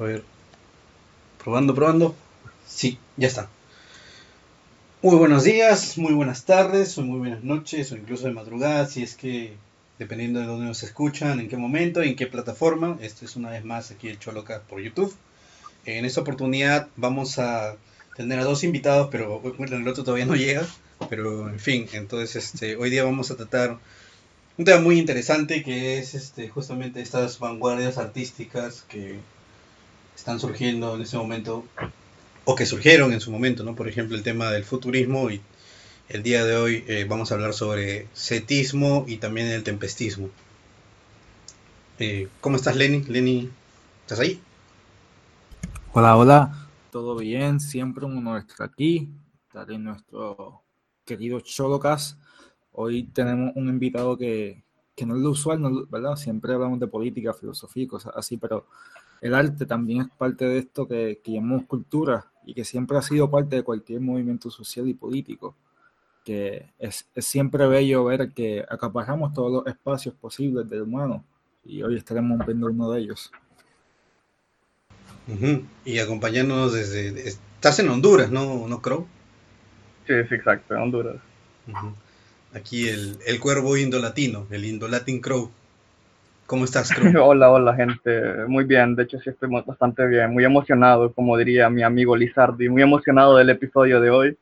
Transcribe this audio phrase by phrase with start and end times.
[0.00, 0.24] A ver.
[1.44, 2.14] Probando, probando.
[2.66, 3.50] Sí, ya está.
[5.02, 9.02] Muy buenos días, muy buenas tardes, o muy buenas noches, o incluso de madrugada, si
[9.02, 9.52] es que,
[9.98, 12.96] dependiendo de dónde nos escuchan, en qué momento, en qué plataforma.
[13.02, 15.14] Esto es una vez más aquí el Choloca por YouTube.
[15.84, 17.76] En esta oportunidad vamos a
[18.16, 20.66] tener a dos invitados, pero el otro todavía no llega.
[21.10, 23.78] Pero en fin, entonces este, hoy día vamos a tratar
[24.56, 29.18] un tema muy interesante que es este, justamente estas vanguardias artísticas que
[30.20, 31.64] están surgiendo en este momento
[32.44, 33.74] o que surgieron en su momento, ¿no?
[33.74, 35.40] Por ejemplo, el tema del futurismo y
[36.10, 40.28] el día de hoy eh, vamos a hablar sobre cetismo y también el tempestismo.
[41.98, 43.02] Eh, ¿Cómo estás, Lenny?
[43.04, 43.48] Lenny,
[44.02, 44.42] ¿estás ahí?
[45.94, 46.68] Hola, hola.
[46.90, 47.58] ¿Todo bien?
[47.58, 49.08] Siempre un honor estar aquí,
[49.46, 50.62] estar en nuestro
[51.06, 52.18] querido Cholocas.
[52.72, 55.86] Hoy tenemos un invitado que, que no es lo usual, ¿no?
[55.86, 56.16] ¿verdad?
[56.16, 58.66] Siempre hablamos de política, filosofía y cosas así, pero
[59.20, 63.02] el arte también es parte de esto que, que llamamos cultura y que siempre ha
[63.02, 65.54] sido parte de cualquier movimiento social y político.
[66.24, 71.24] Que es, es siempre bello ver que acaparamos todos los espacios posibles del humano
[71.64, 73.30] y hoy estaremos viendo uno de ellos.
[75.84, 77.28] Y acompañándonos desde...
[77.28, 79.06] Estás en Honduras, ¿no, no Crow?
[80.06, 81.16] Sí, sí, exacto, en Honduras.
[82.52, 85.50] Aquí el, el cuervo indolatino, el indolatin Crow.
[86.50, 86.90] ¿Cómo estás?
[87.22, 88.44] Hola, hola, gente.
[88.48, 92.68] Muy bien, de hecho sí estoy bastante bien, muy emocionado, como diría mi amigo Lizardi,
[92.68, 94.36] muy emocionado del episodio de hoy.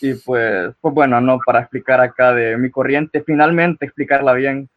[0.00, 4.68] Y pues, pues bueno, no, para explicar acá de mi corriente, finalmente explicarla bien,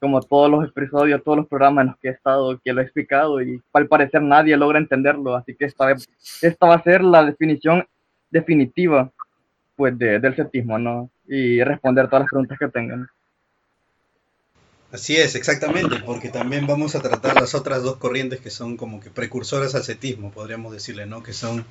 [0.00, 2.84] como todos los episodios, todos los programas en los que he estado, que lo he
[2.84, 6.08] explicado y al parecer nadie logra entenderlo, así que esta vez,
[6.42, 7.86] esta va a ser la definición
[8.28, 9.08] definitiva,
[9.76, 11.10] pues, de- del cetismo, ¿no?
[11.28, 13.08] Y responder todas las preguntas que tengan.
[14.92, 18.98] Así es, exactamente, porque también vamos a tratar las otras dos corrientes que son como
[19.00, 21.22] que precursoras al cetismo, podríamos decirle, ¿no?
[21.22, 21.64] Que son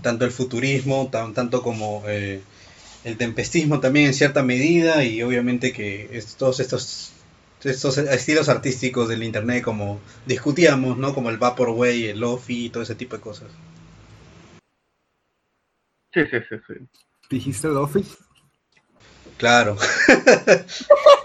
[0.00, 2.40] tanto el futurismo, tan- tanto como eh,
[3.04, 7.12] el tempestismo también en cierta medida y obviamente que es- todos estos,
[7.62, 11.14] estos estilos artísticos del internet como discutíamos, ¿no?
[11.14, 13.48] Como el vaporwave, el lofi y todo ese tipo de cosas.
[16.14, 16.74] Sí, sí, sí, sí.
[17.30, 18.16] ¿Dijiste el Office?
[19.38, 19.76] Claro.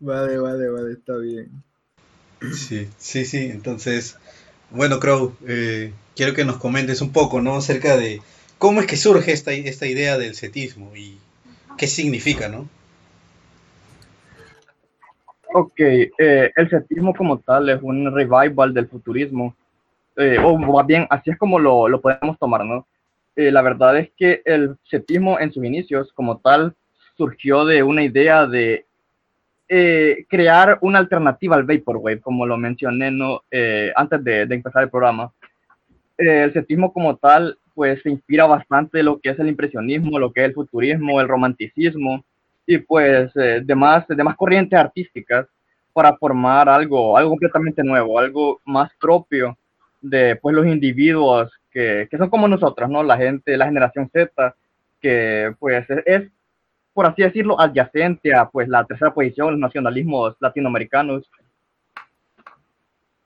[0.00, 1.50] Vale, vale, vale, está bien.
[2.52, 3.50] Sí, sí, sí.
[3.50, 4.18] Entonces,
[4.70, 7.56] bueno, Crow, eh, quiero que nos comentes un poco, ¿no?
[7.56, 8.20] Acerca de
[8.58, 11.18] cómo es que surge esta, esta idea del cetismo y
[11.76, 12.68] qué significa, ¿no?
[15.52, 19.54] Ok, eh, el cetismo como tal es un revival del futurismo,
[20.16, 22.86] eh, o más bien así es como lo, lo podemos tomar, ¿no?
[23.36, 26.74] Eh, la verdad es que el cetismo en sus inicios como tal
[27.16, 28.86] surgió de una idea de
[29.68, 33.42] eh, crear una alternativa al Vaporwave, como lo mencioné ¿no?
[33.50, 35.32] Eh, antes de, de empezar el programa.
[36.18, 40.32] Eh, el cetismo como tal pues se inspira bastante lo que es el impresionismo, lo
[40.32, 42.24] que es el futurismo, el romanticismo,
[42.66, 45.46] y pues eh, demás, demás corrientes artísticas
[45.92, 49.56] para formar algo, algo completamente nuevo, algo más propio
[50.00, 53.02] de pues los individuos que, que son como nosotros, ¿no?
[53.02, 54.54] La gente, la generación Z,
[55.00, 56.22] que pues es, es,
[56.94, 61.28] por así decirlo, adyacente a pues la tercera posición, los nacionalismos latinoamericanos.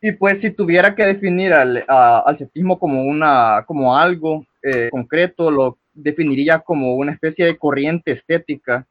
[0.01, 2.39] Y pues si tuviera que definir al, a, al
[2.79, 8.87] como, una, como algo eh, concreto, lo definiría como una especie de corriente estética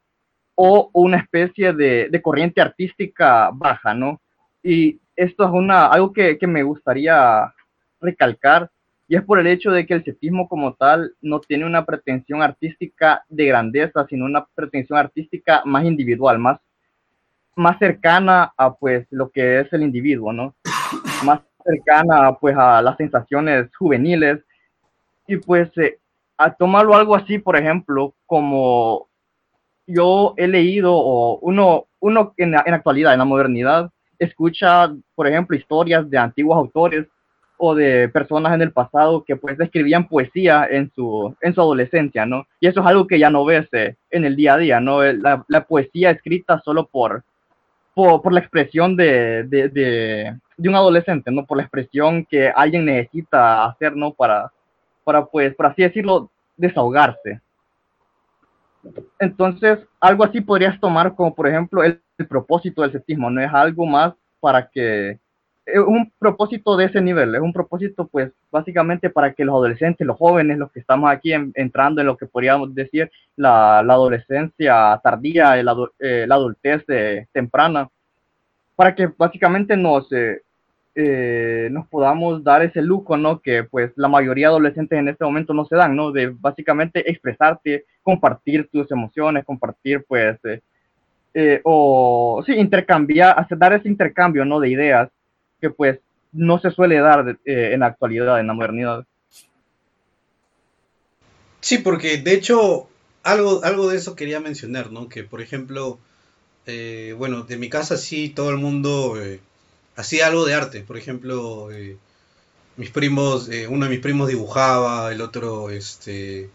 [0.54, 4.22] o una especie de, de, corriente artística baja, ¿no?
[4.62, 7.54] Y esto es una, algo que, que me gustaría
[8.02, 8.70] recalcar,
[9.08, 12.42] y es por el hecho de que el cetismo como tal no tiene una pretensión
[12.42, 16.60] artística de grandeza, sino una pretensión artística más individual, más,
[17.56, 20.56] más cercana a pues lo que es el individuo, ¿no?
[21.24, 24.44] Más cercana pues a las sensaciones juveniles
[25.26, 26.00] y pues eh,
[26.38, 29.08] a tomarlo algo así, por ejemplo, como
[29.86, 33.90] yo he leído o uno, uno en en actualidad, en la modernidad,
[34.20, 37.08] escucha, por ejemplo, historias de antiguos autores
[37.58, 42.26] o de personas en el pasado que pues escribían poesía en su, en su adolescencia,
[42.26, 42.46] ¿no?
[42.60, 45.02] Y eso es algo que ya no ves eh, en el día a día, ¿no?
[45.04, 47.24] La, la poesía escrita solo por,
[47.94, 51.46] por, por la expresión de, de, de, de, un adolescente, ¿no?
[51.46, 54.14] Por la expresión que alguien necesita hacer, ¿no?
[54.14, 54.52] Para,
[55.04, 57.42] para pues, por así decirlo, desahogarse.
[59.20, 63.42] Entonces, algo así podrías tomar como, por ejemplo, el, el propósito del cetismo, ¿no?
[63.42, 65.20] Es algo más para que
[65.68, 70.08] es un propósito de ese nivel, es un propósito pues básicamente para que los adolescentes,
[70.08, 73.94] los jóvenes, los que estamos aquí en, entrando en lo que podríamos decir la, la
[73.94, 77.90] adolescencia tardía, la, eh, la adultez eh, temprana,
[78.76, 80.42] para que básicamente nos, eh,
[80.96, 83.42] eh, nos podamos dar ese lujo, ¿no?
[83.42, 86.12] Que pues la mayoría de adolescentes en este momento no se dan, ¿no?
[86.12, 90.40] De básicamente expresarte, compartir tus emociones, compartir pues...
[91.40, 94.60] Eh, o sí, intercambiar, hacer, dar ese intercambio, ¿no?
[94.60, 95.10] De ideas
[95.60, 96.00] que pues
[96.32, 99.06] no se suele dar eh, en la actualidad, en la modernidad.
[101.62, 102.88] Sí, porque de hecho
[103.24, 105.10] algo, algo de eso quería mencionar, ¿no?
[105.10, 106.00] Que por ejemplo,
[106.66, 109.40] eh, bueno, de mi casa sí todo el mundo eh,
[109.96, 110.82] hacía algo de arte.
[110.82, 111.70] Por ejemplo,
[112.78, 116.50] mis primos, uno de mis primos dibujaba, el otro, este,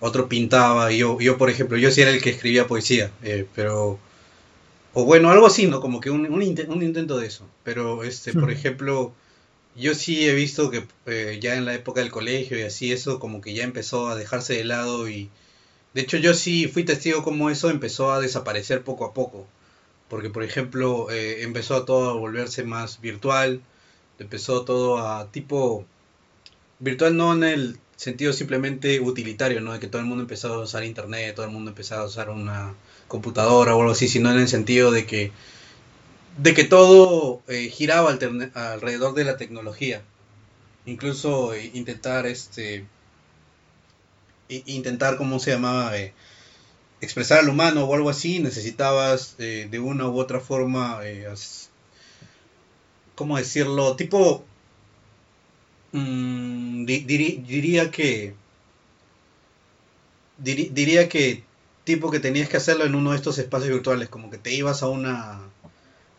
[0.00, 3.12] otro pintaba, y yo, yo por ejemplo, yo sí era el que escribía poesía,
[3.54, 3.98] pero
[4.92, 5.80] o bueno, algo así, ¿no?
[5.80, 7.48] Como que un, un, inten- un intento de eso.
[7.64, 9.14] Pero, este, por ejemplo,
[9.76, 13.18] yo sí he visto que eh, ya en la época del colegio y así eso
[13.20, 15.30] como que ya empezó a dejarse de lado y
[15.94, 19.46] de hecho yo sí fui testigo como eso empezó a desaparecer poco a poco.
[20.08, 23.62] Porque, por ejemplo, eh, empezó todo a volverse más virtual,
[24.18, 25.86] empezó todo a tipo
[26.78, 29.72] virtual no en el sentido simplemente utilitario, ¿no?
[29.72, 32.30] De que todo el mundo empezó a usar internet, todo el mundo empezó a usar
[32.30, 32.74] una
[33.10, 35.32] computadora o algo así, sino en el sentido de que
[36.38, 38.10] de que todo eh, giraba
[38.54, 40.02] alrededor de la tecnología.
[40.86, 42.86] Incluso eh, intentar este
[44.48, 46.14] intentar cómo se llamaba Eh,
[47.02, 51.00] expresar al humano o algo así, necesitabas de una u otra forma
[53.20, 53.96] ¿cómo decirlo?
[53.96, 54.44] Tipo
[55.92, 58.34] mm, diría que
[60.38, 61.44] diría que
[61.84, 64.82] tipo que tenías que hacerlo en uno de estos espacios virtuales, como que te ibas
[64.82, 65.40] a una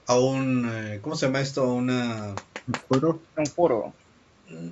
[0.08, 1.64] a un eh, ¿cómo se llama esto?
[1.64, 2.36] A una
[2.88, 3.22] ¿Foro?
[3.38, 3.94] Un foro.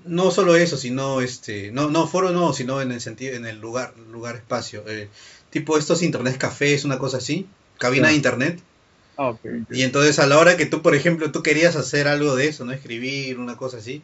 [0.05, 3.59] no solo eso, sino este, no, no foro no, sino en el sentido, en el
[3.59, 5.09] lugar, lugar espacio, eh,
[5.49, 7.47] tipo estos internet cafés, una cosa así,
[7.77, 8.61] cabina de internet,
[9.17, 9.41] Ah, ok.
[9.69, 12.65] y entonces a la hora que tú, por ejemplo, tú querías hacer algo de eso,
[12.65, 14.01] no escribir, una cosa así,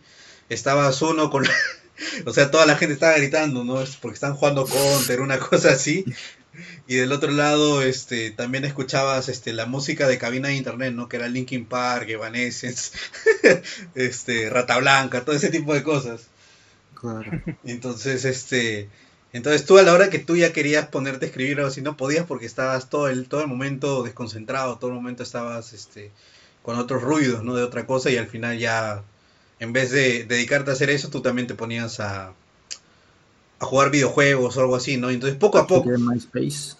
[0.50, 1.46] estabas uno con,
[2.26, 3.82] o sea, toda la gente estaba gritando, ¿no?
[3.82, 6.06] Es porque están jugando counter, una cosa así,
[6.88, 11.10] y del otro lado, este, también escuchabas, este, la música de cabina de internet, ¿no?
[11.10, 12.98] Que era Linkin Park, Evanescence,
[13.96, 16.28] este, Rata Blanca, todo ese tipo de cosas.
[16.94, 17.30] Claro.
[17.64, 18.90] Entonces, este,
[19.34, 21.98] entonces tú a la hora que tú ya querías ponerte a escribir algo así, no
[21.98, 26.12] podías porque estabas todo el, todo el momento desconcentrado, todo el momento estabas, este,
[26.62, 27.56] con otros ruidos, ¿no?
[27.56, 29.04] De otra cosa y al final ya,
[29.60, 32.34] en vez de dedicarte a hacer eso, tú también te ponías a,
[33.60, 35.10] a jugar videojuegos o algo así, ¿no?
[35.10, 36.76] Entonces poco a poco, MySpace.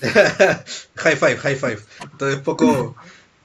[0.94, 1.78] high five, high five.
[2.02, 2.96] Entonces poco,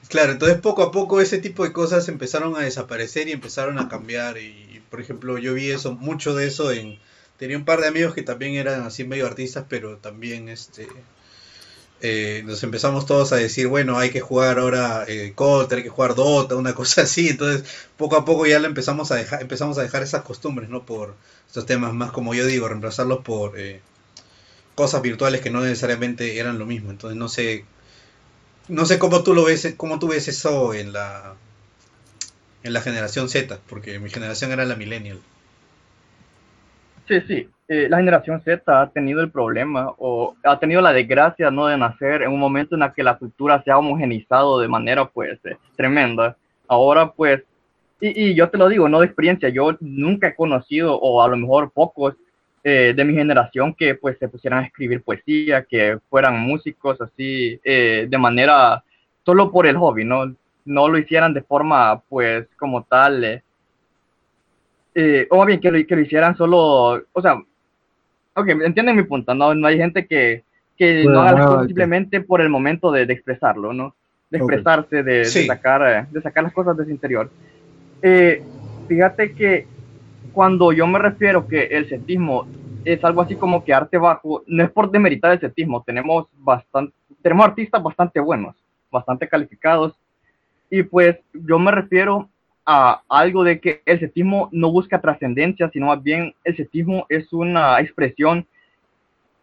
[0.08, 3.88] claro, entonces poco a poco ese tipo de cosas empezaron a desaparecer y empezaron a
[3.88, 4.38] cambiar.
[4.38, 6.98] Y, por ejemplo, yo vi eso, mucho de eso en,
[7.38, 10.86] tenía un par de amigos que también eran así medio artistas, pero también este
[12.04, 15.90] eh, nos empezamos todos a decir, bueno, hay que jugar ahora eh, Counter, hay que
[15.90, 17.28] jugar Dota, una cosa así.
[17.30, 17.64] Entonces,
[17.96, 20.86] poco a poco ya lo empezamos a dejar, empezamos a dejar esas costumbres, ¿no?
[20.86, 21.16] Por
[21.48, 23.82] estos temas más, como yo digo, reemplazarlos por eh,
[24.76, 26.90] cosas virtuales que no necesariamente eran lo mismo.
[26.90, 27.66] Entonces, no sé,
[28.68, 31.36] no sé cómo tú lo ves, cómo tú ves eso en la
[32.64, 35.20] en la generación Z, porque mi generación era la millennial.
[37.08, 37.53] Sí, sí.
[37.66, 41.78] Eh, la generación Z ha tenido el problema o ha tenido la desgracia no de
[41.78, 45.38] nacer en un momento en el que la cultura se ha homogenizado de manera pues
[45.44, 46.36] eh, tremenda.
[46.68, 47.42] Ahora pues,
[48.00, 51.28] y, y yo te lo digo, no de experiencia, yo nunca he conocido o a
[51.28, 52.14] lo mejor pocos
[52.62, 57.58] eh, de mi generación que pues se pusieran a escribir poesía, que fueran músicos así
[57.64, 58.82] eh, de manera
[59.24, 60.34] solo por el hobby, ¿no?
[60.66, 63.24] No lo hicieran de forma pues como tal.
[63.24, 63.42] eh,
[64.94, 67.42] eh, o bien que lo, que lo hicieran solo, o sea,
[68.34, 69.54] ok, entienden mi punto, ¿no?
[69.54, 70.44] No hay gente que,
[70.76, 73.94] que Bueno, no haga las cosas simplemente por el momento de, de expresarlo, ¿no?
[74.30, 75.46] De expresarse, de, de Sí.
[75.46, 77.30] sacar, eh, de sacar las cosas de su interior.
[78.02, 78.42] Eh,
[78.88, 79.66] fíjate que
[80.32, 82.46] cuando yo me refiero que el setismo
[82.84, 86.92] es algo así como que arte bajo, no es por demeritar el setismo, tenemos bastante,
[87.22, 88.54] tenemos artistas bastante buenos,
[88.90, 89.94] bastante calificados,
[90.68, 92.28] y pues yo me refiero
[92.66, 97.32] a algo de que el setismo no busca trascendencia, sino más bien el setismo es
[97.32, 98.46] una expresión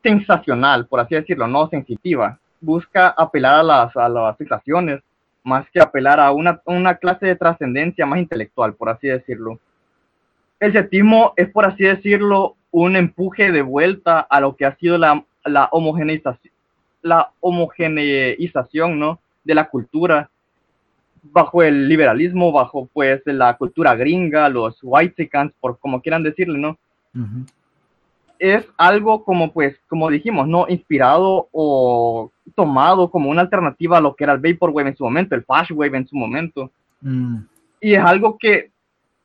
[0.02, 2.40] sensacional, por así decirlo, no sensitiva.
[2.60, 5.02] Busca apelar a las, a las sensaciones
[5.44, 9.60] más que apelar a una, una clase de trascendencia más intelectual, por así decirlo.
[10.60, 14.98] El setismo es, por así decirlo, un empuje de vuelta a lo que ha sido
[14.98, 16.54] la, la homogeneización,
[17.02, 19.20] la homogeneización ¿no?
[19.44, 20.30] de la cultura
[21.24, 26.78] bajo el liberalismo, bajo pues la cultura gringa, los whitexicans, por como quieran decirle, ¿no?
[27.14, 27.46] Ujú.
[28.40, 30.66] es algo como pues, como dijimos, ¿no?
[30.68, 35.36] Inspirado o tomado como una alternativa a lo que era el Vaporwave en su momento,
[35.36, 36.72] el Wave en su momento.
[37.02, 37.38] Mm,
[37.82, 38.72] Y es algo que,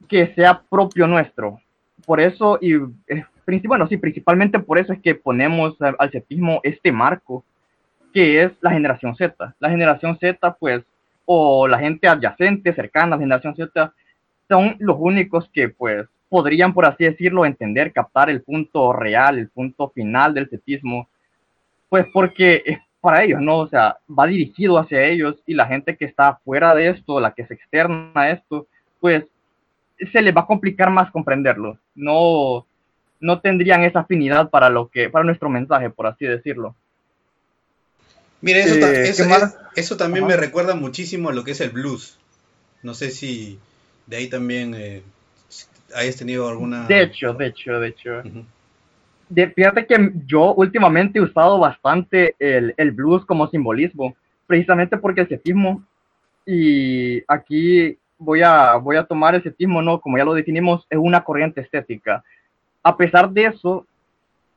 [0.09, 1.59] que sea propio nuestro.
[2.05, 3.25] Por eso, y eh,
[3.65, 6.11] bueno, sí, principalmente por eso es que ponemos al al
[6.63, 7.45] este marco,
[8.13, 9.55] que es la generación Z.
[9.59, 10.85] La generación Z, pues,
[11.27, 13.93] o la gente adyacente, cercana a la generación Z,
[14.49, 19.49] son los únicos que, pues, podrían, por así decirlo, entender, captar el punto real, el
[19.49, 21.09] punto final del setismo,
[21.89, 23.59] pues porque es para ellos, ¿no?
[23.59, 27.33] O sea, va dirigido hacia ellos y la gente que está fuera de esto, la
[27.33, 28.67] que se externa a esto,
[29.01, 29.25] pues
[30.13, 31.79] se les va a complicar más comprenderlo.
[31.95, 32.67] No,
[33.21, 36.75] no tendrían esa afinidad para lo que, para nuestro mensaje, por así decirlo.
[38.43, 40.35] Mira, eso, ta- Eh, eso, también Ajá.
[40.35, 42.19] me recuerda muchísimo a lo que es el blues.
[42.83, 43.59] No sé si
[44.07, 45.03] de ahí también eh,
[45.95, 46.87] hayas tenido alguna...
[46.89, 48.23] De hecho, de hecho, de hecho.
[49.29, 54.15] De- fíjate que yo últimamente he usado bastante el, el blues como simbolismo,
[54.47, 55.83] precisamente porque el setismo,
[56.47, 60.01] y aquí voy a, voy a tomar el setismo, ¿no?
[60.01, 62.23] Como ya lo definimos, es una corriente estética.
[62.85, 63.85] A pesar de eso,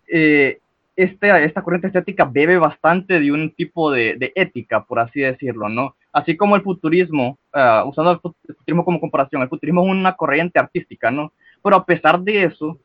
[0.07, 0.59] eh,
[1.03, 5.69] este- esta corriente estética bebe bastante de un tipo de, de ética, por así decirlo,
[5.69, 5.95] ¿no?
[6.11, 9.91] Así como el futurismo, ah, usando el fut- el futurismo como comparación, el futurismo es
[9.91, 11.31] una corriente artística, ¿no?
[11.63, 12.77] Pero a pesar de eso,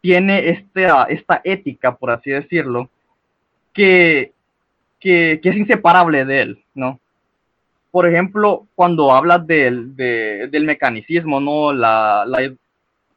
[0.00, 2.88] tiene esta, esta ética, por así decirlo,
[3.72, 4.32] que,
[5.00, 7.00] que, que es inseparable de él, ¿no?
[7.90, 11.72] Por ejemplo, cuando hablas del, de- del mecanicismo, ¿no?
[11.72, 12.52] La, la,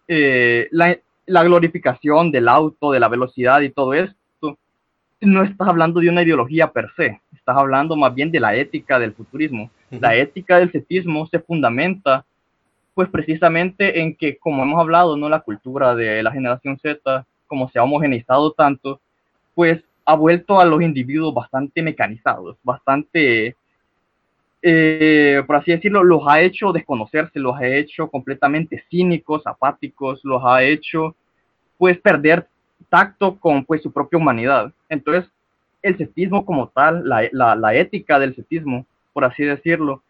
[0.08, 0.98] eh, la,
[1.30, 4.58] la glorificación del auto, de la velocidad y todo esto,
[5.22, 9.00] no estás hablando de una ideología per se, estás hablando más bien de la ética
[9.00, 9.70] del futurismo.
[9.92, 12.26] La ética del cetismo se fundamenta
[12.94, 15.30] pues precisamente en que, como hemos hablado, ¿no?
[15.30, 19.00] La cultura de la generación Z, como se ha homogeneizado tanto,
[19.56, 23.56] pues ha vuelto a los individuos bastante mecanizados, bastante,
[24.62, 30.42] eh, por así decirlo, los ha hecho desconocerse, los ha hecho completamente cínicos, apáticos, los
[30.44, 31.16] ha hecho,
[31.78, 32.48] pues, perder
[32.90, 34.72] tacto con, pues, su propia humanidad.
[34.90, 35.32] Entonces,
[35.82, 40.04] el cetismo como tal, la, la, la ética del cetismo, por así decirlo,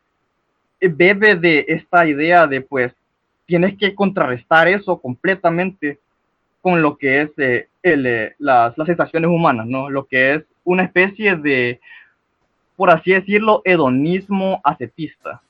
[0.81, 2.93] bebe de esta idea de pues
[3.45, 5.99] tienes que contrarrestar eso completamente
[6.61, 9.89] con lo que es eh, el, eh, las, las sensaciones humanas, ¿no?
[9.89, 11.79] Lo que es una especie de,
[12.79, 15.41] por así decirlo, hedonismo ascetista.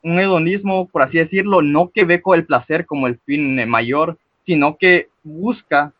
[0.00, 4.16] Un hedonismo, por así decirlo, no que ve con el placer como el fin mayor,
[4.46, 5.92] sino que busca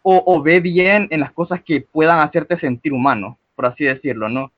[0.00, 4.30] o, o ve bien en las cosas que puedan hacerte sentir humano, por así decirlo,
[4.30, 4.50] ¿no?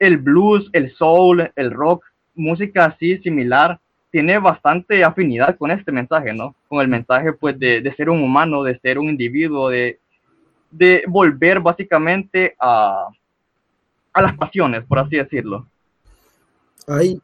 [0.00, 2.04] El blues, el soul, el rock,
[2.34, 3.78] música así similar,
[4.10, 6.56] tiene bastante afinidad con este mensaje, ¿no?
[6.66, 10.00] Con el mensaje, pues, de, de ser un humano, de ser un individuo, de,
[10.72, 13.06] de volver básicamente a,
[14.12, 15.66] a las pasiones, por así decirlo.
[16.86, 17.20] ¿Hay,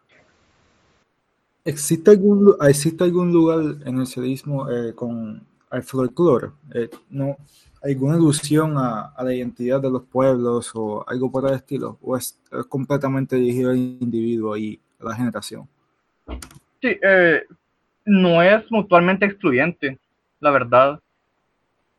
[1.65, 6.49] existe, algún, ¿Existe algún lugar en el sedismo eh, con el folclore?
[6.75, 7.37] Eh, ¿no,
[7.83, 11.99] ¿Alguna alusión a, a la identidad de los pueblos o algo por el estilo?
[12.03, 15.69] ¿O es, es completamente dirigido al individuo y a la generación?
[16.81, 17.43] Sí, eh,
[18.05, 19.99] no es mutuamente excluyente,
[20.41, 21.01] la verdad.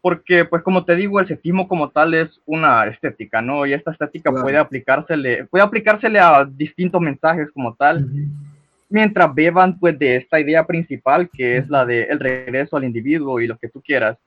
[0.08, 3.66] Porque, pues como te digo, el cetismo como tal es una estética, ¿no?
[3.66, 4.42] Y esta estética Claro.
[4.42, 8.08] puede aplicársele, puede aplicársele a distintos mensajes como tal,
[8.88, 13.42] mientras beban pues de esta idea principal que es la de el regreso al individuo
[13.42, 14.18] y lo que tú quieras.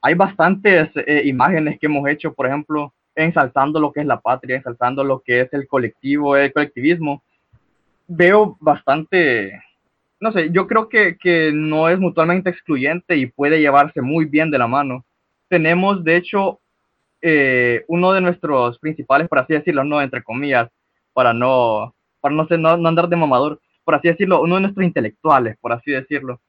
[0.00, 4.56] Hay bastantes eh, imágenes que hemos hecho, por ejemplo, ensalzando lo que es la patria,
[4.56, 7.22] ensalzando lo que es el colectivo, el colectivismo.
[8.06, 9.60] Veo bastante
[10.20, 14.50] no sé, yo creo que, que no es mutuamente excluyente y puede llevarse muy bien
[14.50, 15.04] de la mano.
[15.48, 16.60] Tenemos, de hecho,
[17.20, 20.70] eh, uno de nuestros principales, por así decirlo, no entre comillas,
[21.12, 25.56] para no, para no, no, andar de mamador, por así decirlo, uno de nuestros intelectuales,
[25.60, 26.40] por así decirlo,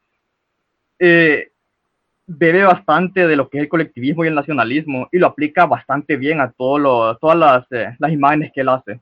[1.00, 1.51] eh,
[2.27, 6.15] bebe bastante de lo que es el colectivismo y el nacionalismo y lo aplica bastante
[6.18, 9.00] bien a todo lo, todas las, eh, las imágenes que él hace.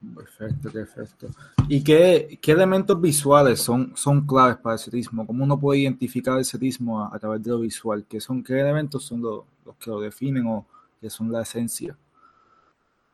[0.00, 1.26] Perfecto, perfecto.
[1.68, 5.26] ¿Y qué, qué, elementos visuales son, son claves para el setismo?
[5.26, 8.04] ¿Cómo uno puede identificar el setismo a, través de lo visual?
[8.08, 10.64] ¿Qué, son, qué elementos son los, los que lo definen o
[11.00, 11.96] que son la esencia?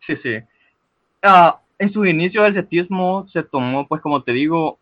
[0.06, 0.36] Sí, sí.
[1.22, 4.78] Uh, en su inicio el setismo se tomó, pues como te digo,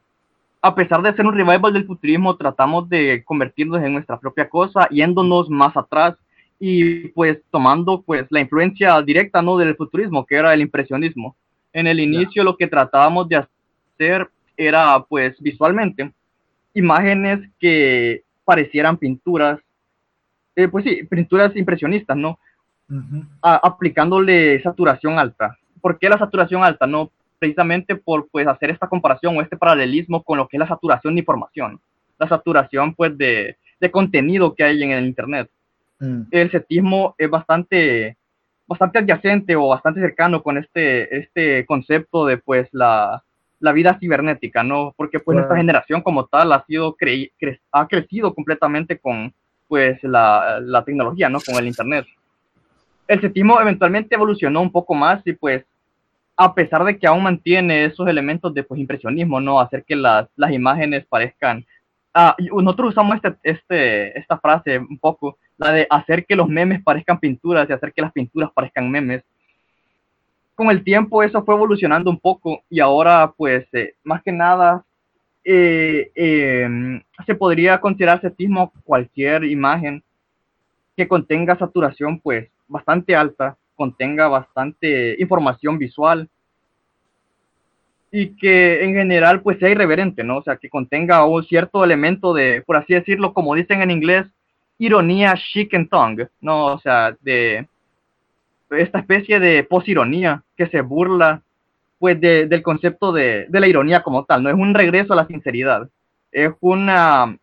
[0.60, 4.88] a pesar de ser un revival del futurismo, tratamos de convertirnos en nuestra propia cosa,
[4.88, 6.16] yéndonos más atrás
[6.58, 11.36] y pues tomando pues la influencia directa no del futurismo, que era el impresionismo
[11.72, 16.12] en el inicio lo que tratábamos de hacer era, pues, visualmente,
[16.74, 19.60] imágenes que parecieran pinturas,
[20.54, 22.38] eh, pues sí, pinturas impresionistas, ¿no?
[23.40, 25.56] aplicándole saturación alta.
[25.80, 26.86] ¿Por qué la saturación alta?
[26.86, 30.68] No, precisamente por pues hacer esta comparación o este paralelismo con lo que es la
[30.68, 31.80] saturación de información,
[32.18, 35.50] la saturación pues de, de contenido que hay en el internet.
[35.98, 36.22] Mm.
[36.30, 38.16] El setismo es bastante
[38.72, 43.22] bastante adyacente o bastante cercano con este, este concepto de pues la,
[43.60, 44.94] la vida cibernética, ¿no?
[44.96, 46.96] Porque pues nuestra generación como tal ha sido
[47.72, 49.32] ha crecido completamente con
[49.68, 51.38] pues la, la, tecnología, ¿no?
[51.40, 52.06] Con el internet.
[53.08, 55.64] El setismo eventualmente evolucionó un poco más y pues
[56.36, 59.60] a pesar de que aún mantiene esos elementos de pues impresionismo, ¿no?
[59.60, 61.64] Hacer que las, las imágenes parezcan
[62.14, 65.38] Ah, nosotros usamos este, este, esta frase un poco,
[65.70, 69.22] de hacer que los memes parezcan pinturas y hacer que las pinturas parezcan memes.
[70.54, 74.84] Con el tiempo eso fue evolucionando un poco y ahora pues eh, más que nada
[75.44, 80.02] eh, em, se podría considerar setismo cualquier imagen
[80.96, 86.28] que contenga saturación pues bastante alta, contenga bastante información visual
[88.10, 90.36] y que en general pues sea irreverente, ¿no?
[90.36, 94.26] O sea, que contenga un cierto elemento de, por así decirlo, como dicen en inglés,
[94.78, 96.66] ironía chic and tongue, ¿no?
[96.66, 97.66] O sea, de
[98.70, 101.42] esta especie de posironía que se burla
[101.98, 105.26] pues del concepto de, de, la ironía como tal, no es un regreso a la
[105.28, 105.88] sinceridad,
[106.32, 107.38] es una,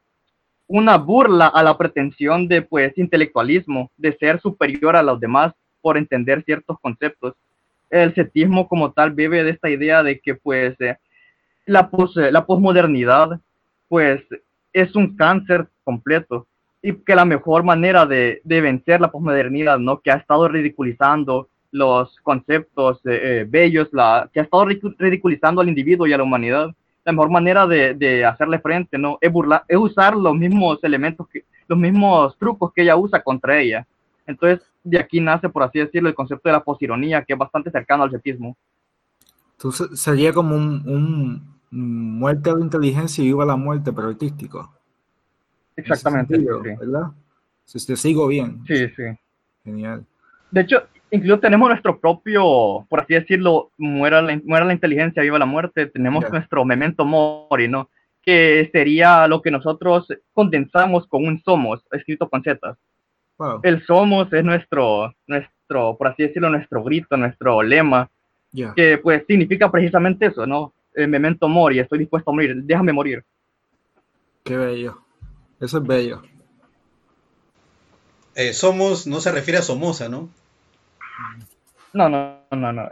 [0.67, 5.97] una burla a la pretensión de pues intelectualismo, de ser superior a los demás por
[5.97, 7.35] entender ciertos conceptos.
[7.89, 10.97] El setismo como tal vive de esta idea de que pues eh,
[11.65, 13.39] la, eh, la posmodernidad
[13.87, 14.21] pues
[14.73, 16.45] es un cáncer completo
[16.81, 19.99] y que la mejor manera de, de vencer la posmodernidad, ¿no?
[19.99, 26.07] Que ha estado ridiculizando los conceptos eh, bellos, la, que ha estado ridiculizando al individuo
[26.07, 26.73] y a la humanidad.
[27.05, 29.17] La mejor manera de, de hacerle frente, ¿no?
[29.21, 33.59] Es, burlar, es usar los mismos elementos, que, los mismos trucos que ella usa contra
[33.59, 33.85] ella.
[34.25, 37.71] Entonces, de aquí nace, por así decirlo, el concepto de la posironía, que es bastante
[37.71, 38.55] cercano al cetismo.
[39.57, 44.71] Entonces, sería como un, muerte de inteligencia y viva la muerte, pero artístico.
[45.79, 47.11] Exactamente, ¿verdad?
[47.65, 48.63] Si te sigo bien.
[48.67, 49.03] Sí, sí.
[49.63, 50.05] Genial.
[50.51, 55.39] De hecho, incluso tenemos nuestro propio, por así decirlo, muera la, muera la inteligencia, viva
[55.39, 57.89] la muerte, tenemos nuestro memento mori, ¿no?
[58.23, 62.77] Que sería lo que nosotros condensamos con un somos, escrito con zetas.
[63.63, 68.09] El somos es nuestro, nuestro, por así decirlo, nuestro grito, nuestro lema,
[68.75, 70.73] que pues significa precisamente eso, ¿no?
[70.93, 73.23] El memento mori, estoy dispuesto a morir, déjame morir.
[74.43, 74.97] Qué bello.
[75.59, 76.21] Eso es bello.
[78.35, 80.29] Eh, somos no se refiere a Somoza, ¿no?
[81.93, 82.83] No, no, no, no.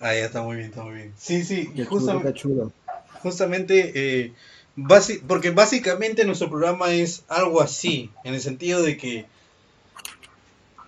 [0.00, 1.12] ah, ya está muy bien, está muy bien.
[1.18, 2.32] Sí, sí, justamente,
[3.22, 3.92] justamente
[4.24, 4.32] eh,
[5.26, 9.26] porque básicamente nuestro programa es algo así, en el sentido de que,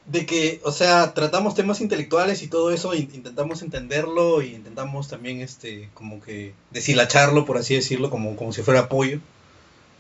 [0.09, 5.41] de que, o sea, tratamos temas intelectuales y todo eso, intentamos entenderlo y intentamos también,
[5.41, 9.21] este, como que deshilacharlo, por así decirlo, como, como si fuera apoyo.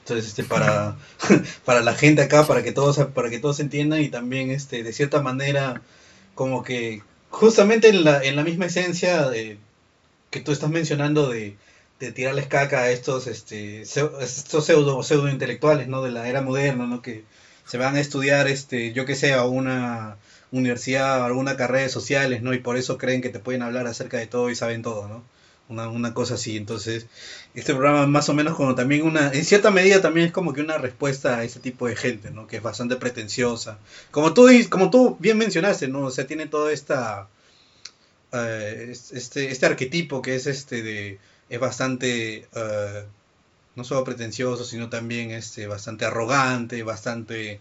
[0.00, 0.96] Entonces, este, para,
[1.64, 4.92] para la gente acá, para que todos, para que todos entiendan y también, este, de
[4.92, 5.82] cierta manera,
[6.34, 9.58] como que, justamente en la, en la misma esencia de,
[10.30, 11.56] que tú estás mencionando de
[12.00, 16.02] de tirarles caca a estos, este, estos pseudo, pseudo intelectuales, ¿no?
[16.02, 17.02] De la era moderna, ¿no?
[17.02, 17.24] Que
[17.68, 20.16] se van a estudiar, este, yo que sé, a una
[20.50, 22.54] universidad, alguna carrera de sociales, ¿no?
[22.54, 25.22] Y por eso creen que te pueden hablar acerca de todo y saben todo, ¿no?
[25.68, 26.56] Una, una cosa así.
[26.56, 27.06] Entonces,
[27.54, 30.62] este programa más o menos como también una, en cierta medida también es como que
[30.62, 32.46] una respuesta a ese tipo de gente, ¿no?
[32.46, 33.78] Que es bastante pretenciosa.
[34.10, 36.04] Como tú, como tú bien mencionaste, ¿no?
[36.06, 37.28] O sea, tiene toda esta
[38.32, 43.04] eh, este, este arquetipo que es este de es bastante eh,
[43.78, 47.60] no solo pretencioso sino también este bastante arrogante bastante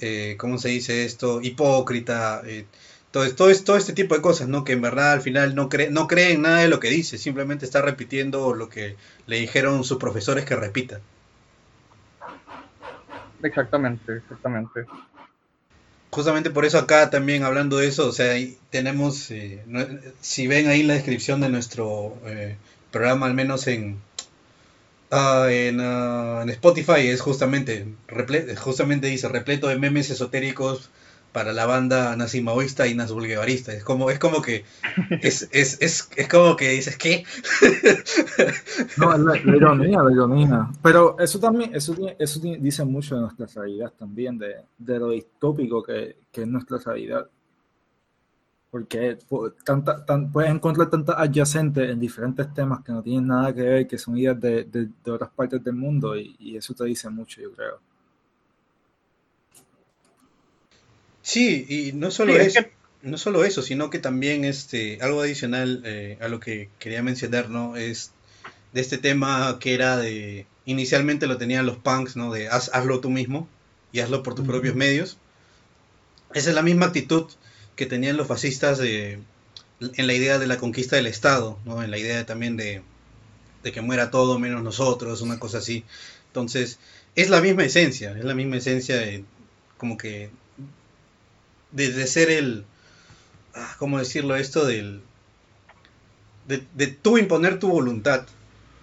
[0.00, 2.64] eh, cómo se dice esto hipócrita eh,
[3.12, 5.90] todo, todo, todo este tipo de cosas no que en verdad al final no cree
[5.90, 8.96] no cree en nada de lo que dice simplemente está repitiendo lo que
[9.26, 11.00] le dijeron sus profesores que repita.
[13.42, 14.84] Exactamente, exactamente.
[16.10, 18.34] Justamente por eso acá también hablando de eso, o sea,
[18.70, 19.86] tenemos, eh, no-
[20.20, 22.56] si ven ahí la descripción de nuestro eh,
[22.90, 23.96] programa, al menos en,
[25.10, 30.90] ah, en, en Spotify, es justamente, reple- justamente dice, repleto de memes esotéricos
[31.32, 33.72] para la banda nazi maoísta y nazbolguevarista.
[33.72, 34.64] Es como, es como que,
[35.20, 37.24] es, es, es, es como que dices, ¿qué?
[38.96, 40.70] No, es la, la ironía, la ironía.
[40.82, 45.82] Pero eso también, eso, eso dice mucho de nuestra realidad también, de, de lo distópico
[45.82, 47.28] que, que es nuestra realidad.
[48.70, 49.18] Porque
[49.64, 53.86] tanta, tan- puedes encontrar tantas adyacentes en diferentes temas que no tienen nada que ver,
[53.88, 57.10] que son ideas de, de- de otras partes del mundo, y, y eso te dice
[57.10, 57.80] mucho, yo creo.
[61.22, 65.20] Sí, y no solo Sí, es que- no solo eso, sino que también este, algo
[65.22, 67.76] adicional eh, a lo que quería mencionar, ¿no?
[67.76, 68.12] Es
[68.72, 72.32] de este tema que era de, inicialmente lo tenían los punks, ¿no?
[72.32, 73.48] De haz, hazlo tú mismo
[73.92, 74.52] y hazlo por tus Ujú.
[74.52, 75.18] propios medios.
[76.34, 77.26] Esa es la misma actitud
[77.80, 79.20] que tenían los fascistas de,
[79.80, 81.58] en la idea de la conquista del Estado.
[81.64, 82.82] En la idea también de,
[83.62, 85.82] que muera todo menos nosotros, una cosa así.
[86.26, 86.78] Entonces,
[87.16, 89.24] es la misma esencia, es la misma esencia de,
[89.78, 90.28] como que
[91.72, 92.66] de, de ser el,
[93.54, 94.66] ah, ¿cómo decirlo esto?
[94.66, 95.00] Del,
[96.48, 98.26] de, de tú imponer tu voluntad,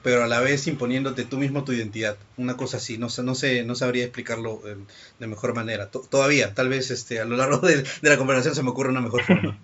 [0.03, 3.63] pero a la vez imponiéndote tú mismo tu identidad, una cosa así, no no sé,
[3.65, 4.77] no sabría explicarlo eh,
[5.19, 5.89] de mejor manera.
[5.91, 8.89] To- todavía, tal vez este, a lo largo de, de la conversación se me ocurre
[8.89, 9.57] una mejor forma.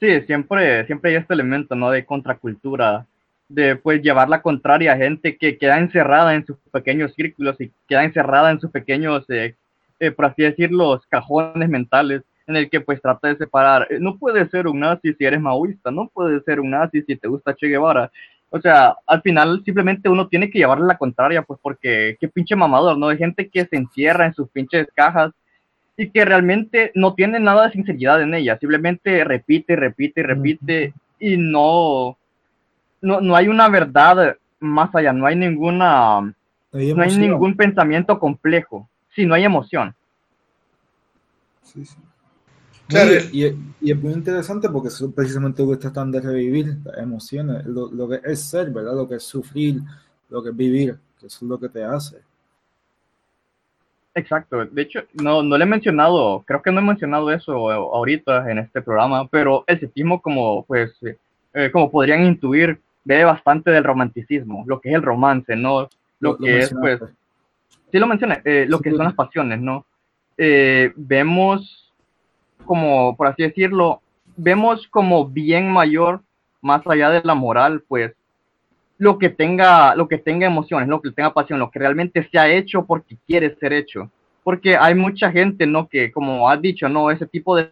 [0.00, 1.90] Sí, siempre, siempre hay este elemento, ¿no?
[1.90, 3.06] De contracultura,
[3.48, 7.72] de pues llevar la contraria a gente que queda encerrada en sus pequeños círculos y
[7.88, 9.56] queda encerrada en sus pequeños, eh,
[9.98, 13.88] eh, por así decirlo, cajones mentales, en el que pues trata de separar.
[13.90, 17.16] Eh, No puedes ser un nazi si eres maoísta, no puedes ser un nazi si
[17.16, 18.10] te gusta Che Guevara.
[18.50, 22.56] O sea, al final simplemente uno tiene que llevarle la contraria, pues porque qué pinche
[22.56, 23.08] mamador, ¿no?
[23.08, 25.32] Hay gente que se encierra en sus pinches cajas
[25.96, 31.36] y que realmente no tiene nada de sinceridad en ella, simplemente repite, repite, repite y
[31.36, 32.16] no,
[33.02, 36.34] no, no hay una verdad más allá, no hay ninguna, No
[36.72, 39.94] no hay ningún pensamiento complejo, sí, no hay emoción.
[41.64, 41.96] Sí, sí.
[42.88, 43.10] Claro.
[43.32, 46.76] Y, y- y es muy interesante porque eso es precisamente lo que tratan de revivir,
[46.84, 48.94] las emociones, lo, lo que es ser, ¿verdad?
[48.96, 49.80] Lo que es sufrir,
[50.30, 52.16] lo que es vivir, que eso es lo que te hace.
[54.14, 58.50] Exacto, de hecho, no, no le he mencionado, creo que no he mencionado eso ahorita
[58.50, 60.92] en este programa, pero el cetismo como, pues,
[61.54, 65.88] eh, como podrían intuir, bebe bastante del romanticismo, lo que es el romance, ¿no?
[66.20, 67.00] Lo, que es, pues,
[67.92, 69.86] sí lo mencioné, eh, lo Sí, que son las pasiones, ¿no?
[70.36, 71.87] Eh, vemos
[72.68, 74.02] como, por así decirlo,
[74.36, 76.20] vemos como bien mayor,
[76.60, 78.12] más allá de la moral, pues,
[78.98, 82.38] lo que tenga, lo que tenga emociones, lo que tenga pasión, lo que realmente se
[82.38, 84.10] ha hecho porque quiere ser hecho.
[84.44, 85.88] Porque hay mucha gente, ¿no?
[85.88, 87.10] Que, como has dicho, ¿no?
[87.10, 87.68] Ese tipo de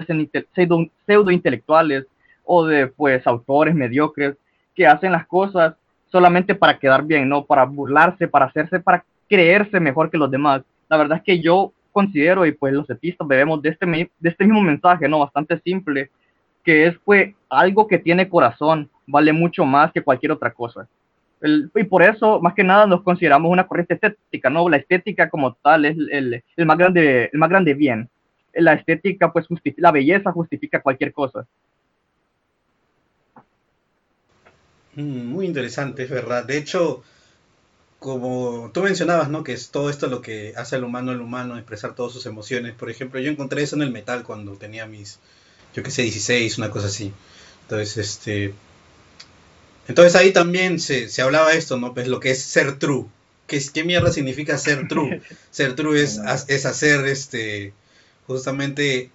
[0.54, 2.06] pseudo, pseudo intelectuales
[2.44, 4.37] o de, pues, autores mediocres
[4.74, 5.74] que hacen las cosas
[6.11, 7.44] solamente para quedar bien, ¿no?
[7.44, 10.62] Para burlarse, para hacerse, para creerse mejor que los demás.
[10.88, 14.44] La verdad es que yo considero, y pues los etistas bebemos de este, de este
[14.44, 15.20] mismo mensaje, ¿no?
[15.20, 16.11] Bastante simple,
[16.64, 20.88] que es, pues, algo que tiene corazón, vale mucho más que cualquier otra cosa.
[21.40, 24.68] El- y por eso, más que nada, nos consideramos una corriente estética, ¿no?
[24.68, 28.09] La estética como tal es el, el más, grande, el más grande bien.
[28.54, 31.46] La estética, pues, justifica, la belleza justifica cualquier cosa.
[34.94, 36.44] Mm, Muy interesante, es verdad.
[36.46, 37.02] De hecho,
[37.98, 39.42] como tú mencionabas, ¿no?
[39.42, 42.74] Que es todo esto lo que hace al humano al humano, expresar todas sus emociones.
[42.74, 45.18] Por ejemplo, yo encontré eso en el metal cuando tenía mis,
[45.74, 47.12] yo qué sé, 16, una cosa así.
[47.62, 48.54] Entonces, este...
[49.88, 51.94] Entonces ahí también se, se hablaba esto, ¿no?
[51.94, 53.06] Pues lo que es ser true.
[53.46, 55.22] ¿Qué, qué mierda significa ser true?
[55.52, 57.72] Ser true es, es hacer, este,
[58.26, 59.11] justamente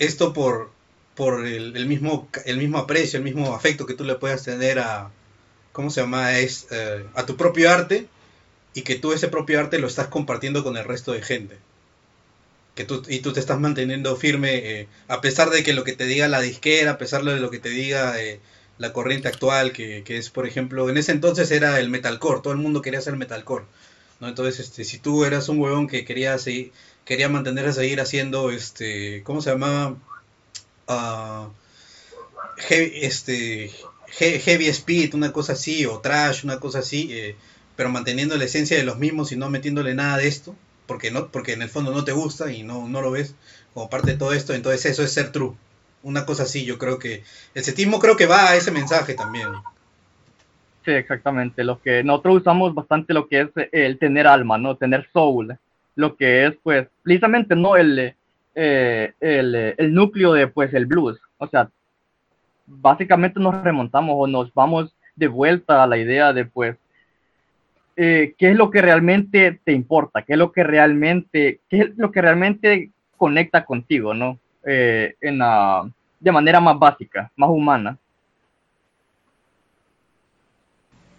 [0.00, 0.70] esto por,
[1.14, 4.80] por el, el mismo, el mismo aprecio, el mismo afecto que tú le puedas tener
[4.80, 5.12] a,
[5.76, 6.38] ¿cómo se llama?
[6.38, 8.06] Es, eh, a tu propio arte
[8.72, 11.58] y que tú ese propio arte lo estás compartiendo con el resto de gente.
[12.74, 15.92] Que tú, y tú te estás manteniendo firme eh, a pesar de que lo que
[15.92, 18.40] te diga la disquera, a pesar de lo que te diga eh,
[18.78, 22.54] la corriente actual, que, que es, por ejemplo, en ese entonces era el metalcore, todo
[22.54, 23.66] el mundo quería hacer metalcore.
[24.20, 24.28] ¿no?
[24.28, 26.72] Entonces, este, si tú eras un huevón que quería, seguir,
[27.04, 29.98] quería mantener a seguir haciendo, este, ¿cómo se llamaba?
[30.88, 31.50] Ah,
[32.56, 33.70] heavy, este,
[34.08, 37.36] heavy speed, una cosa así, o trash, una cosa así, eh,
[37.76, 40.54] pero manteniendo la esencia de los mismos y no metiéndole nada de esto,
[40.86, 43.34] porque no, porque en el fondo no te gusta y no, no lo ves
[43.74, 45.54] como parte de todo esto, entonces eso es ser true.
[46.02, 49.48] Una cosa así, yo creo que el setismo creo que va a ese mensaje también.
[50.86, 51.64] Sí, exactamente.
[51.64, 54.76] Lo que nosotros usamos bastante lo que es el tener alma, ¿no?
[54.76, 55.58] Tener soul.
[55.96, 57.76] Lo que es, pues, precisamente, ¿no?
[57.76, 58.14] El,
[58.54, 61.18] eh, el, el, núcleo de, pues, el blues.
[61.38, 61.68] O sea,
[62.66, 66.76] básicamente nos remontamos o nos vamos de vuelta a la idea de, pues,
[67.96, 71.96] eh, qué es lo que realmente te importa, qué es lo que realmente, qué es
[71.96, 74.38] lo que realmente conecta contigo, ¿no?
[74.64, 75.88] Eh, en la,
[76.20, 77.98] de manera más básica, más humana.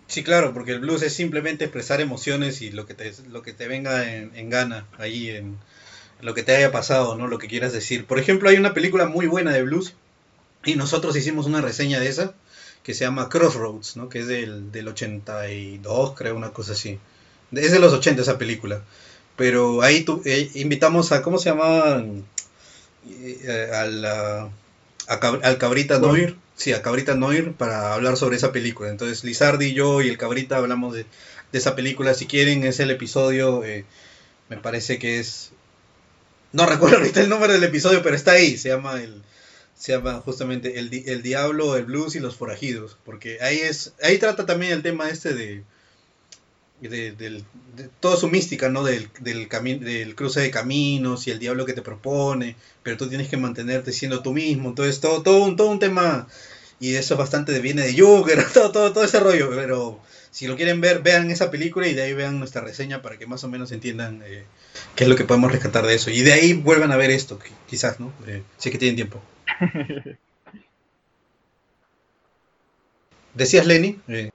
[0.07, 3.53] Sí, claro, porque el blues es simplemente expresar emociones y lo que te, lo que
[3.53, 5.57] te venga en, gana, ahí en,
[6.21, 7.27] lo que te haya pasado, ¿no?
[7.27, 8.05] Lo que quieras decir.
[8.05, 9.95] Por ejemplo, hay una película muy buena de blues
[10.67, 12.34] y nosotros hicimos una reseña de esa
[12.84, 14.10] que se llama Crossroads, ¿no?
[14.10, 16.99] Que es del, del 82, creo, una cosa así.
[17.51, 18.84] Es de los 80 esa película.
[19.36, 22.03] Pero ahí tu, eh, invitamos a, ¿cómo se llama?
[23.10, 24.06] Eh, al,
[25.08, 28.89] al Cabrita Noir Sí, a Cabrita Noir para hablar sobre esa película.
[28.89, 31.06] Entonces Lizardi, yo y el Cabrita hablamos de,
[31.53, 32.15] esa película.
[32.15, 33.86] Si quieren, es el episodio, eh,
[34.49, 35.51] me parece que es...
[36.53, 38.58] No recuerdo ahorita el número del episodio, pero está ahí.
[38.58, 39.21] Se llama el,
[39.77, 42.97] se llama justamente el, el Diablo, el Blues y los Forajidos.
[43.05, 45.63] Porque ahí es, ahí trata también el tema este de,
[46.81, 47.43] de, de,
[47.99, 48.83] toda su mística, ¿no?
[48.83, 53.29] Del, del, del cruce de caminos y el diablo que te propone, pero tú tienes
[53.29, 54.69] que mantenerte siendo tú mismo.
[54.69, 56.27] Entonces, todo, todo, un, todo un tema,
[56.79, 59.51] y eso bastante viene de Joker, todo, todo, todo ese rollo.
[59.51, 59.99] Pero
[60.31, 63.27] si lo quieren ver, vean esa película y de ahí vean nuestra reseña para que
[63.27, 64.45] más o menos entiendan eh,
[64.95, 66.09] qué es lo que podemos rescatar de eso.
[66.09, 68.11] Y de ahí vuelvan a ver esto, quizás, ¿no?
[68.25, 69.21] Eh, si es que tienen tiempo.
[73.33, 73.99] ¿Decías, Lenny?
[74.07, 74.31] Eh.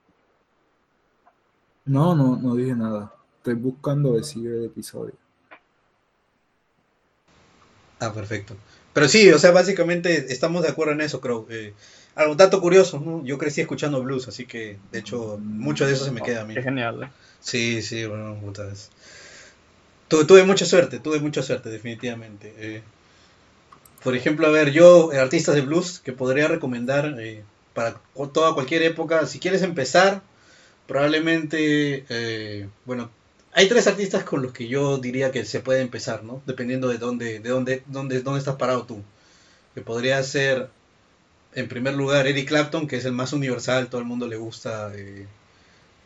[1.85, 3.13] No, no, no dije nada.
[3.37, 5.13] Estoy buscando decir el episodio.
[7.99, 8.55] Ah, perfecto.
[8.93, 11.45] Pero sí, o sea, básicamente estamos de acuerdo en eso, creo.
[11.49, 11.73] Eh,
[12.15, 13.25] algo dato curioso, ¿no?
[13.25, 16.45] Yo crecí escuchando blues, así que de hecho mucho de eso se me queda a
[16.45, 16.53] mí.
[16.53, 17.03] Qué genial.
[17.03, 17.09] ¿eh?
[17.39, 18.91] Sí, sí, bueno, puta vez.
[20.07, 22.53] Tuve, mucha suerte, tuve mucha suerte, definitivamente.
[22.57, 22.83] Eh,
[24.03, 28.01] por ejemplo, a ver, yo, artistas de blues que podría recomendar eh, para
[28.33, 30.21] toda cualquier época, si quieres empezar,
[30.87, 33.09] probablemente, eh, bueno,
[33.53, 36.41] hay tres artistas con los que yo diría que se puede empezar, ¿no?
[36.45, 39.01] Dependiendo de dónde, de dónde, dónde, dónde estás parado tú.
[39.75, 40.69] Que podría ser,
[41.53, 44.91] en primer lugar, Eric Clapton, que es el más universal, todo el mundo le gusta,
[44.95, 45.27] eh,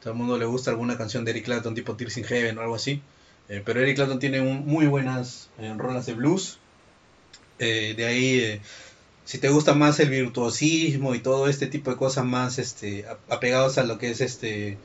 [0.01, 2.61] todo el mundo le gusta alguna canción de Eric Clapton, tipo Tears in Heaven o
[2.61, 3.01] algo así.
[3.49, 6.59] Eh, pero Eric Clapton tiene muy buenas rolas de blues.
[7.59, 8.61] De ahí
[9.25, 13.77] si te gusta más el virtuosismo y todo este tipo de cosas más este apegados
[13.77, 14.77] a lo que es este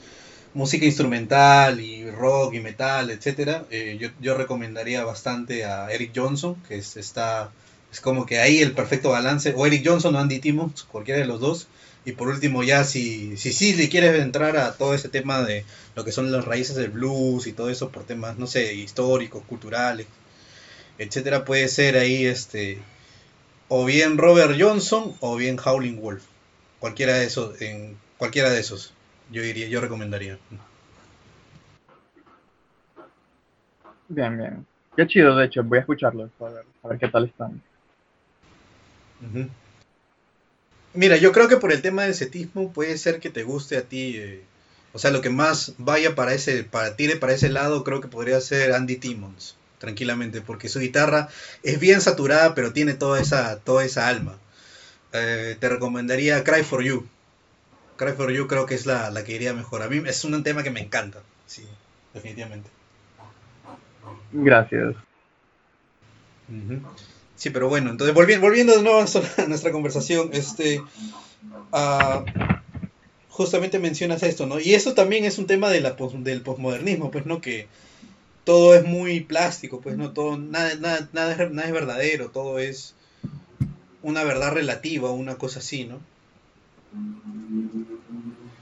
[0.54, 6.56] música instrumental y rock y metal, etcétera, eh, yo, yo, recomendaría bastante a Eric Johnson,
[6.68, 7.50] que es, está
[7.90, 11.26] es como que ahí el perfecto balance, o Eric Johnson o Andy Timmons, cualquiera de
[11.26, 11.68] los dos.
[12.04, 15.64] Y por último, ya si, si sí le quieres entrar a todo ese tema de
[15.94, 19.44] lo que son las raíces del blues y todo eso por temas, no sé, históricos,
[19.46, 20.06] culturales,
[20.98, 22.78] etcétera, puede ser ahí este
[23.74, 26.22] o bien Robert Johnson o bien Howling Wolf.
[26.78, 28.92] Cualquiera de esos, en cualquiera de esos,
[29.30, 30.38] yo diría, yo recomendaría.
[34.08, 34.66] Bien, bien.
[34.94, 37.62] Qué chido, de hecho, voy a escucharlo, a ver, qué tal están.
[40.92, 43.82] Mira, yo creo que por el tema del setismo puede ser que te guste a
[43.82, 44.42] ti, eh,
[44.92, 48.08] o sea, lo que más vaya para ese, para tire para ese lado, creo que
[48.08, 51.28] podría ser Andy Timmons tranquilamente, porque su guitarra
[51.64, 54.38] es bien saturada, pero tiene toda esa, toda esa alma.
[55.12, 57.04] Eh, te recomendaría Cry for You.
[57.96, 59.82] Cry for You creo que es la, que iría mejor.
[59.82, 61.64] A mí es un tema que me encanta, sí,
[62.14, 62.70] definitivamente.
[64.30, 64.94] Gracias.
[67.34, 72.24] Sí, pero bueno, entonces volviendo, volviendo de nuevo a nuestra conversación, este, uh,
[73.30, 74.60] justamente mencionas esto, ¿no?
[74.60, 77.40] Y eso también es un tema de la, del posmodernismo, pues, ¿no?
[77.40, 77.66] Que
[78.44, 82.58] todo es muy plástico, pues no todo, nada, nada, nada, es, nada es verdadero, todo
[82.58, 82.94] es
[84.02, 86.00] una verdad relativa, una cosa así, ¿no?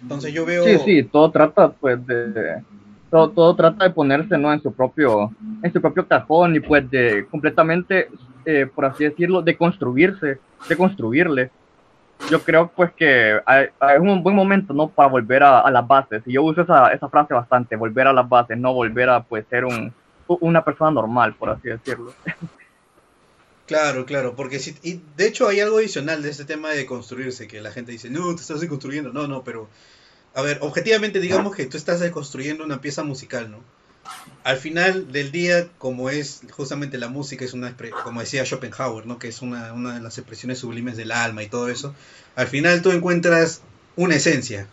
[0.03, 0.65] Entonces yo veo...
[0.65, 2.63] Sí, sí, todo trata pues de...
[3.11, 4.53] Todo, todo trata de ponerse ¿no?
[4.53, 5.33] en su propio
[5.65, 8.09] en su propio cajón y pues de completamente
[8.45, 10.39] eh, por así decirlo de construirse
[10.69, 11.51] de construirle
[12.29, 14.89] yo creo pues que es un buen momento, ¿no?
[14.89, 16.23] Para volver a, las bases.
[16.27, 19.45] Y yo uso esa, esa, frase bastante, volver a las bases, no volver a pues
[19.49, 19.93] ser un,
[20.27, 22.13] una persona normal, por así decirlo.
[23.67, 27.47] Claro, claro, porque si, y de hecho hay algo adicional de este tema de construirse,
[27.47, 29.69] que la gente dice, no, te estás construyendo, no, no, pero,
[30.35, 33.59] a ver, objetivamente digamos que tú estás construyendo una pieza musical, ¿no?
[34.43, 39.19] Al final del día, como es justamente la música, es una, como decía Schopenhauer, ¿no?
[39.19, 41.95] Que es una, una de las expresiones sublimes del alma y todo eso,
[42.37, 43.63] al final tú encuentras
[43.97, 44.67] una esencia.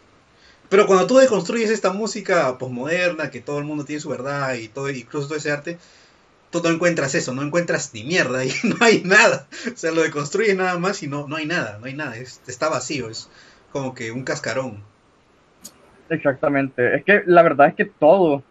[0.70, 4.68] Pero cuando tú deconstruyes esta música posmoderna, que todo el mundo tiene su verdad y
[4.68, 5.78] todo, incluso todo ese arte,
[6.52, 9.48] tú no encuentras eso, no encuentras ni mierda y no hay nada.
[9.74, 12.70] O sea, lo deconstruyes nada más y no, no hay nada, no hay nada, está
[12.70, 13.30] vacío, es
[13.72, 14.84] como que un cascarón.
[16.10, 18.44] Exactamente, es que la verdad es que todo,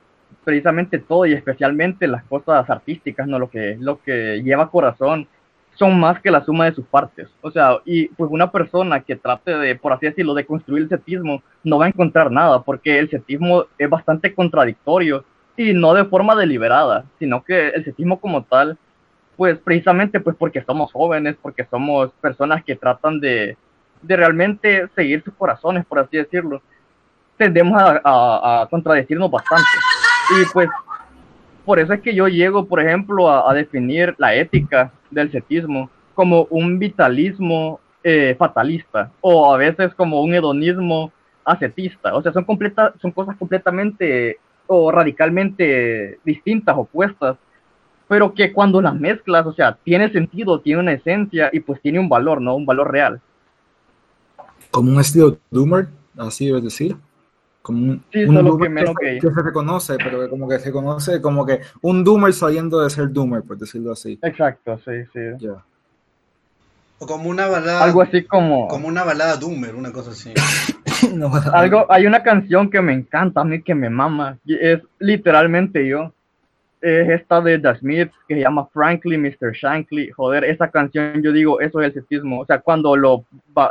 [0.46, 5.26] precisamente todo y especialmente las cosas artísticas, no lo que lo que lleva corazón,
[5.74, 7.28] son más que la suma de sus partes.
[7.40, 10.88] O sea, y pues una persona que trate de, por así decirlo, de construir el
[10.88, 15.24] setismo, no va a encontrar nada, porque el setismo es bastante contradictorio
[15.56, 18.78] y no de forma deliberada, sino que el setismo como tal,
[19.36, 23.56] pues precisamente pues porque somos jóvenes, porque somos personas que tratan de,
[24.00, 26.62] de realmente seguir sus corazones, por así decirlo,
[27.36, 29.64] tendemos a, a, contradecirnos bastante.
[30.30, 30.68] Y pues
[31.64, 36.46] por eso es que yo llego, por ejemplo, a, definir la ética del setismo como
[36.50, 41.12] un vitalismo eh, fatalista o a veces como un hedonismo
[41.44, 42.14] ascetista.
[42.14, 47.36] O sea, son, completa, son cosas completamente o radicalmente distintas, opuestas,
[48.08, 51.98] pero que cuando las mezclas, o sea, tiene sentido, tiene una esencia y pues tiene
[51.98, 52.54] un valor, ¿no?
[52.54, 53.20] Un valor real.
[54.70, 56.96] Como un estilo Doomer, así es decir.
[57.66, 61.20] Como un, sí, un Doomer que, que, se reconoce, pero que como que se conoce
[61.20, 64.20] como que un Doomer saliendo de ser Doomer, por decirlo así.
[64.22, 65.18] Exacto, sí, sí.
[65.40, 65.64] Yeah.
[67.00, 67.82] O como una balada.
[67.82, 68.68] Algo así como.
[68.68, 70.32] Como una balada Doomer, una cosa así.
[71.12, 74.38] no, Algo, hay una canción que me encanta a mí, que me mama.
[74.46, 76.12] Es literalmente yo.
[76.80, 79.52] Es esta de The Smiths que se llama Frankly Mr.
[79.52, 80.10] Shankly.
[80.10, 82.40] Joder, esa canción yo digo, eso es el setismo.
[82.40, 83.24] O sea, cuando lo,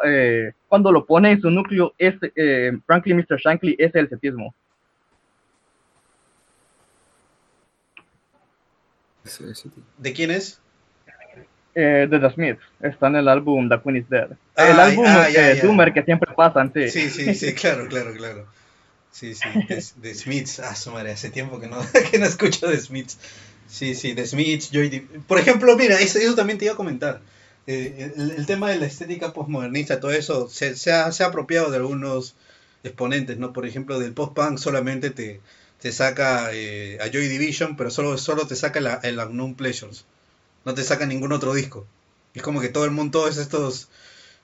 [0.03, 3.37] eh, cuando lo pone en su núcleo, es, eh, Frankly Mr.
[3.37, 4.53] Shankly es el setismo.
[9.97, 10.61] ¿De quién es?
[11.73, 12.61] Eh, de The Smiths.
[12.79, 14.29] Está en el álbum The Queen is Dead.
[14.55, 15.27] Ah, el álbum ah.
[15.61, 16.89] Doomer que siempre pasan, sí.
[16.89, 18.47] Sí, sí, sí, claro, claro, claro.
[19.15, 20.59] Sí, sí, de, de Smiths.
[20.59, 21.79] Ah, su madre, hace tiempo que no,
[22.11, 23.17] que no escucho de Smiths.
[23.67, 27.21] Sí, sí, de Smiths, Joy Por ejemplo, mira, eso, eso, también te iba a comentar.
[27.67, 31.27] Eh, el, el, tema de la estética postmodernista, todo eso, se, se, ha, se, ha,
[31.27, 32.35] apropiado de algunos
[32.83, 33.53] exponentes, ¿no?
[33.53, 35.39] Por ejemplo, del post-punk solamente te,
[35.79, 40.05] te saca eh, a Joy Division, pero solo, solo te saca la, el Unknown Pleasures
[40.65, 41.85] no te saca ningún otro disco.
[42.33, 43.87] Es como que todo el mundo, todos estos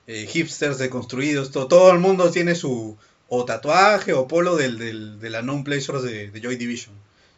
[0.06, 2.96] eh, hipsters deconstruidos, todo, todo el mundo tiene su
[3.34, 6.94] o tatuaje o polo del, del, de la non pleasures de, de, Joy Division.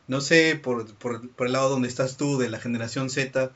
[0.08, 3.52] No sé por, por, por, el lado donde estás tú, de la generación Z,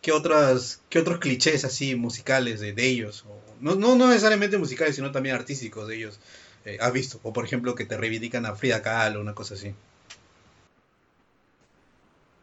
[0.00, 3.26] qué otras, qué otros clichés así musicales de, de ellos,
[3.60, 6.20] no, no, no, necesariamente musicales, sino también artísticos de ellos,
[6.64, 9.74] eh, has visto, o por ejemplo que te reivindican a Frida Kahlo una cosa así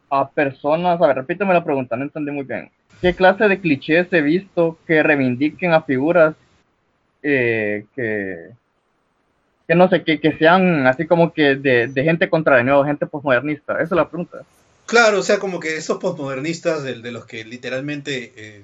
[0.09, 2.69] a personas, a ver, repíteme la pregunta, no entendí muy bien.
[3.01, 6.35] ¿Qué clase de clichés he visto que reivindiquen a figuras
[7.21, 8.51] eh, que,
[9.67, 12.85] que no sé, que, que, sean así como que de, de gente contra de nuevo,
[12.85, 13.73] gente postmodernista?
[13.73, 14.43] Esa es la pregunta.
[14.85, 18.61] Claro, o sea, como que esos postmodernistas de, de los que literalmente eh,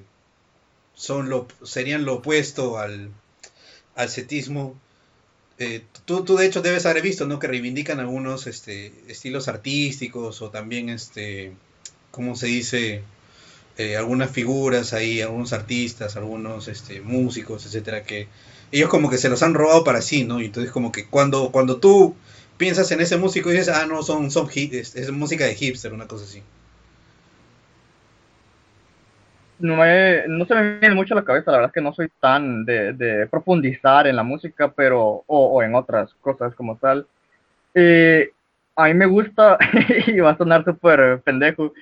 [0.94, 3.10] son lo, serían lo opuesto al,
[3.96, 4.76] al cetismo,
[5.60, 7.40] eh, tú, tú, de hecho debes haber visto, ¿no?
[7.40, 11.54] Que reivindican algunos este, estilos artísticos o también, este,
[12.12, 13.04] ¿cómo se dice?
[13.78, 18.28] Eh, algunas figuras ahí, algunos artistas, algunos este, músicos, etcétera, que
[18.74, 20.42] ellos como que se los han robado para sí, ¿no?
[20.42, 22.16] Y entonces como que cuando, cuando tú
[22.58, 25.94] piensas en ese músico y dices, ah, no, son, son es, es música de hipster,
[25.94, 26.44] una cosa así.
[29.64, 31.94] no, me, no se me viene mucho a la cabeza, la verdad es que no
[31.94, 37.08] soy tan de, profundizar en la música, pero, o, o en otras cosas como tal.
[37.74, 38.32] Eh,
[38.76, 39.58] a mí me gusta,
[40.08, 41.74] y va a sonar súper pendejo,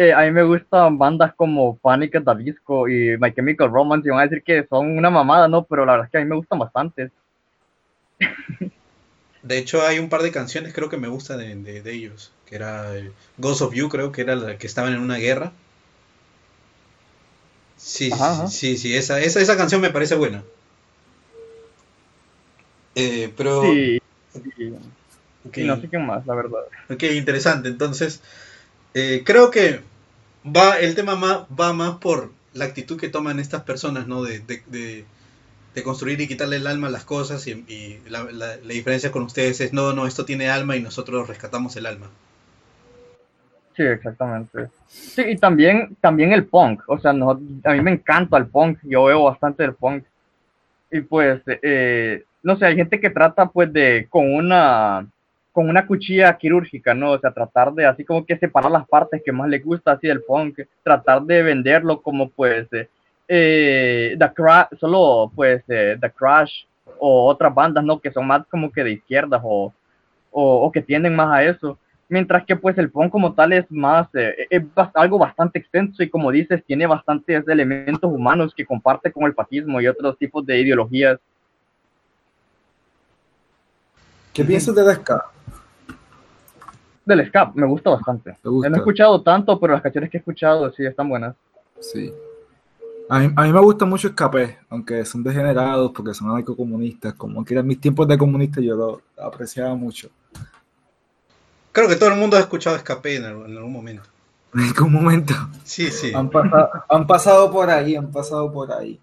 [0.00, 4.06] eh, a mí me gustan bandas como Panic at the Disco y My Chemical Romance,
[4.06, 5.64] y van a decir que son una mamada, ¿no?
[5.64, 7.10] Pero la verdad es que a mí me gustan bastante.
[9.42, 12.32] De hecho, hay un par de canciones creo que me gustan de, de, de ellos,
[12.46, 12.92] que era
[13.38, 15.50] Ghost of You, creo que era la que estaban en una guerra.
[17.76, 18.46] Sí, ajá, ajá.
[18.46, 20.44] sí, sí, esa, esa, esa canción me parece buena.
[22.94, 23.62] Eh, pero...
[23.62, 24.00] Sí,
[24.32, 24.74] sí.
[25.48, 25.64] Okay.
[25.64, 26.60] no sé qué más, la verdad.
[26.88, 27.68] Ok, interesante.
[27.68, 28.22] Entonces,
[28.98, 29.80] eh, creo que
[30.44, 34.22] va el tema más, va más por la actitud que toman estas personas, ¿no?
[34.22, 35.04] De, de, de,
[35.74, 39.22] de construir y quitarle el alma a las cosas y, la, la, la, diferencia con
[39.22, 42.08] ustedes es, no, no, esto tiene alma y nosotros rescatamos el alma.
[43.76, 44.70] Sí, exactamente.
[44.88, 48.78] Sí, y también, también el punk, o sea, no, a mí me encanta el punk,
[48.82, 50.02] yo veo bastante el punk.
[50.90, 55.06] Y pues, eh, no sé, hay gente que trata pues de, con una,
[55.58, 57.10] con una cuchilla quirúrgica, ¿no?
[57.10, 60.06] O sea, tratar de así como que separar las partes que más le gusta así
[60.06, 62.68] del punk, tratar de venderlo como pues,
[63.26, 66.62] eh, The Crash, solo pues eh, The Crash
[67.00, 67.98] o otras bandas, ¿no?
[67.98, 69.72] Que son más como que de izquierdas o,
[70.30, 71.76] o, que tienden más a eso
[72.08, 74.62] mientras que pues el punk como tal es más, eh, es
[74.94, 79.80] algo bastante extenso y como dices, tiene bastantes elementos humanos que comparte con el fascismo
[79.80, 81.18] y otros tipos de ideologías.
[84.38, 85.32] ¿Qué piensas del ska?
[87.04, 88.36] Del ska, me gusta bastante.
[88.44, 91.34] No he escuchado tanto, pero las canciones que he escuchado sí están buenas.
[91.80, 92.14] Sí.
[93.08, 97.14] A mí, a mí me gusta mucho Escape, aunque son degenerados porque son anarcocomunistas.
[97.14, 100.08] Como que en mis tiempos de comunista yo lo apreciaba mucho.
[101.72, 104.04] Creo que todo el mundo ha escuchado Escape en, algún momento.
[104.54, 105.34] En algún momento.
[105.64, 106.12] Sí, sí.
[106.14, 106.30] Han,
[107.08, 109.00] pasado por ahí, han pasado por ahí.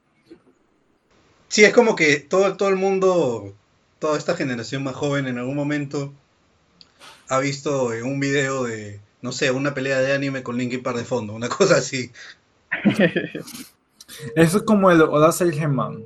[1.49, 3.53] Sí, es como que todo, todo el mundo,
[4.05, 6.13] toda esta generación más joven en algún momento
[7.27, 10.97] ha visto en un video de, no sé, una pelea de anime con Linkin Park
[10.99, 12.11] de fondo, una cosa así.
[14.35, 16.03] Eso es como el Hola Germán.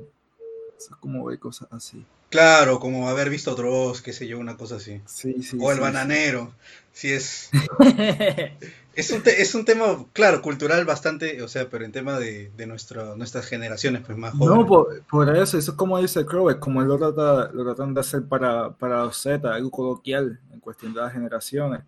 [0.78, 2.02] Eso es como ver cosas así.
[2.30, 5.02] Claro, como haber visto otros, qué sé yo, una cosa así.
[5.04, 6.54] Sí, sí, o el bananero.
[6.94, 7.50] Sí, es.
[8.94, 12.66] es, un es un tema, claro, cultural bastante, o sea, pero en tema de, de
[12.66, 14.68] nuestras generaciones, pues más jóvenes.
[14.68, 17.94] No, por, eso, eso es como dice Crow, es como él lo, trata, lo tratan
[17.94, 21.82] de hacer para, para los Z, algo coloquial en cuestión de las generaciones.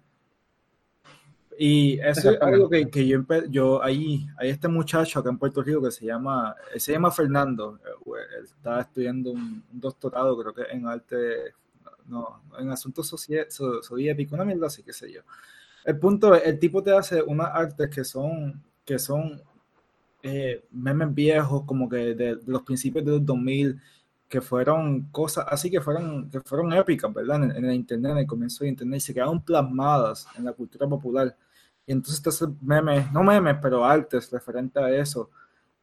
[1.59, 5.63] Y eso es algo que, que yo, yo ahí, hay este muchacho acá en Puerto
[5.63, 10.87] Rico que se llama, se llama Fernando, eh, estaba estudiando un, doctorado creo que en
[10.87, 11.53] arte,
[12.07, 15.23] no, en asuntos soviéticos, una mierda así, qué sé yo.
[15.85, 19.43] El punto es, el tipo te hace unas artes que son, que son
[20.23, 23.81] eh, memes viejos, como que de, los principios de los 2000,
[24.29, 27.43] que fueron cosas así que fueron, que fueron épicas, ¿verdad?
[27.45, 30.89] En, el Internet, en el comienzo de Internet, y se quedaron plasmadas en la cultura
[30.89, 31.37] popular.
[31.87, 35.31] Y entonces te hace memes, no memes, pero artes referente a eso.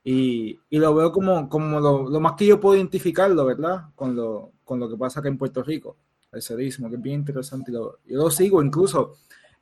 [0.03, 3.89] Y, y lo veo como, como lo, lo, más que yo puedo identificarlo, ¿verdad?
[3.95, 5.97] Con lo, con lo que pasa acá en Puerto Rico,
[6.31, 7.71] el sedismo, que es bien interesante.
[7.71, 9.17] Y lo, yo lo sigo, incluso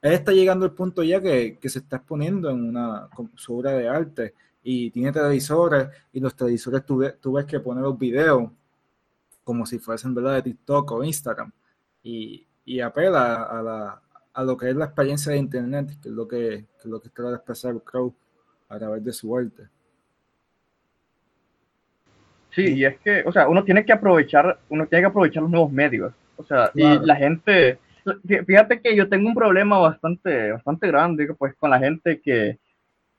[0.07, 3.71] él está llegando al punto ya que, que se está exponiendo en una su obra
[3.71, 4.33] de arte
[4.63, 8.49] y tiene televisores y los televisores tú, tú ves que poner los videos
[9.43, 11.51] como si fuesen verdad de TikTok o Instagram
[12.03, 14.01] y, y apela a, la,
[14.33, 16.99] a, lo que es la experiencia de Internet, que es lo que, que es lo
[16.99, 18.13] que trata de expresar Crow
[18.69, 19.69] a través de su arte.
[22.51, 25.51] Sí, y es que, o sea, uno tiene que aprovechar, uno tiene que aprovechar los
[25.51, 26.11] nuevos medios.
[26.37, 27.79] O sea, y la gente,
[28.45, 32.59] fíjate que yo tengo un problema bastante, bastante grande, pues, con la gente que,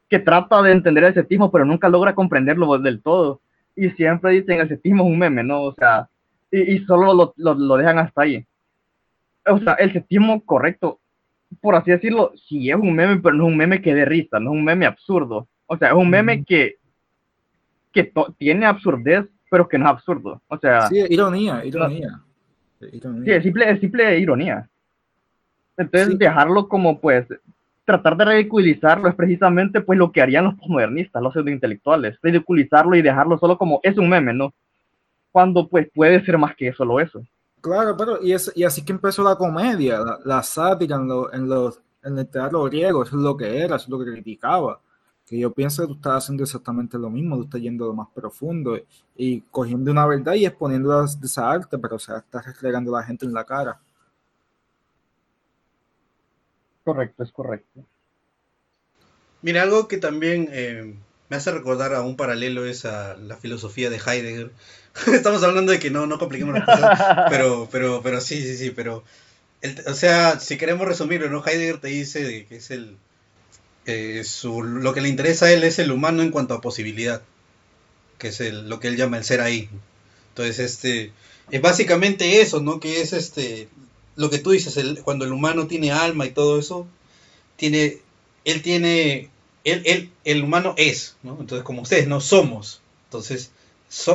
[0.09, 3.41] que trata de entender el cetismo, pero nunca logra comprenderlo del todo.
[3.77, 5.63] Y siempre dicen el cetismo es un meme, ¿no?
[5.63, 6.09] O sea,
[6.51, 8.47] y, solo lo, lo, dejan hasta ahí.
[9.47, 11.01] O sea, el séptimo correcto,
[11.61, 14.41] por así decirlo, sí es un meme, pero no es un meme que dé risa,
[14.41, 15.49] no es un meme absurdo.
[15.67, 16.77] O sea, es un meme que,
[17.93, 20.43] que tiene absurdez, pero que no es absurdo.
[20.49, 22.21] O sea, sí, ironía, ironía.
[22.93, 23.25] ironía.
[23.25, 24.69] Sí, es simple, es simple ironía.
[25.79, 27.27] Entonces, dejarlo como pues
[27.87, 33.03] tratar de ridiculizarlo es precisamente pues lo que harían los postmodernistas, los pseudointelectuales, ridiculizarlo y
[33.03, 34.53] dejarlo solo como es un meme, ¿no?
[35.39, 37.23] cuando pues puede ser más que solo eso.
[37.61, 41.81] Claro, pero y, es, y así que empezó la comedia, la, sátira en, en, los,
[42.03, 44.81] en el teatro griego, eso es lo que era, eso es lo que criticaba.
[45.27, 48.09] Que yo pienso que tú estás haciendo exactamente lo mismo, tú estás yendo lo más
[48.15, 48.79] profundo
[49.17, 53.01] y, cogiendo una verdad y exponiendo de esa arte, pero o sea, estás reflejando a
[53.01, 53.79] la gente en la cara.
[56.89, 57.85] Correcto, es correcto.
[59.43, 60.95] Mira, algo que también eh,
[61.29, 64.53] me hace recordar a un paralelo es a la filosofía de Heidegger.
[65.13, 68.71] Estamos hablando de que no, no compliquemos las cosas, pero, pero, pero sí, sí, sí,
[68.71, 69.05] pero,
[69.87, 71.45] o sea, si queremos resumirlo, ¿no?
[71.47, 72.97] Heidegger te dice que es el,
[73.85, 77.21] eh, su, lo que le interesa a él es el humano en cuanto a posibilidad,
[78.17, 79.69] que es el, lo que él llama el ser ahí.
[80.31, 81.13] Entonces, este,
[81.51, 82.81] es básicamente eso, ¿no?
[82.81, 83.69] Que es este,
[84.19, 86.89] lo que tú dices, el, cuando el humano tiene alma y todo eso,
[87.57, 87.99] tiene,
[88.45, 89.31] él tiene
[89.65, 91.37] él, el humano es, ¿no?
[91.41, 93.53] Entonces, como ustedes no somos, entonces,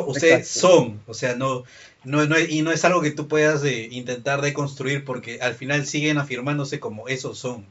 [0.06, 1.64] ustedes son, o sea, no,
[2.04, 5.86] no, no, y no es algo que tú puedas eh, intentar deconstruir porque al final
[5.86, 7.66] siguen afirmándose como esos son.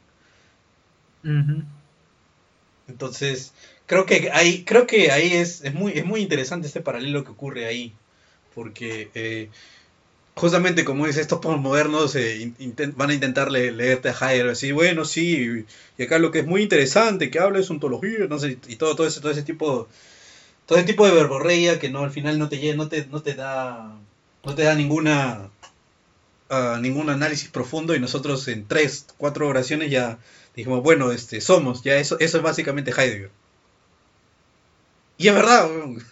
[2.88, 3.52] Entonces,
[3.84, 7.32] creo que ahí, creo que ahí es, es, muy, es muy interesante este paralelo que
[7.32, 7.92] ocurre ahí,
[8.54, 9.50] porque eh,
[10.34, 12.52] justamente como dice, estos postmodernos eh,
[12.96, 15.64] van a intentar leerte a Heidegger, bueno, sí,
[15.98, 18.96] y acá lo que es muy interesante, que habla de ontología, no sé, y todo,
[18.96, 19.88] todo, ese, todo ese tipo
[20.66, 23.34] todo ese tipo de verborrea que no al final no te no te, no te
[23.34, 23.98] da
[24.44, 25.50] no te da ninguna
[26.50, 30.18] uh, ningún análisis profundo y nosotros en tres cuatro oraciones ya
[30.56, 33.30] dijimos bueno este somos ya eso eso es básicamente Heidegger
[35.18, 35.68] y es verdad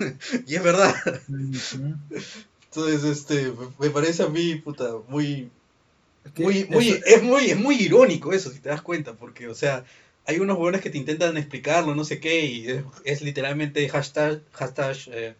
[0.46, 0.94] y es verdad
[2.72, 5.50] entonces este me parece a mí puta muy
[6.36, 9.84] muy, muy, es muy, es muy irónico eso, si te das cuenta, porque, o sea,
[10.26, 14.96] hay unos buenos que te intentan explicarlo, no sé qué, y es, literalmente hashtag, hashtag,
[15.08, 15.34] eh,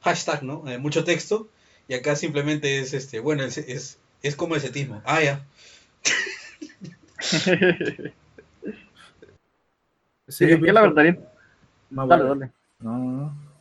[0.00, 0.68] hashtag, ¿no?
[0.68, 1.48] Eh, mucho texto,
[1.86, 5.02] y acá simplemente es, este, bueno, es, es, es como el setismo.
[5.04, 5.46] Ah, ya.
[10.28, 11.18] sí, es la verdad.
[11.90, 12.50] Dale, dale.
[12.80, 13.51] No, no.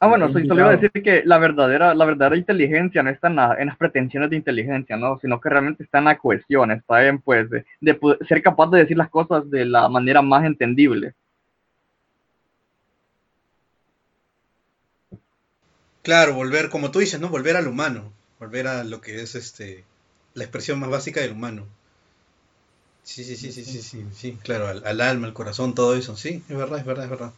[0.00, 3.66] Ah, bueno, solo iba a decir que la verdadera, la verdadera inteligencia no está en,
[3.66, 5.18] las pretensiones de inteligencia, ¿no?
[5.20, 7.64] Sino que realmente está en la cohesión, está en, pues, de,
[8.28, 11.14] ser capaz de decir las cosas de la manera más entendible.
[16.02, 17.28] Claro, volver, como tú dices, ¿no?
[17.28, 19.84] Volver al humano, volver a lo que es este
[20.34, 21.66] la expresión más básica del humano.
[23.02, 26.42] Sí, sí, sí, sí, sí, sí, sí, claro, al, alma, al corazón, todo eso, sí,
[26.48, 27.32] es verdad, es verdad, es verdad.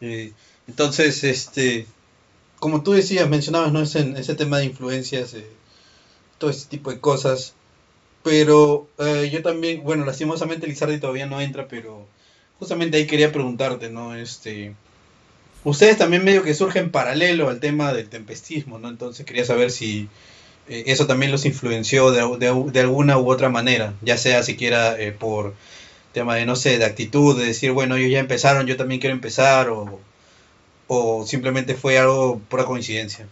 [0.00, 0.32] Eh,
[0.68, 1.86] entonces, este,
[2.58, 3.80] como tú decías, mencionabas, ¿no?
[3.82, 5.46] Ese, ese tema de influencias, eh,
[6.38, 7.54] todo este tipo de cosas.
[8.22, 12.06] Pero eh, yo también, bueno, lastimosamente Lizardi todavía no entra, pero
[12.58, 14.16] justamente ahí quería preguntarte, ¿no?
[14.16, 14.74] Este,
[15.64, 18.88] ustedes también medio que surgen paralelo al tema del tempestismo, ¿no?
[18.88, 20.08] Entonces quería saber si
[20.68, 24.96] eh, eso también los influenció de, de, de, alguna u otra manera, ya sea siquiera
[25.20, 25.54] por
[26.12, 29.14] tema de, no sé, de actitud, de decir, bueno, ellos ya empezaron, yo también quiero
[29.14, 30.00] empezar, o
[30.86, 33.26] o simplemente fue algo pura coincidencia?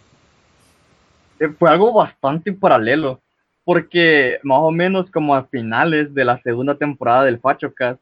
[1.39, 3.21] Eh, fue algo bastante paralelo,
[3.65, 8.01] porque más o menos como a finales de la segunda temporada del Fachocast,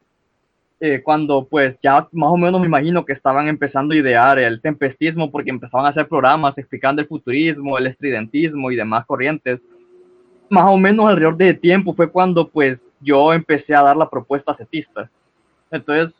[0.85, 4.61] eh, cuando pues ya más o menos me imagino que estaban empezando a idear el
[4.61, 9.61] tempestismo porque empezaban a hacer programas explicando el futurismo, el estridentismo y demás corrientes.
[10.49, 14.57] Más o menos alrededor de tiempo fue cuando pues yo empecé a dar la propuesta
[14.57, 15.09] setista.
[15.71, 16.13] Entonces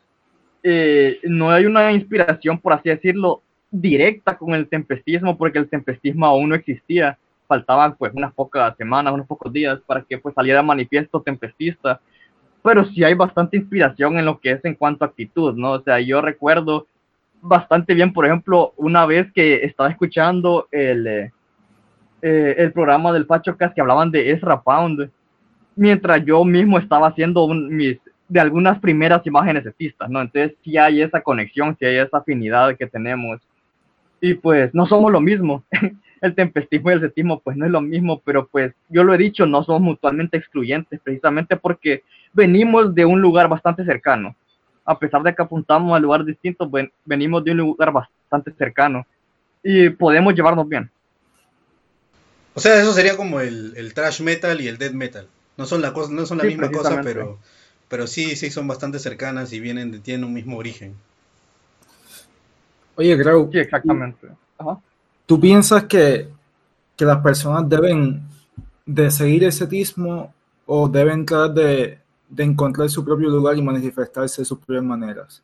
[0.63, 6.25] eh, no hay una inspiración, por así decirlo, directa con el tempestismo, porque el tempestismo
[6.25, 7.17] aún no existía.
[7.47, 11.99] Faltaban pues unas pocas semanas, unos pocos días para que pues saliera manifiesto tempestista.
[12.63, 15.71] Pero sí hay bastante inspiración en lo que es en cuanto a actitud, ¿no?
[15.73, 16.87] O sea, yo recuerdo
[17.41, 21.05] bastante bien, por ejemplo, una vez que estaba escuchando el,
[22.21, 25.11] eh, el programa del Pachocas que hablaban de Ezra Pound,
[25.75, 27.99] mientras yo mismo estaba haciendo mis
[28.33, 30.19] de algunas primeras imágenes pistas, ¿no?
[30.19, 33.39] Entonces sí hay esa conexión, sí hay esa afinidad que tenemos.
[34.19, 35.63] Y pues no somos lo mismo.
[36.21, 39.19] el tempestismo y el setismo pues no es lo mismo, pero pues yo lo he
[39.19, 42.01] dicho, no somos mutuamente excluyentes, precisamente porque
[42.33, 44.35] venimos de un lugar bastante cercano.
[44.83, 46.67] A pesar de que apuntamos a lugares distintos,
[47.05, 49.05] venimos de un lugar bastante cercano
[49.61, 50.89] y podemos llevarnos bien.
[52.55, 55.27] O sea, eso sería como el, el trash metal y el death metal.
[55.55, 57.37] No son la, cosa, no son la misma cosa, pero
[57.93, 60.95] pero sí, sí son bastante cercanas y vienen, tienen un mismo origen.
[62.95, 63.51] Oye, Grau.
[63.51, 64.29] Sí, exactamente.
[65.27, 66.27] ¿Tú piensas que,
[66.97, 68.23] las personas deben
[68.83, 70.33] de seguir el setismo
[70.65, 71.99] o deben tratar de,
[72.35, 75.43] encontrar su propio lugar y manifestarse de sus propias maneras?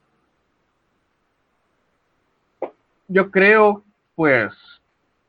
[3.07, 3.83] Yo creo,
[4.15, 4.51] pues,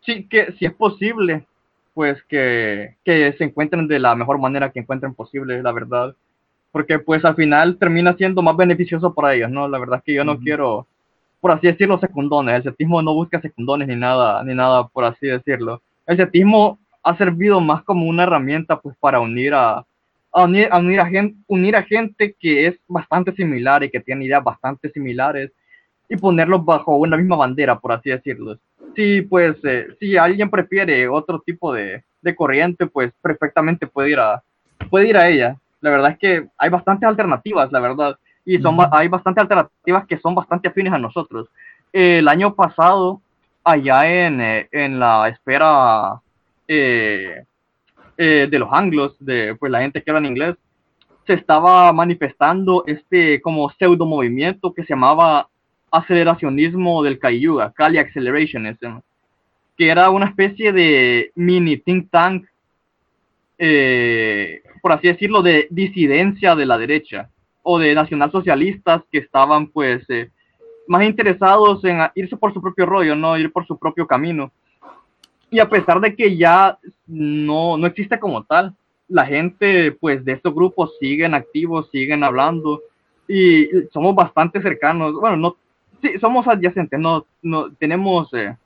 [0.07, 1.47] sí, que si es posible,
[1.93, 6.17] pues que, que se encuentren de la mejor manera que encuentren posible, la verdad
[6.73, 9.69] porque pues al final termina siendo más beneficioso para ellos, ¿no?
[9.69, 10.87] La verdad es que yo no quiero,
[11.41, 12.57] por así decirlo, secundones.
[12.57, 15.83] El setismo no busca secundones ni nada, ni nada, por así decirlo.
[16.07, 19.85] El setismo ha servido más como una herramienta pues para unir a,
[20.33, 24.27] unir, a, unir, a gente, unir a gente que es bastante similar y que tiene
[24.27, 25.51] ideas bastante similares
[26.09, 28.59] y ponerlos bajo una misma bandera, por así decirlo.
[28.95, 34.19] Si pues, eh, si alguien prefiere otro tipo de, de corriente, pues perfectamente puede ir
[34.19, 34.43] a,
[34.89, 38.77] puede ir a ella la verdad es que hay bastantes alternativas, la verdad, y son,
[38.93, 41.49] hay bastantes alternativas que son bastante afines a nosotros.
[41.93, 43.21] el año pasado,
[43.65, 46.21] allá en, eh, en la espera
[46.69, 47.45] eh,
[48.17, 50.57] eh, de los anglos, de pues, la gente que habla en inglés,
[51.27, 55.49] se estaba manifestando este como pseudo movimiento que se llamaba
[55.91, 59.01] aceleracionismo del Cayuga, Cali Accelerationism,
[59.77, 62.47] que era una especie de mini think tank
[63.59, 67.31] eh, por así decirlo, de disidencia de la derecha
[67.63, 70.31] o de nacionalsocialistas que estaban pues eh,
[70.87, 74.51] más interesados en irse por su propio rollo, no ir por su propio camino.
[75.51, 78.75] y a pesar de que ya no, no existe como tal,
[79.09, 82.81] la gente pues de estos grupos siguen activos, siguen hablando
[83.29, 85.15] y somos bastante cercanos.
[85.15, 85.57] Bueno, no,
[86.01, 88.57] sí, somos adyacentes, no, no tenemos, eh,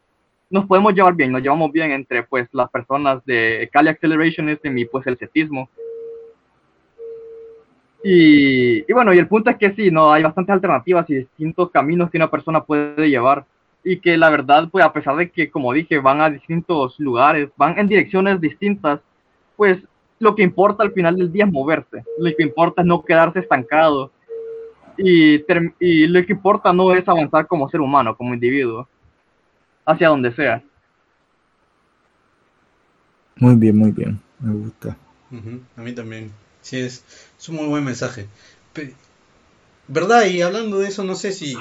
[0.51, 4.85] nos podemos llevar bien, nos llevamos bien entre pues las personas de Cali Accelerationism y
[4.85, 5.69] pues el cetismo.
[8.07, 11.71] Y, y, bueno, y el punto es que sí, no hay bastantes alternativas y distintos
[11.71, 13.47] caminos que una persona puede llevar.
[13.83, 17.49] Y que la verdad, pues a pesar de que, como dije, van a distintos lugares,
[17.57, 19.01] van en direcciones distintas,
[19.57, 19.79] pues
[20.19, 22.05] lo que importa al final del día es moverse.
[22.19, 24.11] Lo que importa es no quedarse estancado.
[24.99, 25.43] Y,
[25.81, 28.87] y lo que importa no es avanzar como ser humano, como individuo,
[29.87, 30.63] hacia donde sea.
[33.37, 34.21] Muy bien, muy bien.
[34.41, 34.97] Me gusta.
[35.77, 36.44] A mí también.
[36.65, 37.05] Sí, es,
[37.39, 38.27] es un muy buen mensaje.
[39.87, 40.25] ¿Verdad?
[40.25, 41.55] Y hablando de eso, no sé si,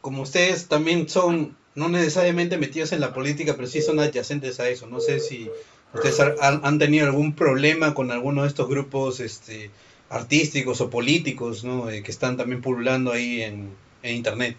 [0.00, 4.70] como ustedes también son, no necesariamente metidos en la política, pero sí son adyacentes a
[4.70, 4.86] eso.
[4.86, 5.50] No sé si
[5.92, 9.70] ustedes han, tenido algún problema con alguno de estos grupos este,
[10.08, 11.90] artísticos o políticos, ¿no?
[11.90, 14.56] Eh, que están también pululando ahí en, Internet.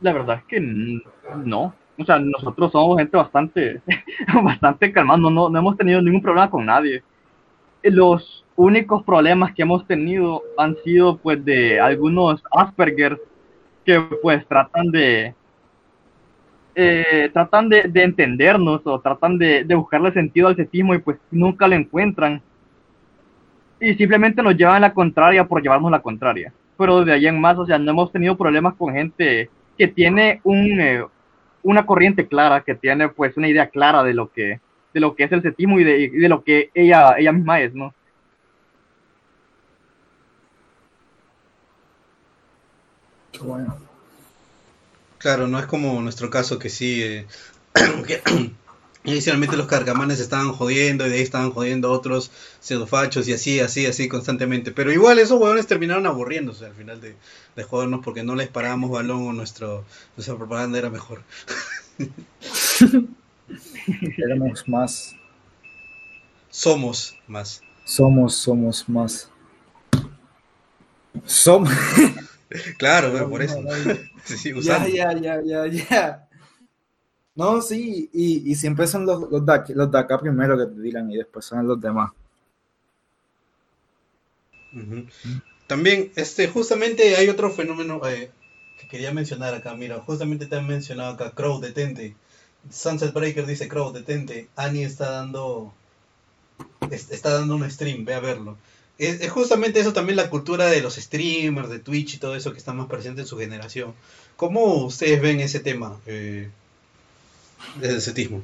[0.00, 1.74] La verdad es que no.
[1.96, 3.80] O sea, nosotros somos gente bastante,
[4.42, 7.02] bastante calmada, no, no hemos tenido ningún problema con nadie
[7.84, 13.20] los únicos problemas que hemos tenido han sido pues de algunos Asperger
[13.84, 15.34] que pues tratan de
[16.74, 21.68] eh, tratan de, entendernos o tratan de, de, buscarle sentido al cetismo y pues nunca
[21.68, 22.40] lo encuentran.
[23.78, 26.52] Y simplemente nos llevan la contraria por llevarnos la contraria.
[26.78, 30.40] Pero de ahí en más o sea no hemos tenido problemas con gente que tiene
[30.44, 31.04] un eh,
[31.62, 34.60] una corriente clara que tiene pues una idea clara de lo que
[34.92, 37.74] de lo que es el cetismo y de, de lo que ella, ella misma es,
[37.74, 37.94] ¿no?
[43.32, 43.78] Qué bueno.
[45.18, 47.26] Claro, no es como nuestro caso que sí, eh,
[49.04, 52.30] inicialmente los cargamanes estaban jodiendo y de ahí estaban jodiendo otros
[52.60, 54.72] pseudofachos y así, así, así constantemente.
[54.72, 57.16] Pero igual esos huevones terminaron aburriéndose al final de,
[57.56, 59.84] de jodernos porque no les parábamos balón o nuestro,
[60.16, 61.22] nuestra propaganda era mejor.
[64.18, 65.14] Éramos más.
[66.50, 67.62] Somos más.
[67.84, 69.30] Somos, somos más.
[71.24, 71.72] Somos.
[72.78, 73.60] claro, por eso.
[74.62, 76.28] ya, ya, ya, ya, ya.
[77.34, 80.80] No, sí, y, y siempre son los, los, de los de acá primero que te
[80.82, 82.10] dirán y después son los demás.
[85.66, 88.30] También, este, justamente hay otro fenómeno eh,
[88.78, 89.74] que quería mencionar acá.
[89.74, 92.16] Mira, justamente te han mencionado acá, Crow, detente.
[92.70, 94.48] Sunset Breaker dice, Crow, detente.
[94.56, 95.72] Annie está dando
[96.90, 98.56] está dando un stream, ve a verlo.
[98.98, 102.58] Es, justamente eso también la cultura de los streamers, de Twitch y todo eso que
[102.58, 103.94] está más presente en su generación.
[104.36, 106.48] ¿Cómo ustedes ven ese tema eh,
[107.80, 108.42] desde el setismo?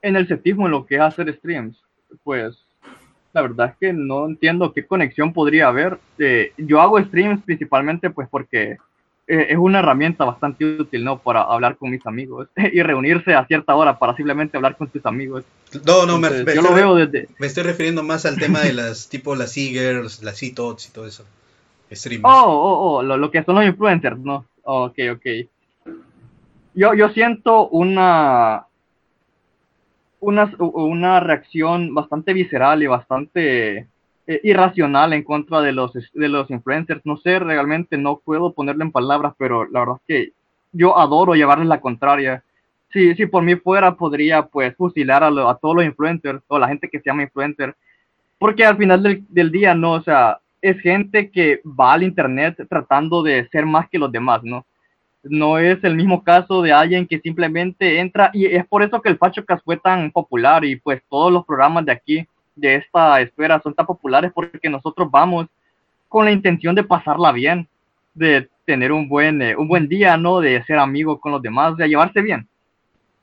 [0.00, 1.76] En el setismo, lo que es hacer streams,
[2.22, 2.56] pues
[3.32, 5.98] la verdad es que no entiendo qué conexión podría haber.
[6.18, 8.78] Eh, yo hago streams principalmente pues porque
[9.28, 11.18] es una herramienta bastante útil, ¿no?
[11.18, 15.04] Para hablar con mis amigos y reunirse a cierta hora para simplemente hablar con tus
[15.04, 15.44] amigos.
[15.86, 17.28] No, no, me, yo lo veo desde...
[17.38, 21.06] Me estoy refiriendo más al tema de las, tipo las e-girls, las e-tots y todo
[21.06, 21.24] eso.
[22.22, 24.46] Oh, oh, oh, lo, que son los influencers, ¿no?
[24.62, 25.26] ok, ok.
[26.74, 28.66] Yo, yo siento una,
[30.20, 33.88] una, una reacción bastante visceral y bastante
[34.28, 37.00] eh, irracional en contra de los, de los influencers.
[37.06, 40.32] No sé, realmente no puedo ponerle en palabras, pero la verdad es que
[40.70, 42.44] yo adoro llevarles la contraria.
[42.92, 46.68] Si, si por mí fuera, podría pues fusilar a, a todos los influencers o la
[46.68, 47.74] gente que se llama influencer,
[48.38, 52.66] porque al final del, del día, no, o sea, es gente que va al internet
[52.68, 54.66] tratando de ser más que los demás, ¿no?
[55.22, 59.08] No es el mismo caso de alguien que simplemente entra y es por eso que
[59.08, 63.60] el Pachocas fue tan popular y pues todos los programas de aquí de esta esfera
[63.62, 65.46] son tan populares porque nosotros vamos
[66.08, 67.68] con la intención de pasarla bien,
[68.14, 70.40] de tener un buen, eh, un buen día, ¿no?
[70.40, 72.46] De ser amigos con los demás, de llevarse bien.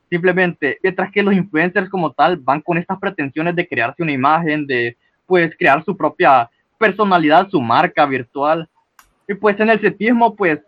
[0.08, 4.66] Simplemente, mientras que los influencers como tal van con estas pretensiones de crearse una imagen,
[4.66, 8.68] de pues crear su propia personalidad, su marca virtual.
[9.28, 10.60] Y pues en el cetismo, pues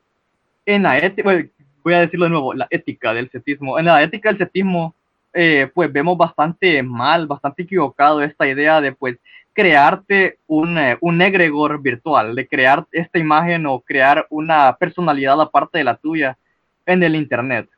[0.67, 1.45] en la ética,
[1.85, 3.79] voy a decirlo de nuevo, la ética del cetismo.
[3.79, 4.95] En la ética del cetismo,
[5.33, 9.19] eh, pues vemos bastante mal, bastante equivocado esta idea de pues
[9.53, 15.79] crearte un, eh, un egregor virtual, de crear esta imagen o crear una personalidad aparte
[15.79, 16.39] de la tuya
[16.87, 17.69] en el Internet.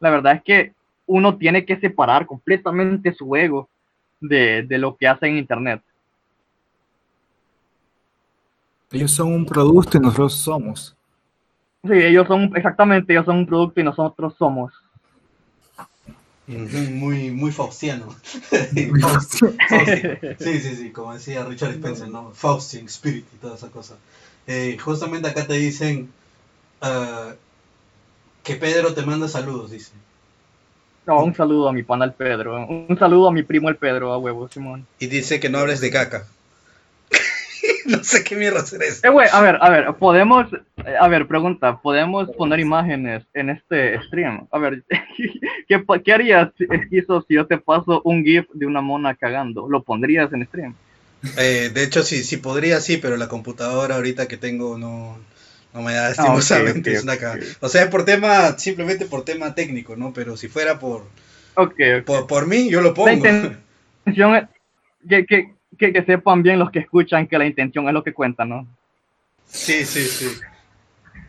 [0.00, 0.72] La verdad es que
[1.06, 3.68] uno tiene que separar completamente su ego
[4.20, 5.82] de, de lo que hace en Internet.
[8.90, 10.96] Ellos son un producto y nosotros somos.
[11.84, 14.72] Sí, ellos son, exactamente, ellos son un producto y nosotros somos.
[16.48, 18.08] Muy, muy faustiano.
[20.38, 22.32] Sí, sí, sí, como decía Richard Spencer, ¿no?
[22.34, 23.96] Fausting Spirit y toda esa cosa.
[24.46, 26.10] Eh, justamente acá te dicen
[26.82, 27.32] uh,
[28.42, 29.92] que Pedro te manda saludos, dice.
[31.06, 32.66] No, un saludo a mi pana el Pedro.
[32.66, 34.86] Un saludo a mi primo el Pedro, a huevo, Simón.
[34.98, 36.26] Y dice que no hables de caca.
[37.96, 39.06] no sé qué mierda hacer eso.
[39.06, 40.46] Eh, güey, a ver, a ver, podemos,
[40.84, 44.46] eh, a ver, pregunta, ¿podemos poner imágenes en este stream?
[44.50, 44.84] A ver,
[45.68, 49.68] ¿qué, qué harías, Esquizo, si yo te paso un GIF de una mona cagando?
[49.68, 50.74] ¿Lo pondrías en stream?
[51.38, 55.18] Eh, de hecho, sí, sí podría, sí, pero la computadora ahorita que tengo no,
[55.72, 56.96] no me da estimosamente.
[56.96, 60.12] Ah, okay, okay, O sea, es por tema, simplemente por tema técnico, ¿no?
[60.12, 61.06] Pero si fuera por,
[62.04, 63.08] por, por, mí, yo lo pongo.
[63.08, 64.44] La intención es
[65.08, 68.14] que, que, que, que, sepan bien los que escuchan que la intención es lo que
[68.14, 68.66] cuenta, ¿no?
[69.46, 70.40] Sí, sí, sí.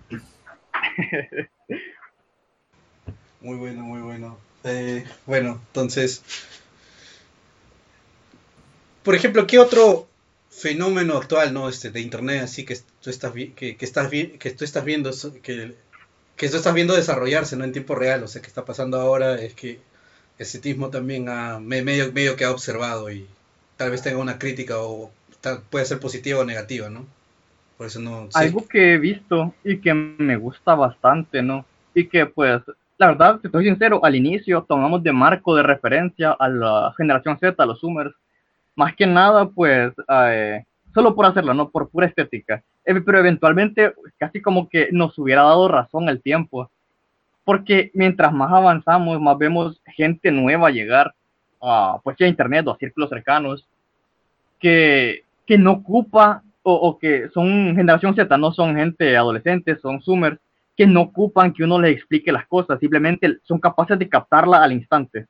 [3.41, 4.37] muy bueno, muy bueno.
[4.63, 6.23] Eh, bueno, entonces,
[9.03, 10.07] por ejemplo, ¿qué otro
[10.49, 14.65] fenómeno actual, no, este, de internet, así que tú estás que, que estás que tú
[14.65, 15.11] estás viendo
[15.41, 15.75] que,
[16.35, 19.35] que tú estás viendo desarrollarse, no en tiempo real, o sea, que está pasando ahora
[19.41, 19.79] es que
[20.37, 23.27] el cetismo también ha, medio, medio que ha observado y
[23.79, 25.09] tal vez tenga una crítica o
[25.39, 27.05] tal, puede ser positiva o negativa, ¿no?
[27.77, 28.23] Por eso no.
[28.29, 28.31] Sí.
[28.33, 31.65] Algo que he visto y que me gusta bastante, ¿no?
[31.93, 32.61] Y que pues,
[32.97, 37.39] la verdad, te estoy sincero, al inicio tomamos de marco de referencia a la generación
[37.39, 38.13] Z, a los Zoomers,
[38.75, 42.61] más que nada, pues, eh, solo por hacerlo, no por pura estética.
[42.83, 46.69] Eh, pero eventualmente, casi como que nos hubiera dado razón el tiempo.
[47.45, 51.13] Porque mientras más avanzamos, más vemos gente nueva llegar
[51.61, 53.67] a, pues, a internet o a círculos cercanos
[54.59, 60.01] que, que no ocupa o, o, que son generación Z, no son gente adolescente, son
[60.01, 60.39] zoomers,
[60.75, 64.73] que no ocupan que uno les explique las cosas, simplemente son capaces de captarla al
[64.73, 65.27] instante.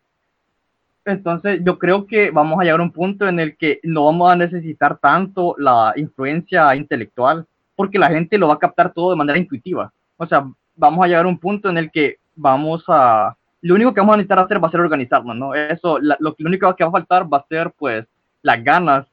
[1.05, 4.32] Entonces yo creo que vamos a llegar a un punto en el que no vamos
[4.32, 9.15] a necesitar tanto la influencia intelectual, porque la gente lo va a captar todo de
[9.15, 9.91] manera intuitiva.
[10.17, 13.36] O sea, vamos a llegar a un punto en el que vamos a...
[13.62, 15.53] Lo único que vamos a necesitar hacer va a ser organizarnos, ¿no?
[15.53, 18.05] Eso, la, lo, lo único que va a faltar va a ser, pues,
[18.41, 19.05] las ganas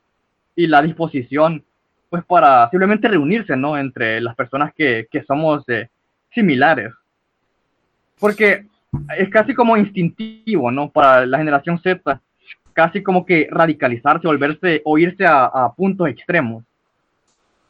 [0.55, 1.64] y la disposición,
[2.09, 3.76] pues, para simplemente reunirse, ¿no?
[3.76, 5.88] Entre las personas que, que somos eh,
[6.30, 6.92] similares.
[8.18, 8.66] Porque
[9.18, 10.90] es casi como instintivo, ¿no?
[10.90, 12.20] Para la generación Z,
[12.72, 16.64] casi como que radicalizarse, volverse o irse a, a, puntos extremos.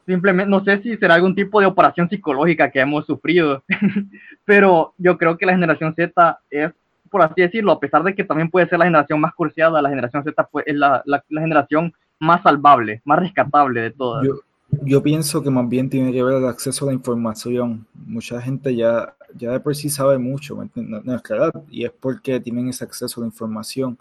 [0.07, 3.65] Simplemente, no sé si será algún tipo de operación psicológica que hemos sufrido,
[4.45, 6.73] pero yo creo que la generación Z es,
[7.11, 9.89] por así decirlo, a pesar de que también puede ser la generación más cursiada, la
[9.89, 14.25] generación Z es la, la, la generación más salvable, más rescatable de todas.
[14.25, 14.35] Yo,
[14.83, 17.87] yo pienso que más bien tiene que ver el acceso a la información.
[17.95, 22.41] Mucha gente ya, ya de por sí sabe mucho, ¿me nuestra edad, y es porque
[22.41, 23.99] tienen ese acceso a la información.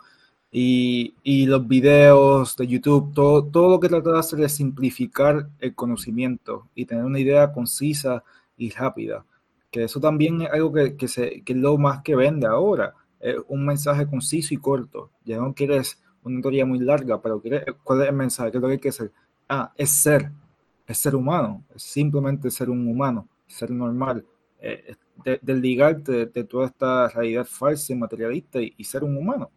[0.57, 5.75] Y, los videos de YouTube, todo, todo lo que trata de hacer es simplificar el
[5.75, 8.23] conocimiento y tener una idea concisa
[8.57, 9.25] y rápida.
[9.69, 12.93] Que eso también es algo que, que, es lo más que vende ahora.
[13.19, 15.11] Es un mensaje conciso y corto.
[15.25, 18.51] Ya no quieres una teoría muy larga, pero quieres, ¿cuál es el mensaje?
[18.51, 19.11] ¿Qué es lo que hay que hacer?
[19.49, 20.31] Ah, es ser
[20.87, 24.25] es ser humano, es simplemente ser un humano, ser normal,
[24.59, 29.49] eh, de, desligarte de, toda esta realidad falsa y materialista y, ser un humano.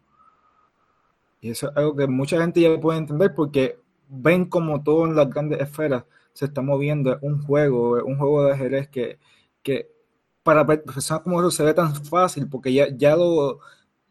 [1.41, 3.79] Y eso es algo que mucha gente ya puede entender porque
[4.09, 8.53] ven como todo en las grandes esferas se está moviendo, un juego, un juego de
[8.53, 9.19] ajedrez que,
[9.63, 9.91] que
[10.43, 13.59] para personas como eso se ve tan fácil porque ya, ya lo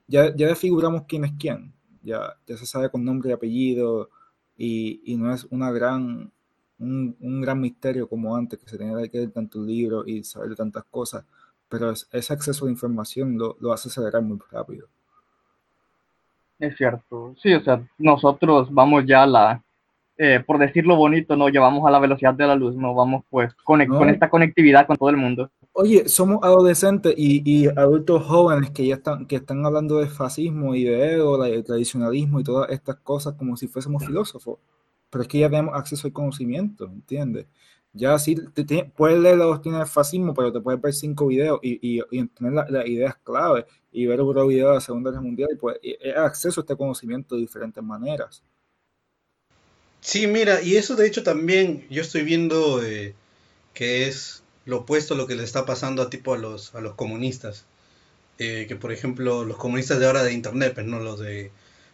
[0.06, 4.10] ya, ya desfiguramos quién es quién, ya, ya se sabe con nombre y apellido
[4.56, 6.32] y, y no es una gran
[6.78, 10.54] un, un, gran misterio como antes, que se tenía que leer tantos libros y saber
[10.54, 11.24] tantas cosas,
[11.68, 14.88] pero es, ese acceso a la información lo, lo, hace acelerar muy rápido.
[16.58, 19.62] Es cierto, sí, o sea, nosotros vamos ya a la,
[20.16, 23.54] eh, por decirlo bonito, no llevamos a la velocidad de la luz, no vamos pues
[23.64, 23.98] con, no.
[23.98, 25.50] con esta conectividad con todo el mundo.
[25.72, 30.74] Oye, somos adolescentes y, y, adultos jóvenes que ya están, que están hablando de fascismo
[30.74, 34.58] y de ego, de tradicionalismo y todas estas cosas como si fuésemos filósofos
[35.10, 37.46] pero es que ya tenemos acceso al conocimiento, ¿entiendes?
[37.92, 41.58] Ya sí, te, puedes leer la doctrina del fascismo, pero te puedes ver cinco videos
[41.62, 45.22] y, y, tener las la ideas clave y ver otro video de la Segunda Guerra
[45.22, 45.78] Mundial y pues
[46.16, 48.42] acceso a este conocimiento de diferentes maneras.
[50.00, 53.14] Sí, mira, y eso de hecho también yo estoy viendo eh,
[53.74, 56.80] que es lo opuesto a lo que le está pasando a tipo a los, a
[56.80, 57.64] los comunistas.
[58.38, 61.50] Eh, que por ejemplo los comunistas de ahora de internet, pues no los de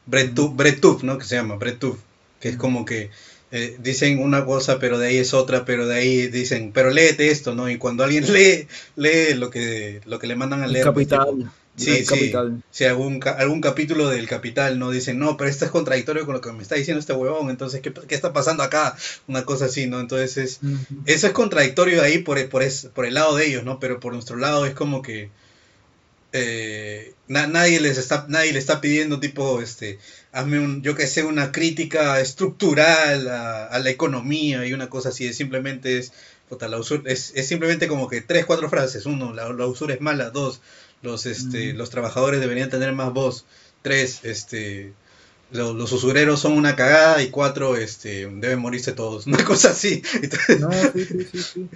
[0.07, 1.17] Bretuf, ¿no?
[1.19, 1.99] Que se llama Bretuf
[2.45, 3.11] que es como que
[3.57, 7.31] eh, dicen una cosa, pero de ahí es otra, pero de ahí dicen, pero léete
[7.31, 7.71] esto, ¿no?
[7.71, 10.85] Y cuando alguien lee, lee lo que, lo que le mandan a leer.
[10.85, 11.53] Capital.
[11.77, 12.05] Sí, sí.
[12.05, 12.63] Capital.
[12.71, 16.41] Si algún, algún capítulo del Capital no dicen, no, pero esto es contradictorio con lo
[16.41, 18.97] que me está diciendo este huevón, entonces, ¿qué, qué está pasando acá?
[19.29, 19.99] Una cosa así, ¿no?
[20.01, 20.61] Entonces, es-
[21.07, 23.81] eso es contradictorio ahí por, por, es- por el lado de ellos, ¿no?
[23.81, 25.31] Pero por nuestro lado es como que
[26.33, 29.99] eh, na- nadie les está, nadie le está pidiendo tipo, este,
[30.35, 35.11] hazme un, yo que sé, una crítica estructural a, a la economía y una cosa
[35.11, 36.13] así, es simplemente es,
[36.49, 39.95] puta, la usura- es, es simplemente como que tres, cuatro frases, uno, la, la usura
[39.95, 40.61] es mala, dos,
[41.03, 41.75] los, este, Ujú.
[41.75, 43.47] los trabajadores deberían tener más voz,
[43.83, 44.93] tres, este,
[45.51, 47.23] lo- los usureros son una cagada.
[47.23, 50.03] Y cuatro, este, deben morirse todos, una cosa así.
[50.23, 51.71] Entonces, No, sí, sí, sí, sí.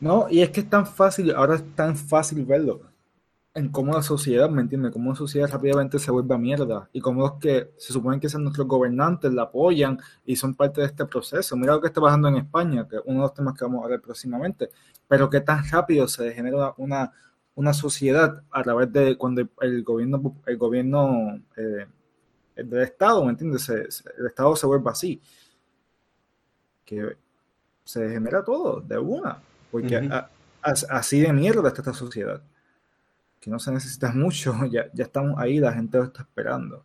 [0.00, 2.89] No, y es que es tan fácil, ahora es tan fácil verlo
[3.54, 4.92] en cómo la sociedad, ¿me entiendes?
[4.92, 8.28] Cómo la sociedad rápidamente se vuelve a mierda y cómo los que se suponen que
[8.28, 11.56] son nuestros gobernantes la apoyan y son parte de este proceso.
[11.56, 13.84] Mira lo que está pasando en España, que es uno de los temas que vamos
[13.84, 14.70] a ver próximamente,
[15.08, 17.12] pero que tan rápido se degenera una,
[17.56, 21.86] una sociedad a través de cuando el, gobierno, el gobierno eh,
[22.54, 23.62] del Estado, ¿me entiendes?
[23.62, 25.20] Se- se- el Estado se vuelve así.
[26.84, 27.16] Que
[27.84, 29.38] se genera todo de una,
[29.72, 30.30] porque a-
[30.90, 32.40] así de mierda está esta sociedad,
[33.40, 36.84] que no se necesita mucho, ya, ya estamos ahí, la gente lo está esperando.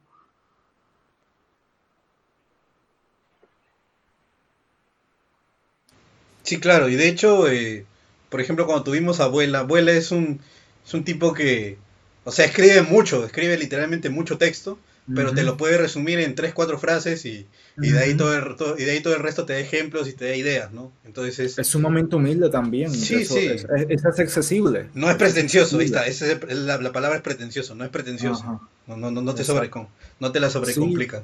[6.43, 7.86] Sí, claro, y de hecho, eh,
[8.30, 10.39] por ejemplo, cuando tuvimos a Abuela, Abuela es un,
[10.86, 11.78] es un tipo que,
[12.24, 14.80] o sea, escribe mucho, escribe literalmente mucho texto,
[15.14, 15.51] pero te Ujú.
[15.51, 17.45] lo puede resumir en tres, cuatro frases y,
[17.82, 20.08] y de ahí todo el, todo- y de ahí todo el resto te da ejemplos
[20.08, 20.91] y te da ideas, ¿no?
[21.06, 23.45] Entonces es, Es sumamente humilde también, Sí, eso sí.
[23.47, 24.88] Es, es- es accesible.
[24.93, 28.43] no es pretencioso, ahí está, es el- la, la palabra es pretencioso, no es pretencioso,
[28.43, 28.60] Ajá.
[28.88, 29.88] no, no, no, no te sobrecom-
[30.20, 31.24] no te la sobrecomplica.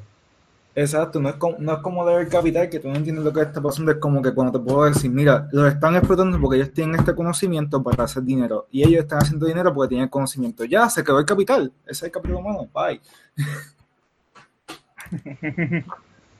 [0.73, 3.41] Exacto, no es como, no es como leer capital que tú no entiendes lo que
[3.41, 6.71] está pasando, es como que cuando te puedo decir, mira, los están explotando porque ellos
[6.71, 10.63] tienen este conocimiento para hacer dinero y ellos están haciendo dinero porque tienen conocimiento.
[10.63, 13.01] Ya, se quedó el capital, ese es el capital humano, bye.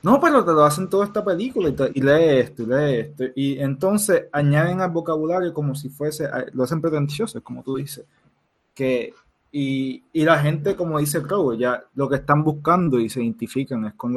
[0.03, 2.95] No, pero te lo hacen toda esta película y, te- y lee esto y lee
[3.01, 3.23] esto.
[3.35, 8.05] Y entonces añaden al vocabulario como si fuese, lo hacen pretencioso, como tú dices.
[8.75, 9.13] Que,
[9.51, 13.85] y, y la gente, como dice Crow, ya lo que están buscando y se identifican
[13.85, 14.15] es con,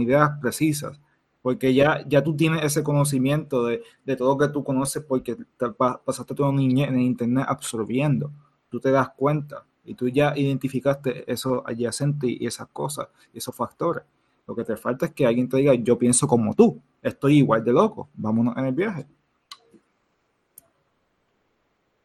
[0.00, 1.00] ideas precisas.
[1.42, 3.82] Porque ya, tú tienes ese conocimiento de,
[4.16, 8.30] todo lo que tú conoces porque te pa- pasaste toda en internet absorbiendo.
[8.68, 14.04] Tú te das cuenta y tú ya identificaste eso adyacente y esas cosas, esos factores.
[14.46, 17.64] Lo que te falta es que alguien te diga, yo pienso como tú, estoy igual
[17.64, 19.06] de loco, vámonos en el viaje.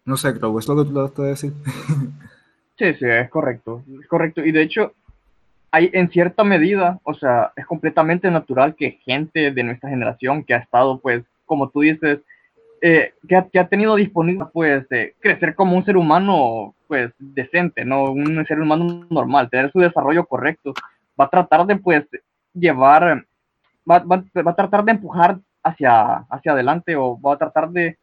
[0.06, 1.54] No sé, creo, ¿es lo que tú decir?
[2.78, 4.46] Sí, sí, es correcto, es correcto.
[4.46, 4.94] Y de hecho,
[5.72, 10.54] hay en cierta medida, o sea, es completamente natural que gente de nuestra generación que
[10.54, 12.20] ha estado, pues, como tú dices,
[12.82, 14.86] eh, que, ha, que ha tenido disponible, pues,
[15.20, 18.12] crecer como un ser humano, pues, decente, ¿no?
[18.12, 20.74] Un ser humano normal, tener su desarrollo correcto,
[21.20, 22.06] va a tratar de, pues,
[22.54, 23.26] llevar,
[23.90, 27.98] va, va, va a tratar de empujar hacia, hacia adelante o va a tratar de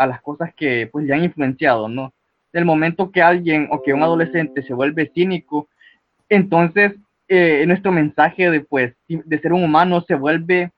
[0.00, 2.12] a las cosas que, pues, le han influenciado, ¿no?
[2.52, 5.68] del momento que alguien o que un adolescente se vuelve cínico,
[6.28, 6.94] entonces
[7.28, 10.72] eh, nuestro mensaje de, pues, de ser un humano se vuelve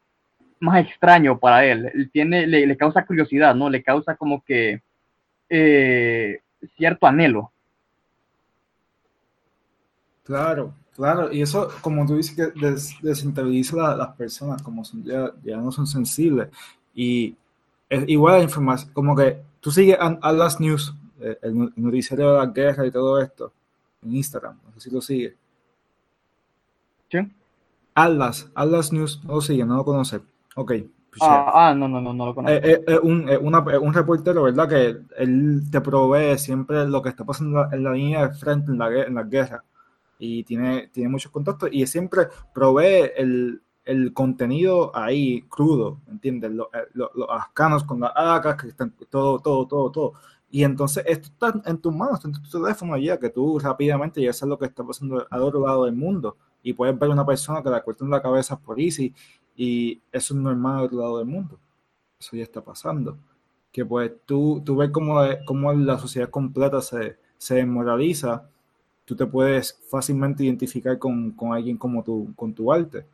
[0.61, 1.91] más extraño para él.
[1.95, 3.70] él tiene, le, causa curiosidad, ¿no?
[3.70, 4.83] Le causa como que
[5.49, 6.41] eh,
[6.77, 7.51] cierto anhelo.
[10.25, 11.33] Claro, claro.
[11.33, 15.87] Y eso, como tú dices, que des, las personas, como son, ya, ya no son
[15.87, 16.49] sensibles.
[16.95, 17.35] Y
[17.93, 20.95] es igual la información, como que tú sigues a, a las news
[21.43, 23.53] el, noticiero de la guerra y todo esto
[24.03, 25.36] en Instagram, no sé si lo sigue.
[27.11, 27.18] ¿Sí?
[27.95, 30.20] Atlas, Atlas News, no lo sigue, no lo conoce.
[30.57, 30.72] Ok.
[31.11, 32.57] Pues ah, ah, no, no, no, no lo conozco.
[32.57, 34.66] Es, es, es un, una, un, reportero, ¿verdad?
[34.66, 38.78] Que él te provee siempre lo que está pasando en la línea de frente en
[38.78, 39.62] la, en la guerra.
[40.18, 46.53] Y tiene, tiene muchos contactos y siempre provee el, el contenido ahí crudo, ¿entiendes?
[46.53, 50.12] Los, los, los ascanos con las acas, que están todo, todo, todo, todo.
[50.51, 54.20] Y entonces esto está en tus manos, está en tu teléfono ya, que tú rápidamente
[54.22, 56.37] ya sabes lo que está pasando al otro lado del mundo.
[56.62, 59.14] Y puedes ver una persona que la cortan la cabeza por Easy
[59.57, 61.59] y eso es normal al otro lado del mundo.
[62.20, 63.16] Eso ya está pasando.
[63.72, 68.47] Que pues tú, tú ves cómo, cómo la sociedad completa se, se desmoraliza,
[69.07, 73.07] tú te puedes fácilmente identificar con, con alguien como tu, con tu arte.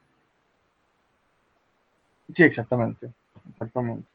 [2.35, 3.11] Sí, exactamente.
[3.51, 4.07] Exactamente.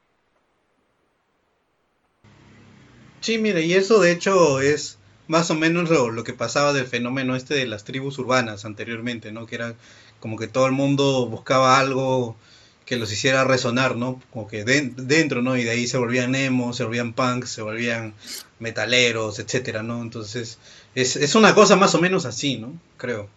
[3.20, 4.98] Sí, mire, y eso de hecho es
[5.28, 9.32] más o menos lo, lo, que pasaba del fenómeno este de las tribus urbanas anteriormente,
[9.32, 9.46] ¿no?
[9.46, 9.74] Que era
[10.20, 12.36] como que todo el mundo buscaba algo
[12.84, 14.20] que los hiciera resonar, ¿no?
[14.30, 15.56] Como que dentro, ¿no?
[15.56, 18.14] Y de ahí se volvían emo, se volvían punks, se volvían
[18.58, 20.02] metaleros, etcétera, ¿no?
[20.02, 20.58] Entonces,
[20.94, 22.72] es, es una cosa más o menos así, ¿no?
[22.98, 23.28] Creo.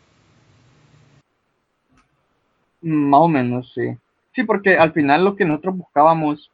[2.81, 3.97] Más o menos, sí.
[4.37, 6.51] Sí, porque al final lo que nosotros buscábamos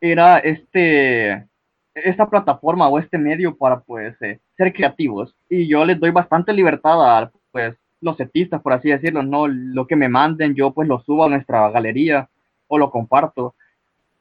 [0.00, 1.46] era este
[1.94, 5.36] esta plataforma o este medio para pues eh, ser creativos.
[5.50, 9.86] Y yo les doy bastante libertad a pues los setistas por así decirlo no lo
[9.86, 12.30] que me manden yo pues lo subo a nuestra galería
[12.66, 13.54] o lo comparto.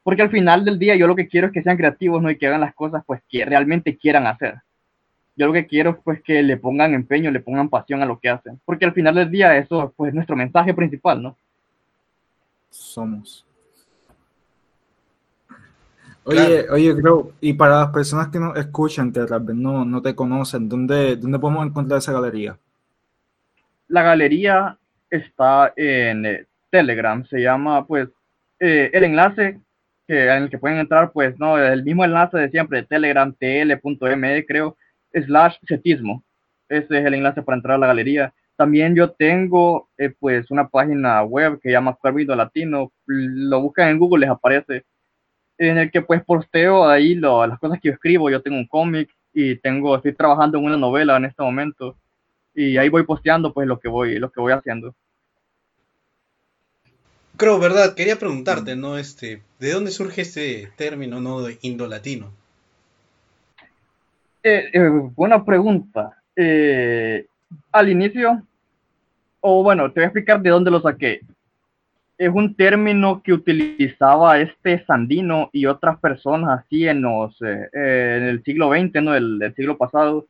[0.03, 2.37] Porque al final del día yo lo que quiero es que sean creativos no y
[2.37, 4.55] que hagan las cosas pues que realmente quieran hacer.
[5.37, 8.19] Yo lo que quiero es pues que le pongan empeño le pongan pasión a lo
[8.19, 8.59] que hacen.
[8.65, 11.37] Porque al final del día eso pues es nuestro mensaje principal no
[12.69, 13.47] somos
[16.29, 20.01] Oye, oye, creo, y para las personas que nos escuchan, que tal vez no, no
[20.01, 22.57] te conocen, ¿dónde, ¿dónde podemos encontrar esa galería?
[23.87, 24.77] La galería
[25.09, 28.09] está en eh, Telegram, se llama, pues,
[28.59, 29.61] eh, el enlace
[30.05, 34.45] que, en el que pueden entrar, pues, no, el mismo enlace de siempre, Telegram, tl.me,
[34.45, 34.75] creo,
[35.13, 36.25] slash setismo.
[36.67, 38.33] Ese es el enlace para entrar a la galería.
[38.57, 42.91] También yo tengo, eh, pues, una página web que se llama Cuervo Latino.
[43.05, 44.83] Lo buscan en Google, les aparece
[45.57, 48.29] en el que pues posteo ahí lo, las cosas que yo escribo.
[48.29, 51.97] Yo tengo un cómic y tengo, estoy trabajando en una novela en este momento
[52.53, 54.95] y ahí voy posteando pues lo que voy, lo que voy haciendo.
[57.37, 58.97] Creo, verdad, quería preguntarte, ¿no?
[58.97, 62.31] Este, ¿de dónde surge este término, no, de indolatino?
[64.41, 66.17] Eh, eh, buena pregunta.
[66.35, 67.27] Eh,
[67.71, 68.41] al inicio,
[69.41, 71.21] o bueno, te voy a explicar de dónde lo saqué
[72.17, 78.15] es un término que utilizaba este Sandino y otras personas así en, los, eh, eh,
[78.17, 79.15] en el siglo XX, ¿no?
[79.15, 80.25] El, siglo pasado,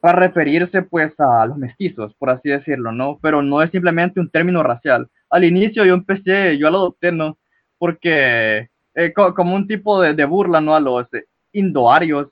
[0.00, 3.18] para referirse pues a los mestizos, por así decirlo, ¿no?
[3.20, 5.08] Pero no es simplemente un término racial.
[5.28, 7.36] Al inicio yo empecé, yo lo adopté, ¿no?
[7.78, 10.74] Porque eh, como un tipo de, burla, ¿no?
[10.74, 11.06] A los
[11.52, 12.28] indoarios,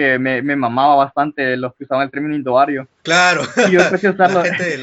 [0.00, 2.88] que me, me, mamaba bastante los que usaban el término indoario.
[3.02, 3.42] Claro.
[3.68, 4.42] Y yo empecé a usarlo.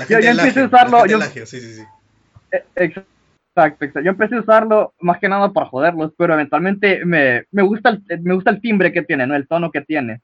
[0.10, 1.06] yo, empecé a usarlo.
[1.06, 1.84] Yo, sí, sí, sí.
[2.76, 3.18] Exacto
[3.58, 7.90] Exacto, Yo empecé a usarlo más que nada para joderlos, pero eventualmente me, me, gusta,
[7.90, 9.36] el, me gusta el timbre que tiene, ¿no?
[9.36, 10.22] El tono que tiene.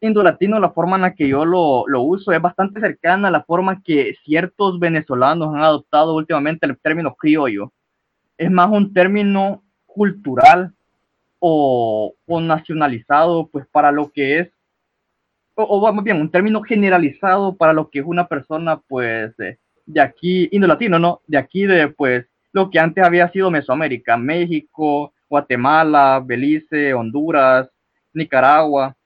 [0.00, 3.44] Indolatino, la forma en la que yo lo, lo, uso es bastante cercana a la
[3.44, 7.72] forma que ciertos venezolanos han adoptado últimamente el término criollo.
[8.36, 10.74] Es más un término cultural
[11.46, 14.48] o, o nacionalizado, pues para lo que es,
[15.54, 19.58] o, o, más bien, un término generalizado para lo que es una persona, pues, de,
[19.84, 21.20] de aquí, indolatino, ¿no?
[21.26, 27.68] De aquí, de, pues, lo que antes había sido Mesoamérica, México, Guatemala, Belice, Honduras,
[28.14, 28.96] Nicaragua.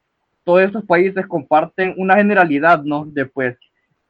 [0.44, 3.04] Todos esos países comparten una generalidad, ¿no?
[3.04, 3.58] De pues,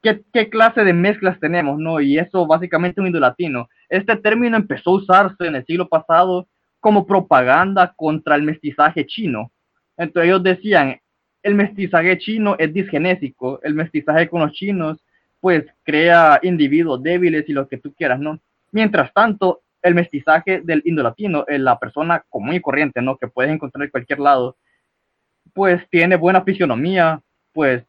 [0.03, 1.99] ¿qué, qué clase de mezclas tenemos, ¿no?
[1.99, 3.69] Y eso básicamente un indolatino.
[3.89, 6.47] Este término empezó a usarse en el siglo pasado
[6.79, 9.51] como propaganda contra el mestizaje chino.
[9.97, 10.99] Entonces ellos decían,
[11.43, 14.97] el mestizaje chino es disgenésico, el mestizaje con los chinos
[15.39, 18.39] pues crea individuos débiles y lo que tú quieras, ¿no?
[18.71, 23.17] Mientras tanto, el mestizaje del indolatino, la persona común y corriente, ¿no?
[23.17, 24.57] Que puedes encontrar en cualquier lado,
[25.53, 27.21] pues tiene buena fisionomía,
[27.53, 27.83] pues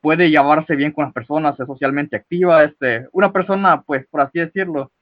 [0.00, 4.38] puede llevarse bien con las personas, es socialmente activa, este, una persona, pues, por así
[4.38, 4.92] decirlo,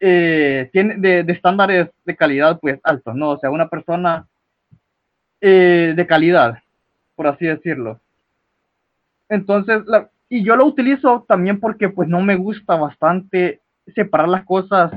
[0.00, 3.30] eh, tiene de, estándares de calidad, pues, altos, ¿no?
[3.30, 4.26] O sea, una persona
[5.40, 6.58] eh, de calidad,
[7.14, 8.00] por así decirlo.
[9.28, 9.82] Entonces,
[10.28, 13.60] y yo lo utilizo también porque, pues, no me gusta bastante
[13.94, 14.92] separar las cosas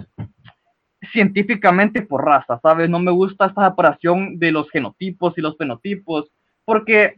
[1.11, 2.89] científicamente por raza, ¿sabes?
[2.89, 6.29] No me gusta esta separación de los genotipos y los fenotipos,
[6.65, 7.15] porque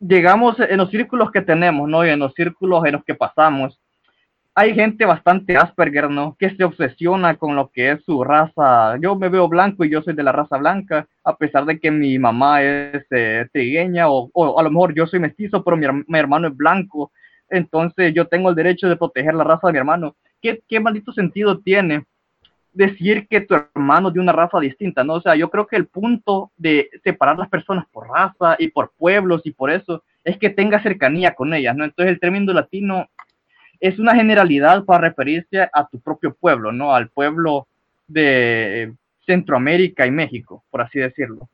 [0.00, 2.04] llegamos en los círculos que tenemos, ¿no?
[2.04, 3.78] Y en los círculos en los que pasamos,
[4.54, 6.36] hay gente bastante Asperger, ¿no?
[6.38, 8.96] Que se obsesiona con lo que es su raza.
[9.00, 11.90] Yo me veo blanco y yo soy de la raza blanca, a pesar de que
[11.90, 15.86] mi mamá es eh, trigueña o, o, a lo mejor yo soy mestizo, pero mi,
[16.06, 17.10] mi hermano es blanco.
[17.48, 20.16] Entonces yo tengo el derecho de proteger la raza de mi hermano.
[20.68, 22.04] ¿qué, maldito sentido tiene
[22.72, 25.14] decir que tu hermano es de una raza distinta, ¿no?
[25.14, 28.92] O sea, yo creo que el punto de separar las personas por raza y por
[28.98, 31.84] pueblos y por eso es que tenga cercanía con ellas, ¿no?
[31.84, 33.08] Entonces el término latino
[33.84, 36.94] es una generalidad para referirse a tu propio pueblo, ¿no?
[36.94, 37.68] Al pueblo
[38.06, 38.94] de
[39.26, 41.50] Centroamérica y México, por así decirlo.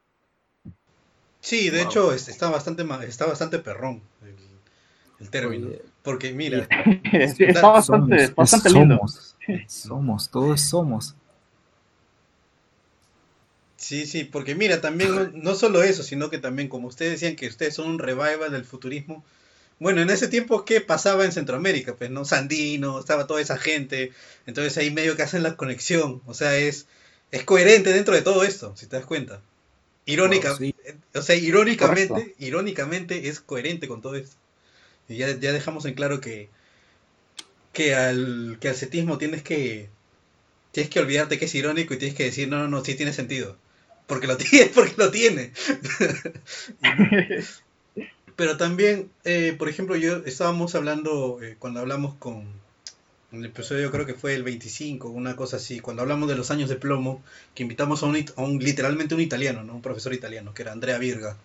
[1.41, 4.01] Sí, de hecho está bastante está bastante perrón
[5.19, 5.71] el término.
[6.03, 6.69] Porque mira,
[7.13, 8.97] está bastante, bastante lindo.
[8.97, 11.17] Somos, somos, todos somos.
[13.77, 17.49] Sí, sí, porque mira, también no, solo eso, sino que también, como ustedes decían que
[17.49, 19.25] ustedes son un revival del futurismo,
[19.81, 21.97] bueno, en ese tiempo, ¿qué pasaba en Centroamérica?
[21.97, 22.27] Pues, ¿no?
[22.27, 24.13] Sandino, estaba toda esa gente,
[24.47, 26.87] entonces ahí medio que hacen la conexión, o sea, es,
[27.31, 29.41] es coherente dentro de todo esto, si te das cuenta.
[30.05, 30.75] Irónica, sí.
[31.15, 32.35] o sea, irónicamente, Correcto.
[32.39, 34.37] irónicamente es coherente con todo esto.
[35.09, 36.51] Y ya, ya dejamos en claro que,
[37.73, 39.89] que al, que al cetismo tienes que,
[40.73, 43.15] tienes que olvidarte que es irónico y tienes que decir, no, no, no, sí tiene
[43.15, 43.57] sentido.
[44.07, 45.53] Porque lo tiene, porque lo tiene.
[48.41, 52.47] Pero también, eh, por ejemplo, yo estábamos hablando, eh, cuando hablamos con,
[53.33, 56.51] en el episodio creo que fue el 25, una cosa así, cuando hablamos de los
[56.51, 57.23] años de plomo,
[57.55, 59.75] que invitamos a un, a un literalmente un italiano, ¿no?
[59.75, 61.37] Un profesor italiano, que era Andrea Virga,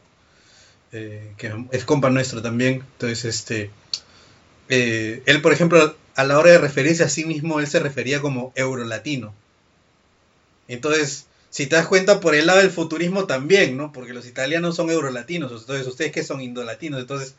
[0.94, 2.76] eh, que es compa nuestro también.
[2.94, 3.72] Entonces, este,
[4.70, 8.54] él, por ejemplo, a la hora de referirse a sí mismo, él se refería como
[8.56, 9.34] eurolatino.
[10.70, 13.94] Entonces, si te das cuenta, por el lado del futurismo también, ¿no?
[13.94, 17.38] Porque los italianos son eurolatinos, entonces ustedes que son indolatinos, entonces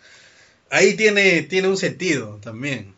[0.70, 2.94] ahí tiene, tiene un sentido también.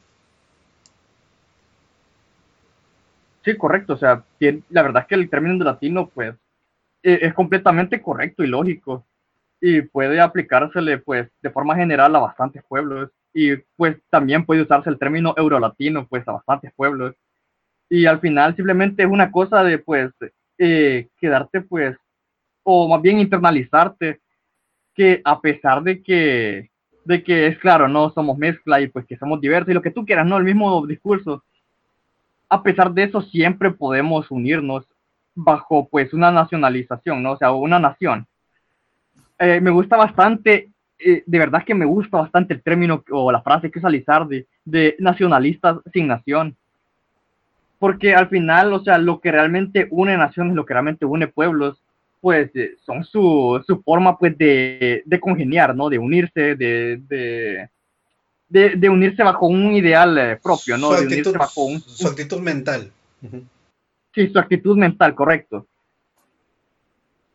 [3.45, 3.95] Sí, correcto.
[3.95, 4.23] O sea,
[4.69, 6.37] la verdad es que el término de latino, pues,
[7.03, 9.05] eh, es completamente correcto y lógico.
[9.61, 13.11] Y puede aplicársele, pues, de forma general a bastantes pueblos.
[13.35, 17.17] Y, pues, también puede usarse el término eurolatino, pues, a bastantes pueblos.
[17.91, 20.13] Y al final simplemente es una cosa de, pues,
[20.59, 21.97] eh, quedarte, pues,
[22.63, 24.21] o más bien internalizarte,
[24.95, 26.71] que a pesar de que,
[27.05, 29.93] de que es claro, no somos mezcla y pues que somos diversos y lo que
[29.93, 30.37] tú quieras, ¿no?
[30.37, 31.43] El mismo discurso
[32.49, 34.87] a pesar de eso siempre podemos unirnos
[35.35, 37.33] bajo pues una nacionalización, ¿no?
[37.33, 38.27] O sea, una nación.
[39.39, 43.43] Eh, me gusta bastante, eh, de verdad que me gusta bastante el término o la
[43.43, 46.57] frase que usa Lizardi de nacionalistas sin nación.
[47.79, 51.81] Porque al final, o sea, lo que realmente une naciones, lo que realmente une pueblos,
[52.21, 55.89] pues eh, son su, su forma pues de, de congeniar, ¿no?
[55.89, 57.69] De unirse, de, de,
[58.49, 60.89] de, de unirse bajo un ideal eh, propio, ¿no?
[60.89, 62.91] Su De unirse bajo un, su actitud mental.
[64.13, 65.68] Sí, su actitud mental, correcto.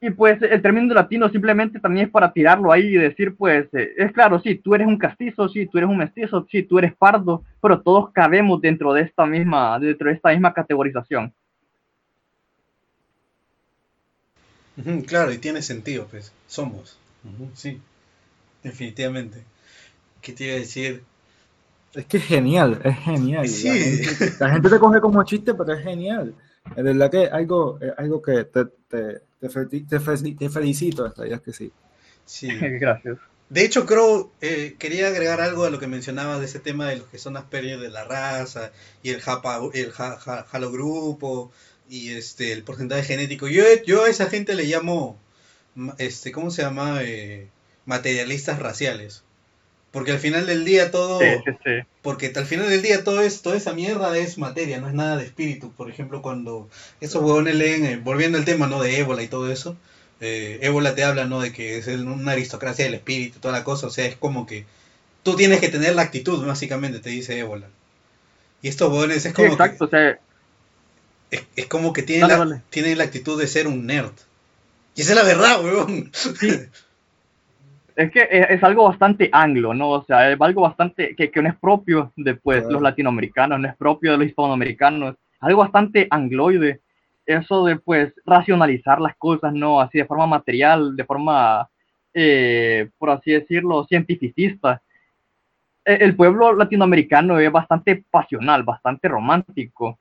[0.05, 3.73] Y pues el término de latino simplemente también es para tirarlo ahí y decir, pues,
[3.73, 6.77] eh, es claro, sí, tú eres un castizo, sí, tú eres un mestizo, sí, tú
[6.77, 11.33] eres pardo, pero todos cabemos dentro de esta misma, dentro de esta misma categorización.
[15.07, 16.99] Claro, y tiene sentido, pues, somos.
[17.53, 17.79] Sí,
[18.61, 19.41] definitivamente.
[20.21, 21.01] ¿Qué te iba a decir?
[21.93, 23.47] Es que es genial, es genial.
[23.47, 23.69] Sí.
[23.69, 26.33] La, gente, la gente te coge como chiste, pero es genial.
[26.75, 31.13] Es verdad que algo, es algo que te, te, te, te felici- te felicito, en
[31.15, 31.71] realidad que sí.
[32.25, 32.47] Sí.
[32.79, 33.17] Gracias.
[33.49, 36.97] De hecho, creo, eh, quería agregar algo a lo que mencionabas de ese tema de
[36.97, 38.71] los que son Asperger de la raza
[39.03, 41.51] y el, japa, el ja- ja- halogrupo
[41.89, 43.47] y este el porcentaje genético.
[43.47, 45.19] Yo, yo a esa gente le llamo,
[45.99, 47.03] este, ¿cómo se llama?
[47.03, 47.47] Eh,
[47.85, 49.23] materialistas raciales.
[49.93, 51.71] Porque al final del día todo, Sí, sí, sí.
[52.01, 55.15] porque al final del día todo es, toda esa mierda es materia, no es nada
[55.17, 55.71] de espíritu.
[55.71, 56.67] Por ejemplo, cuando
[56.99, 58.81] esos huevones leen, eh, volviendo al tema, ¿no?
[58.81, 59.77] De ébola y todo eso,
[60.19, 61.39] eh, ébola te habla, ¿no?
[61.41, 64.65] De que es una aristocracia del espíritu, toda la cosa, o sea, es como que
[65.21, 67.67] tú tienes que tener la actitud, básicamente, te dice ébola.
[68.63, 70.19] Y estos huevones es Sí, como exacto, o sea,
[71.29, 74.11] que, es, es como que tienen la, tienen la actitud de ser un nerd.
[74.95, 76.11] Y esa es la verdad, huevón.
[77.95, 79.89] es que es, es algo bastante anglo, ¿no?
[79.91, 83.67] O sea, es algo bastante que, que no es propio de pues, los latinoamericanos, no
[83.67, 86.81] es propio de los hispanoamericanos, algo bastante angloide.
[87.25, 89.79] Eso de pues racionalizar las cosas, ¿no?
[89.79, 91.69] Así de forma material, de forma,
[92.13, 94.81] eh, por así decirlo, cientificista.
[95.85, 99.99] E- El pueblo latinoamericano es bastante pasional, bastante romántico.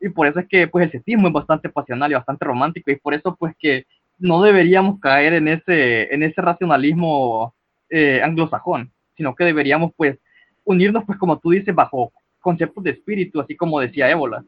[0.00, 2.90] Y por eso es que pues el cetismo es bastante pasional y bastante romántico.
[2.90, 3.86] Y por eso pues que
[4.18, 7.54] no deberíamos caer en ese, en ese racionalismo
[7.90, 10.18] eh, anglosajón, sino que deberíamos pues
[10.64, 14.44] unirnos pues como tú dices bajo conceptos de espíritu, así como decía Ébola.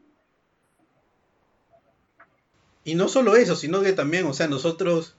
[2.83, 5.15] Y no solo eso, sino que también, o sea, nosotros,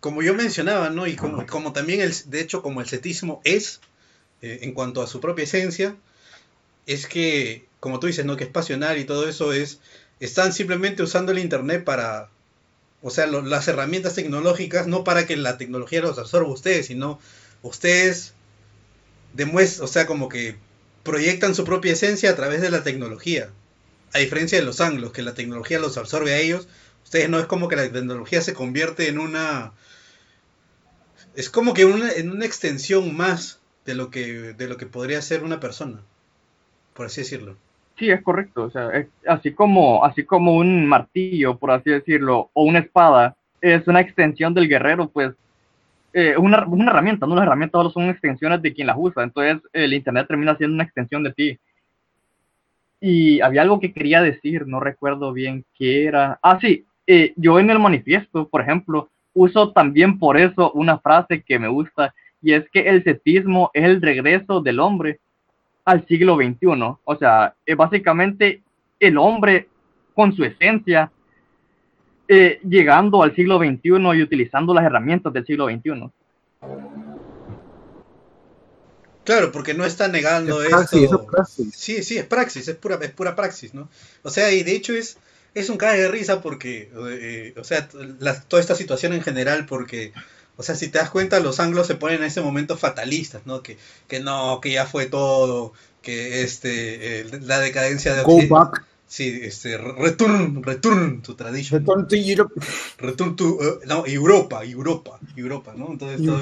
[0.00, 1.06] como yo mencionaba, ¿no?
[1.06, 3.82] Y como, como también, el, de hecho, como el cetismo es,
[4.40, 5.96] eh, en cuanto a su propia esencia,
[6.86, 8.36] es que, como tú dices, ¿no?
[8.36, 9.80] Que es pasional y todo eso es,
[10.18, 12.30] están simplemente usando el Internet para,
[13.02, 17.18] o sea, las herramientas tecnológicas, no para que la tecnología los absorba a ustedes, sino
[17.62, 18.34] ustedes
[19.32, 20.56] demuestran, o sea, como que
[21.02, 23.50] proyectan su propia esencia a través de la tecnología.
[24.12, 26.68] A diferencia de los anglos, que la tecnología los absorbe a ellos,
[27.04, 29.72] ustedes no es como que la tecnología se convierte en una...
[31.36, 35.22] Es como que una, en una extensión más de lo que de lo que podría
[35.22, 36.02] ser una persona,
[36.92, 37.56] por así decirlo.
[38.00, 38.64] Sí, es correcto.
[38.64, 43.36] O sea, es así como, así como un martillo, por así decirlo, o una espada,
[43.60, 45.34] es una extensión del guerrero, pues
[46.14, 47.34] eh, una, una herramienta, ¿no?
[47.34, 50.84] Las herramientas solo son extensiones de quien las usa, entonces el Internet termina siendo una
[50.84, 51.58] extensión de ti.
[53.02, 56.38] Y había algo que quería decir, no recuerdo bien qué era.
[56.42, 61.42] Ah, sí, eh, yo en el manifiesto, por ejemplo, uso también por eso una frase
[61.42, 65.20] que me gusta, y es que el cetismo es el regreso del hombre
[65.84, 66.96] al siglo XXI.
[67.04, 68.62] O sea, es básicamente
[68.98, 69.68] el hombre
[70.14, 71.10] con su esencia
[72.28, 73.88] eh, llegando al siglo XXI
[74.18, 76.10] y utilizando las herramientas del siglo XXI.
[79.24, 81.14] Claro, porque no está negando Es praxis, esto.
[81.16, 81.74] eso es praxis.
[81.76, 83.88] Sí, sí, es praxis, es pura, es pura praxis, ¿no?
[84.22, 85.18] O sea, y de hecho es,
[85.54, 87.88] es un cague de risa porque, eh, o sea,
[88.18, 90.12] la- toda esta situación en general, porque,
[90.60, 93.62] o sea, si te das cuenta, los anglos se ponen en ese momento fatalistas, ¿no?
[93.62, 93.76] Que,
[94.08, 95.72] que no, que ya fue todo,
[96.02, 101.80] que este, eh, la decadencia de Go Occidente- back, Sí, este, return, return to tradition.
[101.80, 102.52] return to Europe.
[102.98, 105.88] Return to, eh, no, Europa, Europa, Europa, ¿no?
[105.90, 106.40] Entonces todo,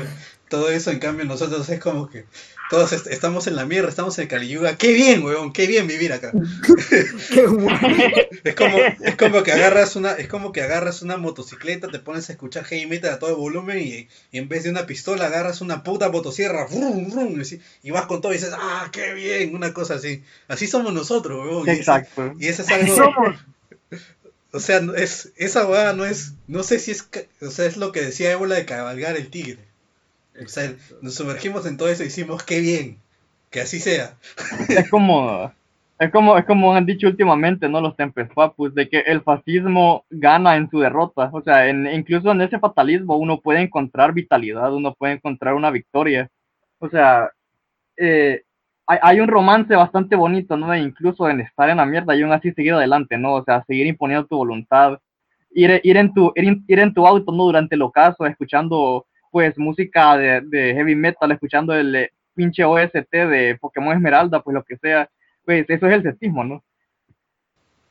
[0.49, 2.25] todo eso, en cambio, nosotros es como que
[2.71, 4.77] todos est- estamos en la mierda, estamos en Caliyuga.
[4.77, 5.53] ¡Qué bien, weón!
[5.53, 6.33] ¡Qué bien vivir acá!
[7.33, 8.29] Qué.
[8.45, 12.29] Es como, es como que agarras una, es como que agarras una motocicleta, te pones
[12.29, 15.61] a escuchar heavy metal a todo volumen y, y en vez de una pistola agarras
[15.61, 17.43] una puta motosierra, vrum, vrum,
[17.83, 19.55] y, vas con todo y dices, ¡ah, qué bien!
[19.55, 20.23] Una cosa así.
[20.49, 21.69] Así somos nosotros, weón.
[21.69, 22.35] Exacto.
[22.39, 22.95] y eso es algo.
[22.97, 23.37] Somos.
[24.51, 27.07] O sea, es, esa weá no es, no sé si es,
[27.43, 29.68] o sea, es lo que decía Ébola de cabalgar el tigre.
[30.45, 32.99] O sea, nos sumergimos en todo eso y decimos, qué bien,
[33.51, 34.17] que así sea.
[34.69, 35.53] es como
[35.99, 40.05] es como es como han dicho últimamente no los tempes papus de que el fascismo
[40.11, 41.31] gana en su derrota.
[41.33, 45.71] O sea en, incluso en ese fatalismo uno puede encontrar vitalidad uno puede encontrar una
[45.71, 46.31] victoria.
[46.79, 47.31] O sea
[47.97, 48.43] eh,
[48.87, 52.23] hay, hay un romance bastante bonito no E incluso en estar en la mierda y
[52.23, 55.01] aún así seguir adelante no o sea seguir imponiendo tu voluntad
[55.51, 59.08] ir, ir en tu ir, ir en tu auto no durante el ocaso escuchando
[59.39, 64.53] pues música de, de heavy metal escuchando el eh, pinche OST de Pokémon Esmeralda, pues
[64.53, 65.09] lo que sea,
[65.45, 66.65] pues eso es el cetismo, ¿no?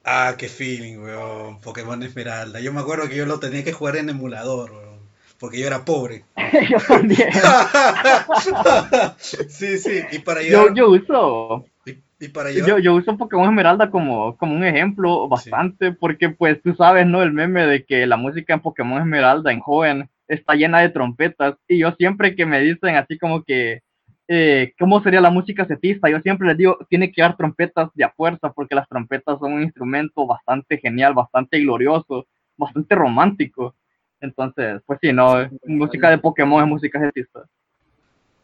[0.03, 1.61] Ah, qué feeling, weón.
[1.61, 2.59] Pokémon Esmeralda.
[2.59, 4.99] Yo me acuerdo que yo lo tenía que jugar en emulador, weón.
[5.39, 6.25] Porque yo era pobre.
[6.69, 7.29] yo también.
[9.17, 10.01] sí, sí.
[10.11, 10.73] Y para Yo, llevar.
[10.73, 12.71] yo uso, y, y para llevar.
[12.71, 17.21] yo, yo uso Pokémon Esmeralda como, como un ejemplo bastante, porque pues tú sabes, ¿no?
[17.23, 21.55] El meme de que la música en Pokémon Esmeralda, en joven, está llena de trompetas,
[21.67, 23.81] y yo siempre que me dicen así como que,
[24.27, 26.09] eh, ¿cómo sería la música setista?
[26.09, 29.53] Yo siempre les digo, tiene que dar trompetas de a fuerza, porque las trompetas son
[29.53, 32.27] un instrumento bastante genial, bastante glorioso,
[32.57, 33.75] bastante romántico.
[34.19, 37.45] Entonces, pues sí, no, música de Pokémon es música setista.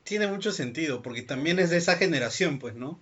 [0.04, 3.00] Tiene mucho sentido, porque también es de esa generación, pues, ¿no?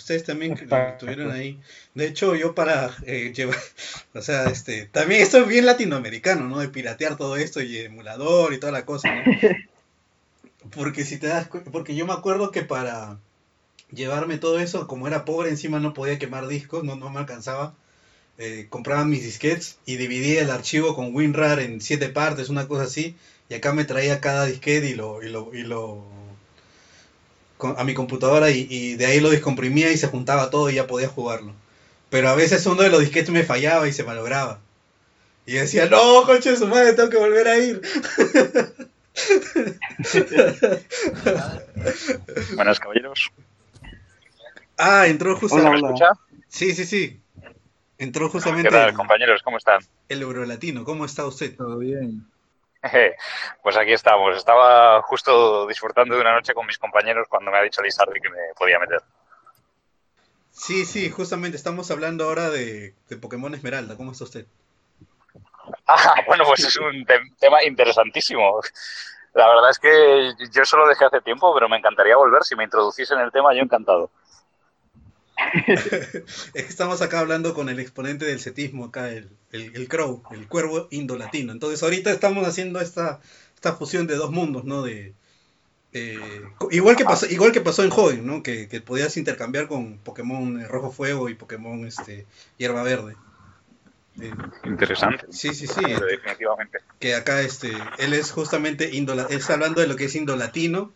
[0.00, 1.06] Ustedes también que- Exacto.
[1.06, 1.60] estuvieron ahí.
[1.94, 3.58] De hecho, yo para eh, llevar,
[4.14, 6.58] o sea, este, también esto es bien latinoamericano, ¿no?
[6.60, 9.22] De piratear todo esto y emulador y toda la cosa, ¿no?
[10.76, 13.18] Porque si te das porque yo me acuerdo que para
[13.92, 17.76] llevarme todo eso, como era pobre, encima no podía quemar discos, no, no me alcanzaba.
[18.38, 22.84] eh, compraba mis disquetes y dividía el archivo con WinRAR en siete partes, una cosa
[22.84, 23.16] así,
[23.50, 26.04] y acá me traía cada disquete y lo, y lo, y lo
[27.76, 30.86] a mi computadora y, y de ahí lo descomprimía y se juntaba todo y ya
[30.86, 31.52] podía jugarlo.
[32.10, 34.58] Pero a veces uno de los disquetes me fallaba y se malograba.
[35.46, 37.80] Y yo decía, no, coche de su madre, tengo que volver a ir.
[42.54, 43.30] Buenas, caballeros.
[44.76, 45.72] Ah, entró Hola, justamente.
[45.72, 45.88] ¿Me hola.
[45.88, 46.12] escucha?
[46.48, 47.20] Sí, sí, sí.
[47.98, 49.42] Entró ¿Qué justamente tal, el, compañeros?
[49.42, 49.80] ¿Cómo están?
[50.08, 50.84] el Eurolatino.
[50.84, 51.54] ¿Cómo está usted?
[51.56, 52.24] Todo bien.
[53.62, 54.36] Pues aquí estamos.
[54.36, 58.30] Estaba justo disfrutando de una noche con mis compañeros cuando me ha dicho Lizardi que
[58.30, 59.00] me podía meter.
[60.52, 63.96] Sí, sí, justamente estamos hablando ahora de, de Pokémon Esmeralda.
[63.96, 64.46] ¿Cómo está usted?
[65.86, 68.60] Ah, bueno, pues es un te- tema interesantísimo.
[69.34, 72.42] La verdad es que yo solo dejé hace tiempo, pero me encantaría volver.
[72.44, 74.10] Si me introducís en el tema, yo encantado.
[76.54, 80.22] Es que estamos acá hablando con el exponente del cetismo, acá el, el, el Crow,
[80.32, 81.52] el cuervo indolatino.
[81.52, 83.20] Entonces ahorita estamos haciendo esta,
[83.54, 84.82] esta fusión de dos mundos, ¿no?
[84.82, 85.14] De,
[85.92, 88.42] eh, igual, que pasó, igual que pasó en Joven, ¿no?
[88.42, 92.26] Que, que podías intercambiar con Pokémon eh, Rojo Fuego y Pokémon este,
[92.58, 93.16] Hierba Verde.
[94.20, 94.32] Eh,
[94.64, 95.26] Interesante.
[95.30, 95.82] sí, sí, sí.
[95.82, 96.78] Definitivamente.
[96.98, 100.92] que acá este él es justamente indola, él está hablando de lo que es indolatino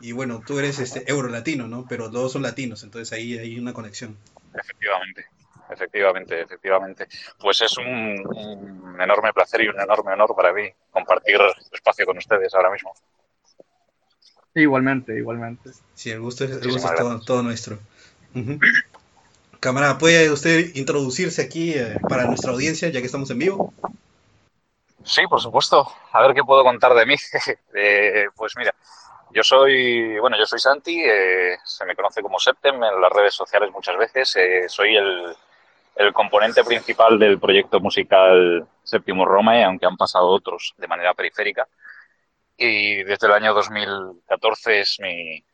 [0.00, 3.58] y bueno tú eres este eurolatino no pero los dos son latinos entonces ahí hay
[3.58, 4.16] una conexión
[4.54, 5.26] Efectivamente.
[5.70, 7.08] Efectivamente, efectivamente.
[7.38, 11.38] Pues es un, un enorme placer y un enorme honor para mí compartir
[11.72, 12.92] espacio con ustedes ahora mismo.
[14.54, 15.70] Igualmente, igualmente.
[15.94, 17.78] sí el gusto es, el gusto es todo, nuestro
[18.34, 18.58] Ujú.
[19.60, 23.72] camarada puede usted introducirse aquí eh, para nuestra audiencia ya que estamos en vivo
[25.04, 25.86] Sí, por supuesto.
[26.12, 27.14] A ver qué puedo contar de mí.
[27.74, 28.74] Eh, pues mira,
[29.30, 33.34] yo soy, bueno, yo soy Santi, eh, se me conoce como Septem en las redes
[33.34, 34.36] sociales muchas veces.
[34.36, 35.36] Eh, soy el,
[36.12, 41.66] componente principal del proyecto musical Séptimo Roma, aunque han pasado otros de manera periférica.
[42.56, 45.44] Y desde el año 2014 es mi,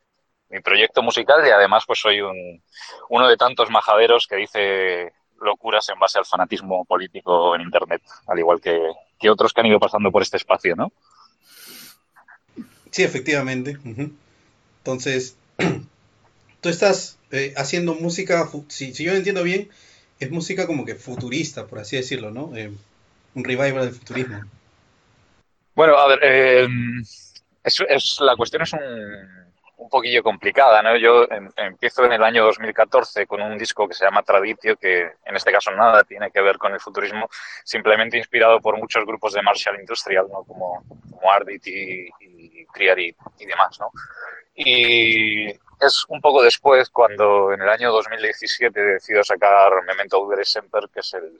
[0.51, 2.63] mi proyecto musical y además pues soy un,
[3.09, 8.39] uno de tantos majaderos que dice locuras en base al fanatismo político en Internet, al
[8.39, 8.79] igual que,
[9.19, 10.93] que otros que han ido pasando por este espacio, ¿no?
[12.95, 13.77] Sí, efectivamente.
[14.79, 15.37] Entonces,
[16.61, 19.69] tú estás eh, haciendo música, si, si, yo entiendo bien,
[20.21, 22.57] es música como que futurista, por así decirlo, ¿no?
[22.57, 22.73] Eh,
[23.35, 24.43] un revival del futurismo.
[25.75, 26.69] Bueno, a ver, eh,
[27.65, 28.81] es, es, la cuestión es un,
[29.77, 30.97] un poquillo complicada, ¿no?
[30.97, 35.01] Yo em, empiezo en el año 2014 con un disco que se llama Traditio, que
[35.25, 37.29] en este caso nada tiene que ver con el futurismo,
[37.65, 40.45] simplemente inspirado por muchos grupos de Marshall Industrial, ¿no?
[40.45, 42.09] Como, como Ardit y
[42.73, 43.91] Triari y demás, ¿no?
[44.55, 50.89] Y es un poco después cuando en el año 2017 decido sacar Memento Udere Semper,
[50.93, 51.39] que es el,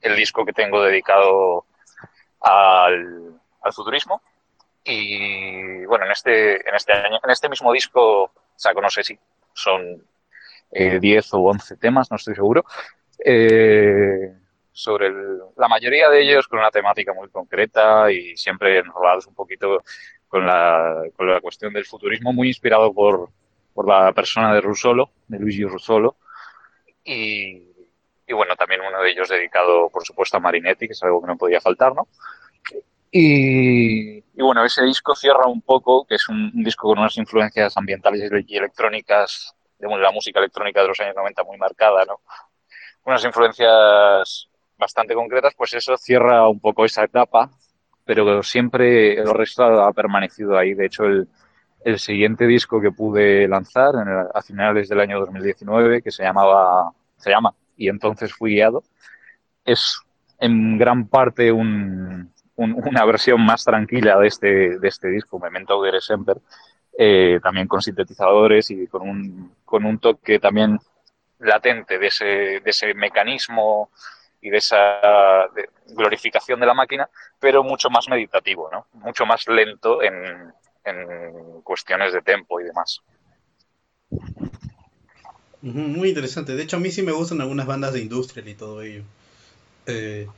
[0.00, 1.66] el disco que tengo dedicado
[2.40, 4.22] al, al futurismo
[4.84, 9.04] y bueno, en este, en este año, en este mismo disco, o sea, no sé
[9.04, 9.18] si
[9.52, 10.02] son
[10.70, 12.64] eh, 10 o 11 temas, no estoy seguro,
[13.22, 14.34] eh,
[14.78, 19.34] sobre el, la mayoría de ellos con una temática muy concreta y siempre enrolados un
[19.34, 19.82] poquito
[20.28, 23.30] con la, con la cuestión del futurismo, muy inspirado por,
[23.74, 26.16] por la persona de Russolo, de Luigi Russolo,
[27.02, 27.72] y,
[28.24, 31.26] y bueno, también uno de ellos dedicado, por supuesto, a Marinetti, que es algo que
[31.26, 32.06] no podía faltar, ¿no?
[33.10, 37.16] Y, y, bueno, ese disco cierra un poco, que es un, un, disco con unas
[37.16, 42.20] influencias ambientales y electrónicas, de la música electrónica de los años 90 muy marcada, ¿no?
[43.04, 44.48] Unas influencias
[44.78, 47.50] bastante concretas, pues eso cierra un poco esa etapa,
[48.04, 50.74] pero siempre el resto ha permanecido ahí.
[50.74, 51.28] De hecho, el,
[51.96, 53.94] siguiente disco que pude lanzar
[54.34, 58.82] a finales del año 2019, que se llamaba, se llama Y entonces fui guiado,
[59.64, 59.98] es
[60.38, 65.74] en gran parte un, un, una versión más tranquila de este, de este disco, Memento
[65.74, 66.36] Augere Semper,
[66.98, 70.78] eh, también con sintetizadores y con un, con un toque también
[71.38, 73.90] latente de ese, de ese mecanismo
[74.40, 75.48] y de esa
[75.86, 77.08] glorificación de la máquina,
[77.38, 78.86] pero mucho más meditativo, ¿no?
[78.92, 80.52] mucho más lento en,
[80.84, 83.02] en cuestiones de tempo y demás.
[85.60, 86.54] Muy interesante.
[86.54, 89.02] De hecho, a mí sí me gustan algunas bandas de industrial y todo ello.
[89.86, 90.28] Eh,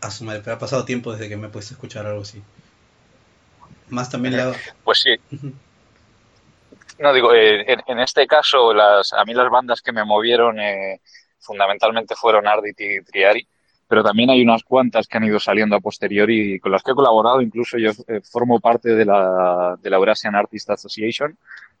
[0.00, 2.22] a su madre, pero ha pasado tiempo desde que me he puesto a escuchar algo
[2.22, 2.42] así.
[3.88, 4.54] Más también la...
[4.84, 5.16] Pues sí.
[6.98, 10.58] No, digo, eh, en, en, este caso, las, a mí las bandas que me movieron
[10.60, 11.00] eh,
[11.40, 13.46] fundamentalmente fueron Ardit y Triari,
[13.86, 16.90] pero también hay unas cuantas que han ido saliendo a posteriori y con las que
[16.90, 17.40] he colaborado.
[17.40, 21.36] Incluso yo eh, formo parte de la, de la Eurasian Artist Association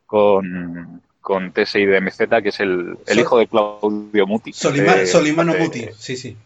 [0.06, 4.52] con, con TSI de MZ, que es el, el Sol- hijo de Claudio Muti.
[4.52, 6.36] De- Solimano de- Muti, sí, sí.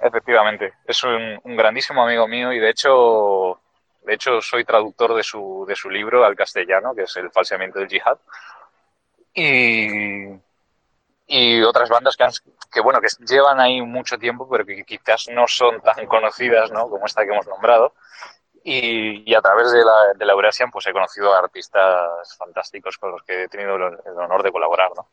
[0.00, 3.60] Efectivamente, es un, un grandísimo amigo mío y de hecho,
[4.06, 7.78] de hecho soy traductor de su, de su libro al castellano, que es El falseamiento
[7.80, 8.16] del yihad.
[9.34, 10.28] Y,
[11.30, 12.30] y otras bandas que, han,
[12.72, 16.88] que, bueno, que llevan ahí mucho tiempo, pero que quizás no son tan conocidas, ¿no?
[16.88, 17.92] Como esta que hemos nombrado.
[18.64, 23.12] Y, y a través de la, de la Eurasian, pues he conocido artistas fantásticos con
[23.12, 23.82] los que he tenido el,
[24.16, 25.06] honor de colaborar, ¿no?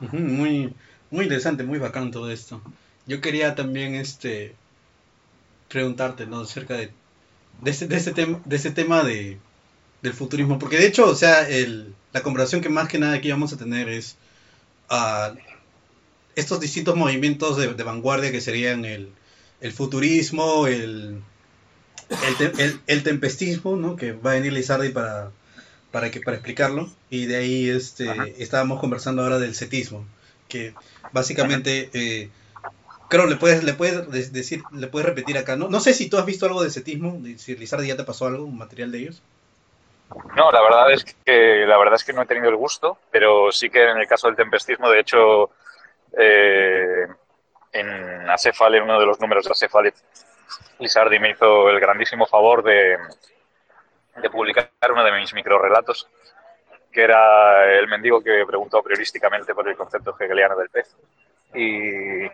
[0.00, 0.74] Muy,
[1.10, 2.60] muy interesante, muy bacán todo esto.
[3.06, 4.56] Yo quería también este
[5.68, 6.40] preguntarte, ¿no?
[6.40, 6.92] acerca de,
[7.60, 9.38] de este, de este tema, de este tema de,
[10.02, 13.30] del futurismo, porque de hecho, o sea, el, la conversación que más que nada aquí
[13.30, 14.18] vamos a tener es
[14.90, 15.34] ah,
[16.34, 19.08] estos distintos movimientos de, de vanguardia que serían el,
[19.60, 21.22] el futurismo, el,
[22.20, 23.96] el, te- el- el tempestismo, ¿no?
[23.96, 25.30] Que va a venir Lizardi para,
[25.92, 28.24] para, que, para explicarlo, y de ahí este, Ajá.
[28.38, 30.06] estábamos conversando ahora del cetismo,
[30.48, 30.74] que
[31.12, 31.90] básicamente...
[31.94, 32.30] eh,
[33.08, 35.68] Creo, le puedes, le puedes de- decir, le puedes repetir acá, ¿no?
[35.68, 38.44] No sé si tú has visto algo de cetismo, si Lizardi ya te pasó algo,
[38.44, 39.22] un material de ellos.
[40.36, 43.50] No, la verdad es que la verdad es que no he tenido el gusto, pero
[43.50, 45.50] sí que en el caso del tempestismo, de hecho,
[46.16, 47.06] eh,
[47.72, 49.94] en Acefale, uno de los números de Acefale,
[50.78, 52.96] Lizardi me hizo el grandísimo favor de,
[54.16, 56.08] de publicar uno de mis microrelatos,
[56.92, 60.96] que era el mendigo que preguntó priorísticamente por el concepto hegeliano del pez.
[61.54, 62.26] Y,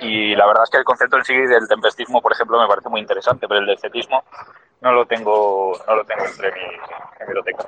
[0.00, 2.88] y la verdad es que el concepto en sí del tempestismo, por ejemplo, me parece
[2.88, 4.24] muy interesante, pero el del cetismo
[4.80, 6.60] no lo tengo, no lo tengo entre mi
[7.20, 7.64] biblioteca.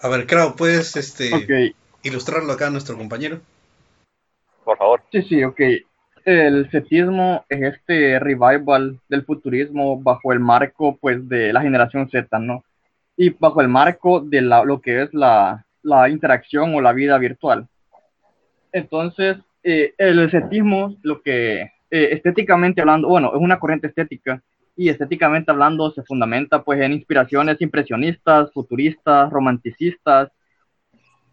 [0.00, 3.42] A ver, Krau, ¿puedes este, Ok, ilustrarlo acá a nuestro compañero?
[4.64, 5.02] Por favor.
[5.12, 5.60] sí, sí, ok.
[6.24, 12.38] el cetismo es este revival del futurismo bajo el marco pues de la generación Z,
[12.40, 12.64] ¿no?
[13.16, 17.18] Y bajo el marco de la, lo que es la, la interacción o la vida
[17.18, 17.68] virtual.
[18.72, 19.36] Entonces,
[19.68, 24.40] eh, el cetismo, lo que eh, estéticamente hablando, bueno, es una corriente estética
[24.76, 30.30] y estéticamente hablando se fundamenta pues en inspiraciones impresionistas, futuristas, romanticistas,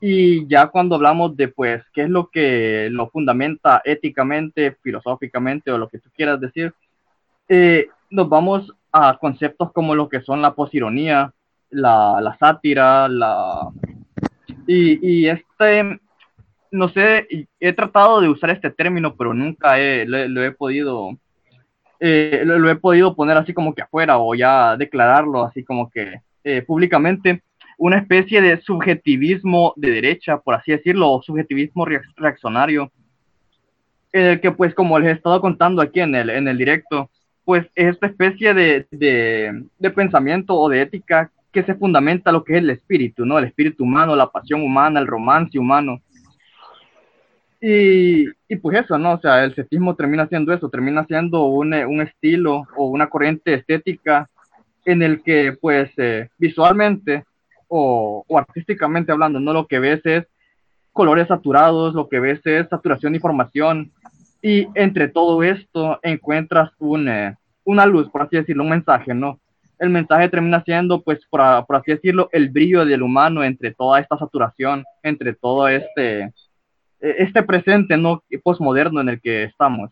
[0.06, 5.78] y ya cuando hablamos de, pues, qué es lo que lo fundamenta éticamente, filosóficamente o
[5.78, 6.74] lo que tú quieras decir,
[7.48, 11.32] eh, nos vamos a conceptos como lo que son la posironía,
[11.70, 13.70] la, la sátira, la...
[14.68, 16.00] Y, y, este,
[16.74, 21.12] no sé, he tratado de usar este término, pero nunca he, lo, he podido,
[22.00, 26.22] eh, lo, he podido poner así como que afuera o ya declararlo así como que
[26.44, 27.44] eh, públicamente
[27.78, 31.86] una especie de subjetivismo de derecha, por así decirlo, o subjetivismo
[32.18, 32.92] reaccionario,
[34.12, 37.10] en el que pues como les he estado contando aquí en el, en el directo,
[37.46, 42.54] pues es esta especie de, de, pensamiento o de ética que se fundamenta lo que
[42.54, 43.38] es el espíritu, ¿no?
[43.38, 46.02] El espíritu humano, la pasión humana, el romance humano.
[47.66, 49.14] Y, y, pues eso, ¿no?
[49.14, 53.54] O sea, el cetismo termina siendo eso, termina siendo un, un estilo o una corriente
[53.54, 54.30] estética
[54.84, 57.24] en el que pues eh, visualmente
[57.70, 60.26] o, artísticamente hablando, no lo que ves es
[60.92, 63.94] colores saturados, lo que ves es saturación de información
[64.42, 69.40] y entre todo esto encuentras un, eh, una luz, por así decirlo, un mensaje, ¿no?
[69.80, 74.18] El mensaje termina siendo, pues, por, así decirlo, el brillo del humano entre toda esta
[74.18, 76.34] saturación, entre todo este,
[77.04, 78.24] este presente, ¿no?
[78.44, 79.92] Postmoderno en el que estamos.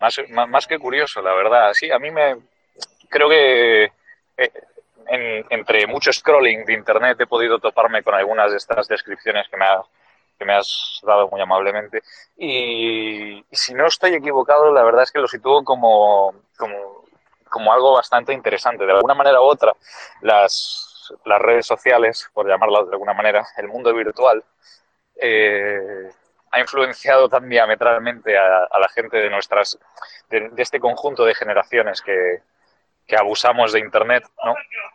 [0.00, 1.72] más, más, que curioso, la verdad.
[1.72, 2.36] Sí, a mí me
[3.08, 3.84] creo que
[4.36, 9.56] eh, entre mucho scrolling de internet he podido toparme con algunas de estas descripciones que
[9.56, 9.66] me,
[10.38, 12.02] que me has dado muy amablemente.
[12.36, 17.04] Y, si no estoy equivocado, la verdad es que lo sitúo como, como,
[17.48, 18.84] como algo bastante interesante.
[18.84, 19.72] De alguna manera u otra,
[20.22, 20.87] las,
[21.24, 24.44] las redes sociales, por llamarlas de alguna manera, el mundo virtual,
[25.20, 26.10] eh,
[26.50, 29.78] ha influenciado tan diametralmente a, la gente de nuestras,
[30.30, 32.42] de, este conjunto de generaciones que,
[33.06, 34.54] que abusamos de Internet, ¿no?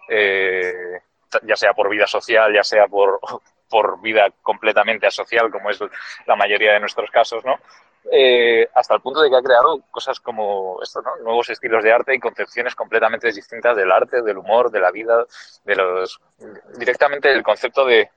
[0.10, 1.02] Eh,
[1.44, 3.20] ya sea por vida social, ya sea por,
[3.70, 5.80] por vida completamente asocial, como es
[6.26, 7.60] la mayoría de nuestros casos, ¿no?
[8.12, 11.16] Eh, hasta el punto de que ha creado cosas como esto, ¿no?
[11.24, 15.26] nuevos estilos de arte y concepciones completamente distintas del arte, del humor, de la vida,
[15.64, 16.20] de los
[16.78, 18.10] directamente el concepto de,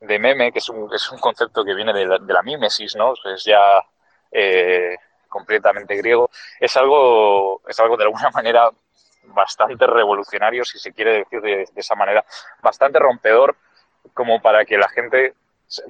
[0.00, 2.94] de meme, que es un, es un concepto que viene de la, de la mímesis,
[2.96, 3.14] ¿no?
[3.34, 3.84] Es ya
[4.30, 4.96] eh,
[5.28, 6.30] completamente griego,
[6.60, 8.70] es algo, es algo de alguna manera
[9.24, 12.24] bastante revolucionario, si se quiere decir de, esa manera,
[12.62, 13.56] bastante rompedor
[14.14, 15.34] como para que la gente,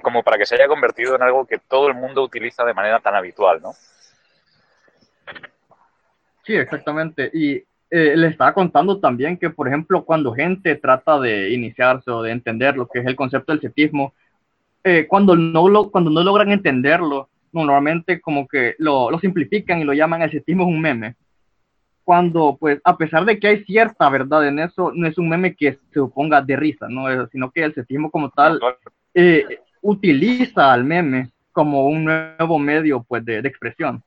[0.01, 2.99] como para que se haya convertido en algo que todo el mundo utiliza de manera
[2.99, 3.73] tan habitual, ¿no?
[6.43, 7.29] Sí, exactamente.
[7.33, 7.55] Y
[7.89, 12.31] eh, le estaba contando también que, por ejemplo, cuando gente trata de iniciarse o de
[12.31, 14.13] entender lo que es el concepto del cetismo,
[14.83, 19.83] eh, cuando, no lo, cuando no logran entenderlo, normalmente como que lo, lo simplifican y
[19.83, 21.15] lo llaman el cetismo es un meme
[22.07, 25.57] cuando, pues, a pesar de que hay cierta verdad en eso, no es un meme
[25.57, 27.27] que se oponga de risa, ¿no?
[27.27, 28.61] Sino que el cetismo como tal
[29.13, 34.03] eh, utiliza al meme como un nuevo medio, pues, de, expresión.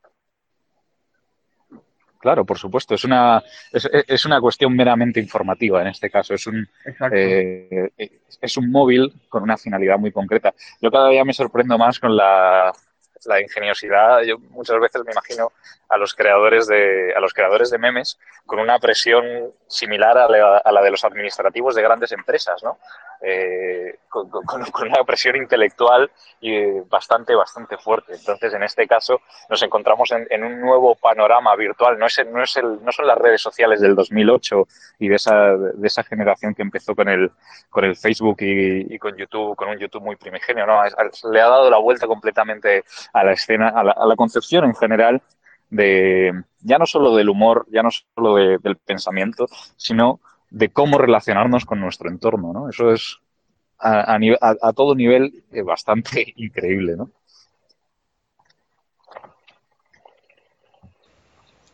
[2.19, 2.95] Claro, por supuesto.
[2.95, 3.43] Es una,
[3.73, 6.35] es, una cuestión meramente informativa en este caso.
[6.35, 6.69] Es un,
[7.13, 7.91] eh,
[8.43, 10.55] es un móvil con una finalidad muy concreta.
[10.83, 12.73] Yo cada día me sorprendo más con la,
[13.27, 14.23] la ingeniosidad.
[14.23, 15.53] Yo muchas veces me imagino
[15.89, 19.25] a los creadores de, a los creadores de memes con una presión
[19.67, 20.29] similar a
[20.73, 22.79] la, de los administrativos de grandes empresas, ¿no?
[23.23, 24.29] Eh, con,
[24.83, 26.11] una presión intelectual
[26.41, 28.15] eh, bastante, bastante fuerte.
[28.15, 31.99] Entonces, en este caso, nos encontramos en, un nuevo panorama virtual.
[31.99, 34.67] No, es, no, es el, no son las redes sociales del 2008
[35.01, 37.31] y de esa, de esa generación que empezó con el,
[37.69, 40.81] con el Facebook y, con YouTube, con un YouTube muy primigenio, ¿no?
[41.31, 45.23] Le ha dado la vuelta completamente a la escena, a la, concepción en general
[45.69, 50.21] de ya no solo del humor, ya no solo del pensamiento, sino
[50.51, 52.69] de cómo relacionarnos con nuestro entorno, ¿no?
[52.69, 53.19] Eso es
[53.79, 57.11] a, a, todo nivel eh, bastante increíble, ¿no?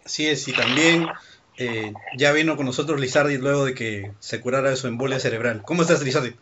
[0.05, 1.09] Así es, y también
[1.59, 5.62] eh, ya vino con nosotros Lizardi luego de que se curara de su embolia cerebral.
[5.65, 6.32] ¿Cómo estás, Lizardi?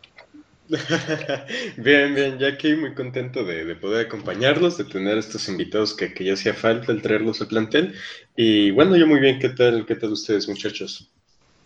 [1.77, 6.33] bien, bien, ya aquí muy contento de, poder acompañarlos, de tener estos invitados que, ya
[6.33, 7.95] hacía falta el traerlos al plantel.
[8.35, 11.11] Y bueno, yo muy bien, ¿qué tal, qué tal ustedes, muchachos?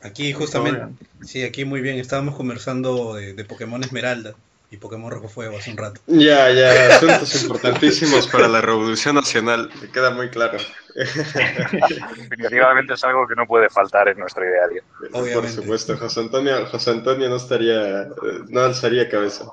[0.01, 0.81] Aquí justamente,
[1.23, 4.33] sí, aquí muy bien, estábamos conversando de, Pokémon Esmeralda.
[4.71, 5.99] y Pokémon Rojo Fuego hace un rato.
[6.07, 10.57] Ya, ya, asuntos importantísimos para la Revolución Nacional, me queda muy claro.
[10.95, 14.83] Definitivamente es algo que no puede faltar en nuestro ideario.
[15.11, 18.07] Por supuesto, José Antonio, José Antonio no estaría, eh,
[18.47, 19.45] no alzaría cabeza.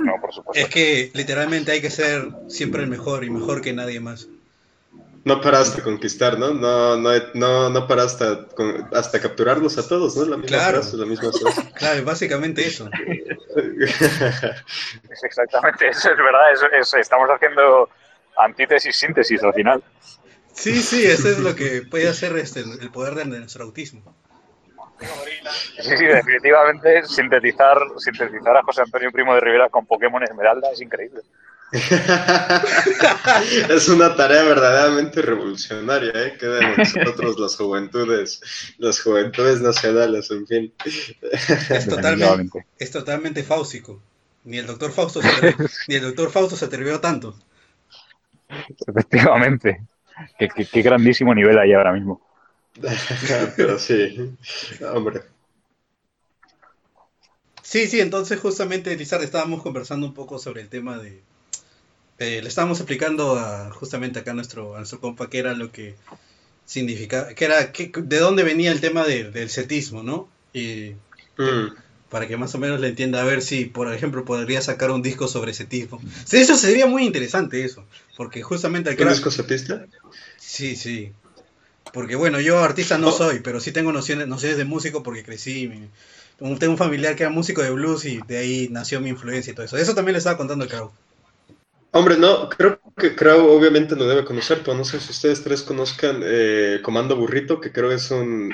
[0.00, 0.66] No, por supuesto.
[0.66, 4.28] Es que literalmente hay que ser siempre el mejor y mejor que nadie más.
[5.26, 6.54] No paraste a conquistar, ¿no?
[6.54, 8.24] No, no, no, no paraste
[8.92, 10.24] hasta capturarlos a todos, ¿no?
[10.24, 10.80] La misma Claro.
[10.82, 11.68] frase, la misma frase.
[11.74, 12.88] Claro, básicamente eso.
[15.10, 16.52] Es exactamente eso, es verdad.
[16.52, 17.88] es- es- estamos haciendo
[18.38, 19.82] antítesis, síntesis al final.
[20.52, 24.14] Sí, sí, eso es lo que puede hacer este, el poder de nuestro autismo.
[25.80, 30.80] Sí, sí, definitivamente sintetizar, sintetizar a José Antonio Primo de Rivera con Pokémon Esmeralda es
[30.80, 31.20] increíble.
[33.68, 36.36] es una tarea verdaderamente revolucionaria, ¿eh?
[36.38, 38.40] Queda en nosotros las juventudes,
[38.78, 40.72] las juventudes nacionales, en fin.
[41.72, 44.00] Es totalmente, es totalmente fáustico.
[44.44, 45.56] Ni el doctor Fausto se atrevió,
[45.88, 47.36] ni el doctor Fausto se atrevió tanto.
[48.86, 49.86] Efectivamente.
[50.38, 52.20] Qué, qué- qué grandísimo nivel hay ahora mismo.
[53.56, 54.36] Pero sí,
[54.92, 55.22] hombre.
[57.62, 61.22] Sí, sí, entonces justamente, Lizard, estábamos conversando un poco sobre el tema de...
[62.18, 65.70] eh, le estábamos explicando a, justamente acá a nuestro, a nuestro compa qué era lo
[65.72, 65.94] que
[66.64, 70.28] significaba, que era, de dónde venía el tema de- del cetismo, ¿no?
[70.52, 70.92] Y
[71.38, 71.74] Mm.
[72.10, 75.02] para que más o menos le entienda, a ver si, por ejemplo, podría sacar un
[75.02, 76.00] disco sobre cetismo.
[76.24, 77.84] Sí, eso sería muy interesante eso,
[78.16, 79.30] porque justamente al ¿Un disco?
[80.38, 81.12] Sí, sí.
[81.92, 83.12] Porque bueno, yo artista no Oh.
[83.12, 85.68] soy, pero sí tengo nociones, nociones de músico porque crecí.
[85.68, 85.88] mi-
[86.58, 89.54] tengo un familiar que era músico de blues y de ahí nació mi influencia y
[89.54, 89.76] todo eso.
[89.78, 90.92] Eso también le estaba contando a Crow.
[91.96, 95.62] Hombre, no, creo que Crow obviamente lo debe conocer, pero no sé si ustedes tres
[95.62, 98.52] conozcan eh, Comando Burrito, que creo es un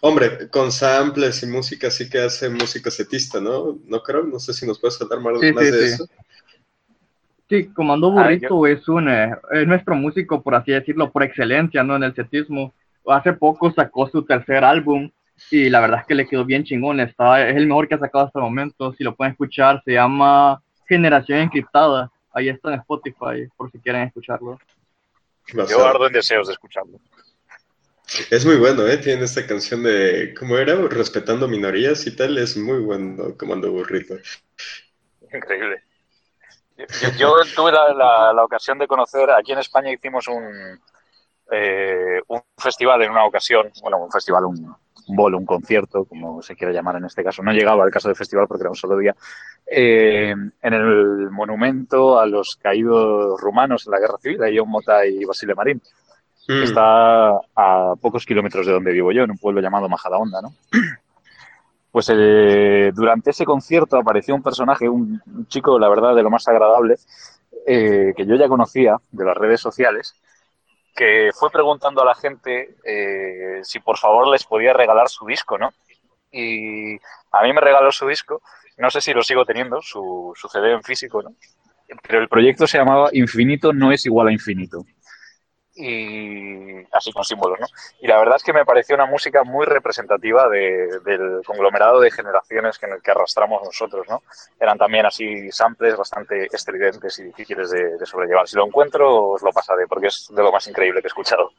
[0.00, 3.78] hombre con samples y música, así que hace música setista, ¿no?
[3.86, 4.26] ¿No, Crow?
[4.28, 5.94] No sé si nos puedes hablar más, Sí, más sí, de sí.
[5.94, 6.06] eso.
[7.48, 11.82] Sí, Comando Ah, Burrito es un eh, es nuestro músico, por así decirlo, por excelencia,
[11.82, 11.96] ¿no?
[11.96, 12.72] En el setismo.
[13.06, 15.10] Hace poco sacó su tercer álbum
[15.50, 17.00] y la verdad es que le quedó bien chingón.
[17.00, 18.92] Está, es el mejor que ha sacado hasta el momento.
[18.94, 22.10] Si lo pueden escuchar, se llama Generación Encriptada.
[22.34, 24.58] Ahí está en Spotify, por si quieren escucharlo.
[25.46, 26.98] Yo ardo en deseos de escucharlo.
[28.30, 28.98] Es muy bueno, ¿eh?
[28.98, 30.74] Tiene esta canción de, ¿cómo era?
[30.88, 34.16] Respetando minorías y tal, es muy bueno Comando Burrito.
[35.32, 35.82] Increíble.
[36.76, 40.80] Yo, yo tuve la, la- la ocasión de conocer, aquí en España hicimos un,
[41.52, 44.74] eh, un festival en una ocasión, bueno, un festival, un,
[45.06, 47.42] un bolo, un concierto, como se quiera llamar en este caso.
[47.42, 49.14] No llegaba al caso de festival porque era un solo día.
[49.66, 55.06] eh, en el monumento a los caídos rumanos en la guerra civil, de John Mota
[55.06, 55.80] y Basile Marín,
[56.46, 56.62] que Mm.
[56.64, 60.52] está a pocos kilómetros de donde vivo yo, en un pueblo llamado Majadahonda, ¿no?
[61.90, 66.30] Pues eh, durante ese concierto apareció un personaje, un, un chico, la verdad, de lo
[66.30, 66.96] más agradable,
[67.66, 70.14] eh, que yo ya conocía de las redes sociales,
[70.94, 75.58] que fue preguntando a la gente eh, si por favor les podía regalar su disco,
[75.58, 75.70] ¿no?
[76.30, 76.94] Y
[77.32, 78.42] a mí me regaló su disco,
[78.78, 81.34] no sé si lo sigo teniendo, su, su CD en físico, ¿no?
[82.02, 84.84] Pero el proyecto se llamaba Infinito no es igual a infinito.
[85.76, 87.66] Y así con símbolos, ¿no?
[88.00, 92.12] Y la verdad es que me pareció una música muy representativa de- del conglomerado de
[92.12, 94.22] generaciones que, que arrastramos nosotros, ¿no?
[94.60, 98.46] Eran también así samples bastante estridentes y difíciles de, de sobrellevar.
[98.46, 101.50] Si lo encuentro, os lo pasaré, porque es de lo más increíble que he escuchado.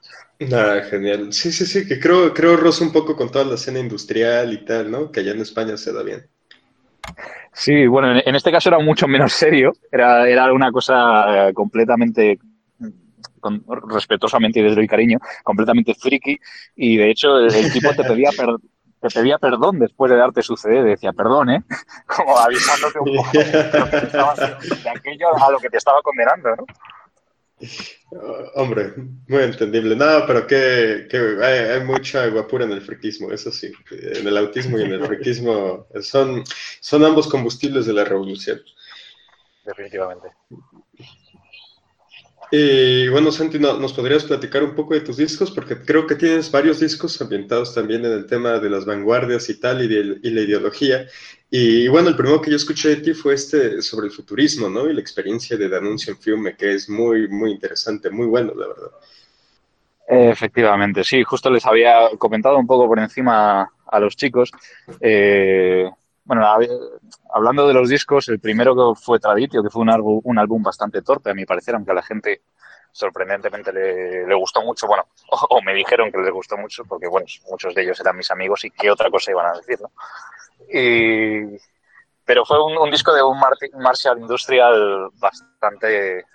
[0.53, 1.33] Ah, genial.
[1.33, 4.63] Sí, sí, sí, que creo, creo roza un poco con toda la escena industrial y
[4.65, 5.11] tal, ¿no?
[5.11, 6.29] Que allá en España se da bien.
[7.53, 11.53] Sí, bueno, en, en este caso era mucho menos serio, era, era una cosa eh,
[11.53, 12.37] completamente,
[13.39, 16.37] con- respetuosamente y desde el cariño, completamente friki,
[16.75, 18.57] y de hecho el, tipo te pedía, per-
[19.01, 21.63] te pedía perdón después de darte su CD, decía perdón, ¿eh?
[22.07, 25.77] Como avisándote un poco de, lo que te estaba- de aquello a lo que te
[25.77, 26.65] estaba condenando, ¿no?
[28.11, 28.93] Ah, hombre,
[29.27, 29.95] muy entendible.
[29.95, 33.71] No, pero que, que hay, hay mucha guapura en el friquismo, eso sí.
[33.91, 36.43] En el autismo y en el friquismo son,
[36.81, 38.59] son ambos combustibles de la revolución.
[39.65, 40.27] Definitivamente.
[42.51, 45.51] Y bueno, Santi, ¿no- ¿nos podrías platicar un poco de tus discos?
[45.51, 49.59] Porque creo que tienes varios discos ambientados también en el tema de las vanguardias y
[49.59, 51.05] tal, y, de- y la ideología.
[51.49, 54.89] Y, bueno, el primero que yo escuché de ti fue este sobre el futurismo, ¿no?
[54.89, 58.67] Y la experiencia de Danuncio en Fiume, que es muy, muy interesante, muy bueno, la
[58.67, 58.91] verdad.
[60.07, 64.51] Efectivamente, sí, justo les había comentado un poco por encima a los chicos.
[64.99, 65.89] Eh,
[66.25, 66.99] bueno, hab-
[67.33, 69.89] hablando de los discos, el primero que fue Traditio, que fue un
[70.39, 72.41] álbum, bastante torpe, a mi parecer, aunque a la gente
[72.91, 75.05] sorprendentemente le, gustó mucho, bueno,
[75.49, 78.65] o, me dijeron que les gustó mucho, porque bueno, muchos de ellos eran mis amigos
[78.65, 79.91] y qué otra cosa iban a decir, ¿no?
[80.67, 81.57] Y,
[82.25, 86.25] pero fue un, disco de un Marshall Industrial bastante,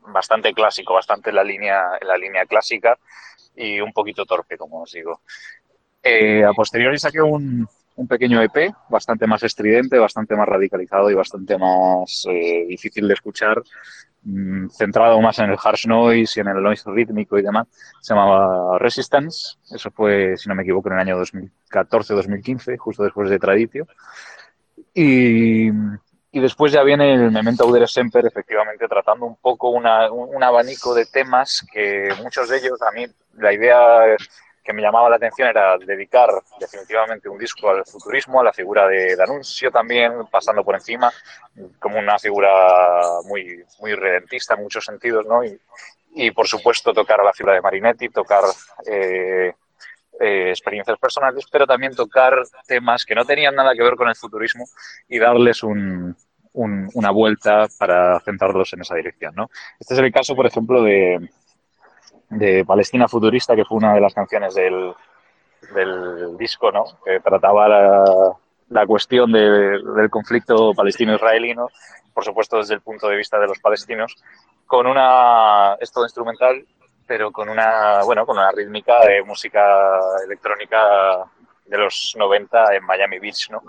[0.00, 2.98] bastante clásico, bastante en la línea, en la línea clásica
[3.56, 5.22] y un poquito torpe, como os digo.
[6.02, 11.14] Eh, a posteriori saqué un, un, pequeño EP bastante más estridente, bastante más radicalizado y
[11.14, 13.62] bastante más eh, difícil de escuchar,
[14.22, 17.66] mm, centrado más en el harsh noise y en el noise rítmico y demás.
[18.00, 19.56] Se llamaba Resistance.
[19.70, 23.86] Eso fue, si no me equivoco, en el año 2014-2015, justo después de Traditio.
[24.92, 30.42] Y, y después ya viene el Memento Audere Semper, efectivamente, tratando un poco una, un
[30.42, 33.06] abanico de temas que muchos de ellos, a mí,
[33.38, 34.16] la idea
[34.64, 38.88] que me llamaba la atención era dedicar definitivamente un disco al futurismo, a la figura
[38.88, 41.12] de D'Annunzio también, pasando por encima,
[41.78, 45.44] como una figura muy, muy redentista en muchos sentidos, ¿no?
[45.44, 45.60] Y,
[46.14, 48.44] y por supuesto tocar a la figura de Marinetti, tocar
[48.86, 49.52] eh,
[50.20, 52.34] eh, experiencias personales, pero también tocar
[52.66, 54.64] temas que no tenían nada que ver con el futurismo
[55.08, 56.16] y darles un,
[56.52, 59.50] un, una vuelta para centrarlos en esa dirección, ¿no?
[59.78, 61.28] Este es el caso, por ejemplo, de,
[62.38, 64.94] de Palestina Futurista, que fue una de las canciones del,
[66.36, 66.84] disco, ¿no?
[67.04, 67.68] Que trataba
[68.68, 71.68] la, cuestión de, del conflicto palestino-israelí, ¿no?
[72.12, 74.16] Por supuesto, desde el punto de vista de los palestinos,
[74.66, 76.64] con una, es instrumental,
[77.06, 81.24] pero con una, bueno, con una rítmica de música electrónica
[81.66, 83.62] de los 90 en Miami Beach, ¿no?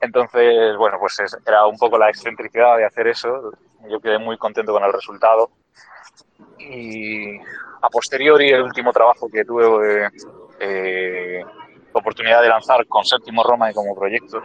[0.00, 3.52] Entonces, bueno, pues es, era un poco la excentricidad de hacer eso.
[3.88, 5.50] Yo quedé muy contento con el resultado.
[6.58, 7.38] Y
[7.84, 10.08] a posteriori, el último trabajo que tuve
[10.58, 11.42] eh,
[11.92, 14.42] oportunidad de lanzar con Séptimo Roma y como proyecto,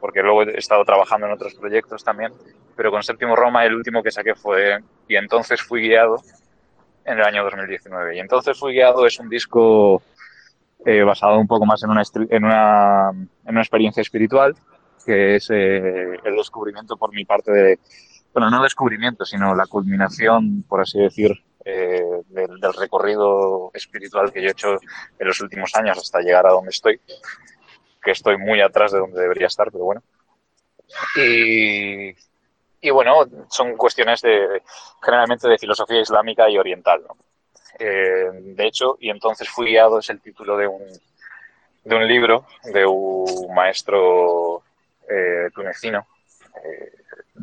[0.00, 2.32] porque luego he estado trabajando en otros proyectos también,
[2.76, 6.20] pero con Séptimo Roma el último que saqué fue Y entonces fui guiado
[7.04, 8.16] en el año 2019.
[8.16, 10.02] Y entonces fui guiado es un disco
[10.84, 14.54] eh, basado un poco más en una, en una, en una experiencia espiritual,
[15.04, 17.78] que es eh, el descubrimiento por mi parte de,
[18.32, 21.32] bueno, no descubrimiento, sino la culminación, por así decir,
[21.68, 24.78] eh, del, recorrido espiritual que yo he hecho
[25.18, 27.00] en los últimos años hasta llegar a donde estoy,
[28.00, 30.02] que estoy muy atrás de donde debería estar, pero bueno.
[31.16, 32.10] Y,
[32.80, 34.62] y bueno, son cuestiones de,
[35.02, 37.02] generalmente de filosofía islámica y oriental.
[37.80, 40.84] Eh, de hecho, y entonces fui guiado, es el título de un,
[41.82, 44.62] de un libro de un maestro
[45.08, 46.06] eh, tunecino,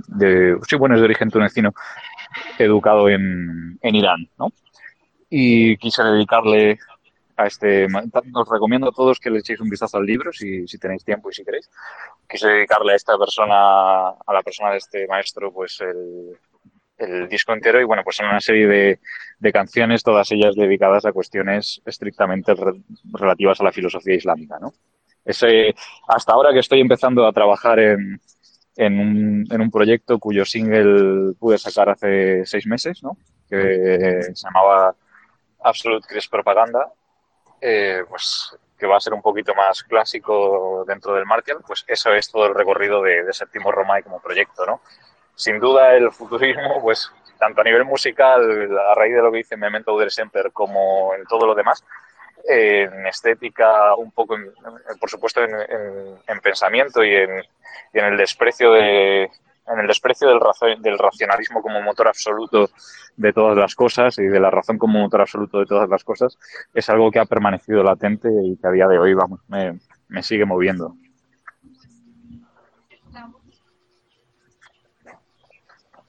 [0.07, 1.73] de, sí, bueno, es de origen tunecino,
[2.57, 4.51] educado en, en Irán, ¿no?
[5.29, 6.77] Y quise dedicarle
[7.37, 7.85] a este.
[7.85, 11.29] Os recomiendo a todos que le echéis un vistazo al libro si, si tenéis tiempo
[11.29, 11.69] y si queréis.
[12.29, 16.37] Quise dedicarle a esta persona, a la persona de este maestro, pues el,
[16.97, 18.99] el disco entero y bueno, pues son una serie de,
[19.39, 22.73] de, canciones, todas ellas dedicadas a cuestiones estrictamente re,
[23.11, 24.73] relativas a la filosofía islámica, ¿no?
[25.25, 25.73] Ese,
[26.07, 28.19] hasta ahora que estoy empezando a trabajar en,
[28.75, 33.17] en un, en un proyecto cuyo single pude sacar hace seis meses, ¿no?
[33.49, 34.95] que se llamaba
[35.63, 36.91] Absolute Chris Propaganda,
[37.61, 42.13] eh, pues que va a ser un poquito más clásico dentro del Martial, pues eso
[42.13, 44.81] es todo el recorrido de, de Séptimo Romay como proyecto, ¿no?
[45.35, 49.57] Sin duda el futurismo, pues tanto a nivel musical, a raíz de lo que dice
[49.57, 51.83] Memento del Semper, como en todo lo demás,
[52.43, 54.51] en estética, un poco, en,
[54.99, 57.29] por supuesto, en, en, en pensamiento y en,
[57.93, 59.29] y en, el desprecio de
[59.65, 62.69] en el desprecio del, razón, del racionalismo como motor absoluto
[63.15, 66.37] de todas las cosas y de la razón como motor absoluto de todas las cosas
[66.73, 69.79] es algo que ha permanecido latente y que a día de hoy vamos me,
[70.09, 70.95] me sigue moviendo.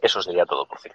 [0.02, 0.92] Eso sería todo por fin.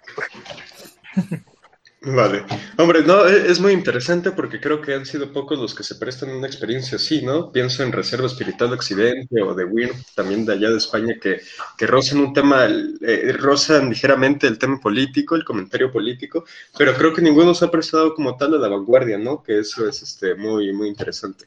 [2.02, 2.46] Vale.
[2.78, 5.96] Hombre, no, e, es muy interesante porque creo que han sido pocos los que se
[5.96, 7.52] prestan una experiencia así, ¿no?
[7.52, 11.40] Pienso en Reserva Espiritual de Occidente o de WIRM, también de allá de España, que,
[11.76, 16.44] que rozan un tema, eh, rozan ligeramente el tema político, el comentario político,
[16.78, 19.42] pero creo que ninguno se ha prestado como tal a la vanguardia, ¿no?
[19.42, 21.46] Que eso es este, muy, muy interesante.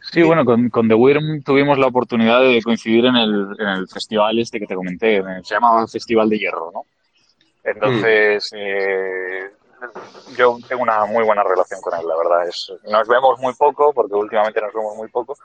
[0.00, 3.88] Sí, bueno, con, con The Wyrm tuvimos la oportunidad de coincidir en el, en el
[3.88, 6.86] festival este que te comenté, se llama Festival de Hierro, ¿no?
[7.66, 8.56] Entonces, mm.
[8.58, 9.50] eh,
[10.36, 12.48] yo tengo una muy buena relación con él, la verdad.
[12.48, 15.36] Es, nos vemos muy poco, porque últimamente nos vemos muy poco,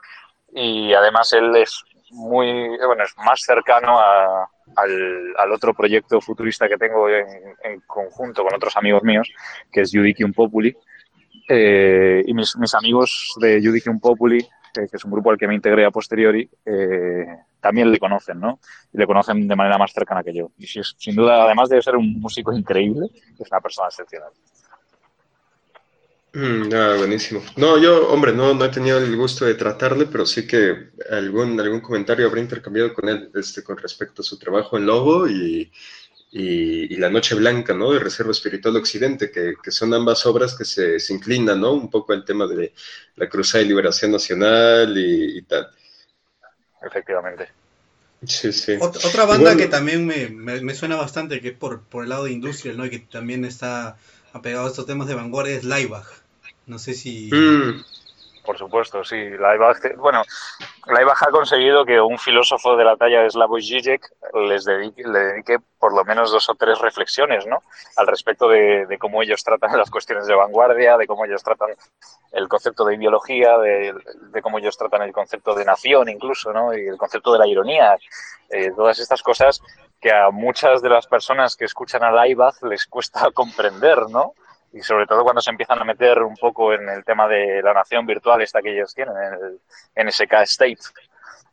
[0.52, 6.68] y además él es muy, bueno, es más cercano a, al, al, otro proyecto futurista
[6.68, 7.26] que tengo en,
[7.64, 9.28] en, conjunto con otros amigos míos,
[9.72, 10.76] que es Judicium Populi.
[11.48, 15.48] Eh, y mis, mis, amigos de Judicium Populi, que, que, es un grupo al que
[15.48, 17.26] me integré a posteriori, eh,
[17.62, 18.58] también le conocen, ¿no?
[18.92, 20.50] Y le conocen de manera más cercana que yo.
[20.58, 23.06] Y si es, sin duda, además de ser un músico increíble,
[23.38, 24.30] es una persona excepcional.
[26.34, 27.42] Mm, buenísimo.
[27.56, 31.60] No, yo, hombre, no, no he tenido el gusto de tratarle, pero sí que algún,
[31.60, 35.70] algún comentario habré intercambiado con él este, con respecto a su trabajo en Lobo y,
[36.32, 37.92] y, La Noche Blanca, ¿no?
[37.92, 41.74] De Reserva Espiritual Occidente, que, que son ambas obras que se, inclinan, ¿no?
[41.74, 42.72] Un poco al tema de
[43.16, 45.68] la Cruzada de Liberación Nacional y tal.
[46.84, 47.48] Efectivamente.
[48.24, 48.76] Sí, sí.
[48.80, 52.10] otra banda bueno, que también me, me, me, suena bastante, que es por, por el
[52.10, 52.86] lado de industria, ¿no?
[52.86, 53.96] Y que también está
[54.32, 56.06] apegado a estos temas de vanguardia, es Laibach.
[56.66, 57.30] No sé si...
[57.32, 57.82] Mm.
[58.44, 59.30] Por supuesto, sí.
[59.30, 60.22] Laibach, bueno,
[60.86, 64.02] Laibach ha conseguido que un filósofo de la talla de Slavoj Žižek
[64.48, 67.62] les dedique, le dedique por lo menos dos o tres reflexiones, ¿no?
[67.96, 71.70] Al respecto de, cómo ellos tratan las cuestiones de vanguardia, de cómo ellos tratan
[72.32, 76.74] el concepto de ideología, de, cómo ellos tratan el concepto de nación incluso, ¿no?
[76.76, 77.96] Y el concepto de la ironía.
[78.50, 79.62] Eh, todas estas cosas
[80.00, 84.34] que a muchas de las personas que escuchan a Laibach les cuesta comprender, ¿no?
[84.72, 87.74] Y sobre todo cuando se empiezan a meter un poco en el tema de la
[87.74, 90.78] nación virtual esta que ellos tienen, en el NSK State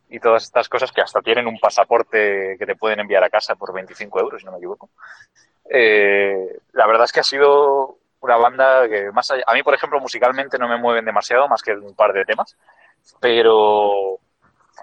[0.08, 3.54] y todas estas cosas que hasta tienen un pasaporte que te pueden enviar a casa
[3.54, 4.90] por 25 euros, si no me equivoco.
[5.68, 9.74] Eh, la verdad es que ha sido una banda que más allá, a mí por
[9.74, 12.56] ejemplo musicalmente no me mueven demasiado más que un par de temas,
[13.20, 14.18] pero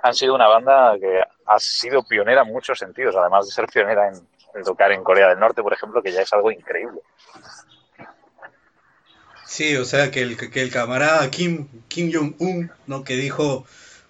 [0.04, 4.08] han sido una banda que ha sido pionera en muchos sentidos, además de ser pionera
[4.08, 4.16] en,
[4.54, 7.02] en tocar en Corea del Norte, por ejemplo, que ya es algo increíble.
[9.48, 13.04] Sí, o sea, que el, que el camarada Kim, Kim Jong-un, ¿no?
[13.04, 13.66] Que dijo,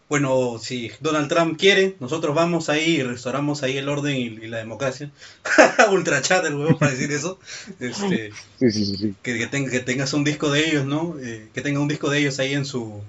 [0.09, 4.47] bueno, si Donald Trump quiere, nosotros vamos ahí y restauramos ahí el orden y, y
[4.47, 5.11] la democracia.
[5.91, 7.39] Ultra chat el huevo para decir eso.
[7.79, 9.15] Este, sí, sí, sí.
[9.21, 11.15] Que, que, ten, que, tengas un disco de ellos, ¿no?
[11.21, 13.01] Eh, que tenga un disco de ellos ahí en su,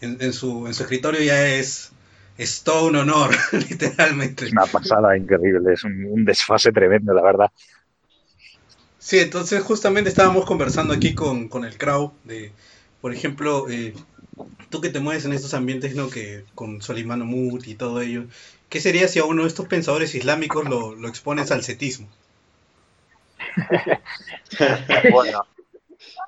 [0.00, 1.92] en, en, su, en su escritorio ya es,
[2.38, 4.46] es todo un honor, literalmente.
[4.46, 7.50] Es una pasada increíble, es un, un desfase tremendo, la verdad.
[9.04, 12.52] Sí, entonces justamente estábamos conversando aquí con, con el Crow de,
[13.02, 13.92] por ejemplo, eh,
[14.70, 16.08] tú que te mueves en estos ambientes, ¿no?
[16.08, 18.24] Que con Solimán Omut y todo ello,
[18.70, 22.08] ¿qué sería si a uno de estos pensadores islámicos lo, lo expones al cetismo?
[25.12, 25.46] bueno,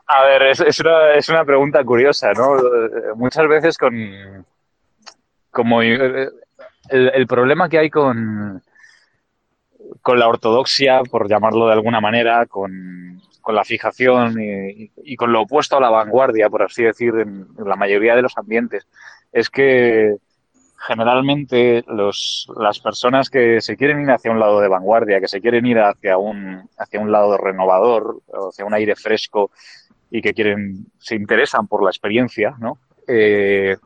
[0.09, 2.59] a ver, es, es, una, es una pregunta curiosa, ¿no?
[3.17, 4.45] Muchas veces con,
[5.51, 6.31] como el,
[6.91, 8.63] el problema que hay con,
[10.03, 15.43] con la ortodoxia, por llamarlo de alguna manera, con, con la fijación y, con lo
[15.43, 18.87] opuesto a la vanguardia, por así decir, en, en, la mayoría de los ambientes,
[19.33, 20.17] es que
[20.79, 25.41] generalmente los, las personas que se quieren ir hacia un lado de vanguardia, que se
[25.41, 29.51] quieren ir hacia un, hacia un lado renovador, hacia un aire fresco
[30.11, 32.79] y que quieren, se interesan por la experiencia, ¿no?
[33.09, 33.77] Eh,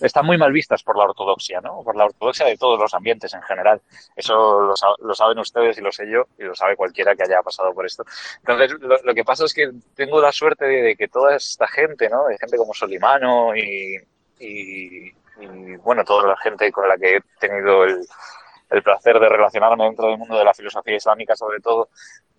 [0.00, 1.82] están muy mal vistas por la ortodoxia, ¿no?
[1.82, 3.80] Por la ortodoxia de todos los ambientes en general.
[4.16, 7.42] Eso lo, lo, saben ustedes y lo sé yo y lo sabe cualquiera que haya
[7.42, 8.04] pasado por esto.
[8.38, 11.66] Entonces, lo, lo que pasa es que tengo la suerte de, de, que toda esta
[11.66, 12.26] gente, ¿no?
[12.26, 13.96] De gente como Solimano y,
[14.38, 18.00] y, y, bueno, toda la gente con la que he tenido el,
[18.70, 21.88] el placer de relacionarme dentro del mundo de la filosofía islámica, sobre todo,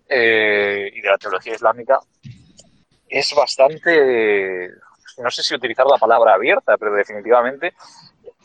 [0.08, 1.98] eh, y de la teología islámica,
[3.08, 4.70] es bastante
[5.20, 7.74] no sé si utilizar la palabra abierta, pero definitivamente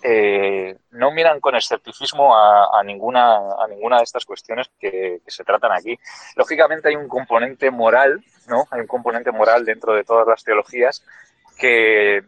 [0.03, 5.71] eh, no miran con escepticismo a, ninguna, a ninguna de estas cuestiones que, se tratan
[5.71, 5.97] aquí.
[6.35, 8.67] Lógicamente hay un componente moral, ¿no?
[8.69, 11.03] Hay un componente moral dentro de todas las teologías
[11.57, 12.23] que,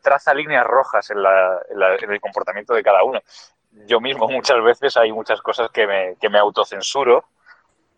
[0.00, 1.60] traza líneas rojas en, la,
[2.00, 3.20] en, el comportamiento de cada uno.
[3.86, 7.24] Yo mismo muchas veces hay muchas cosas que me, que me autocensuro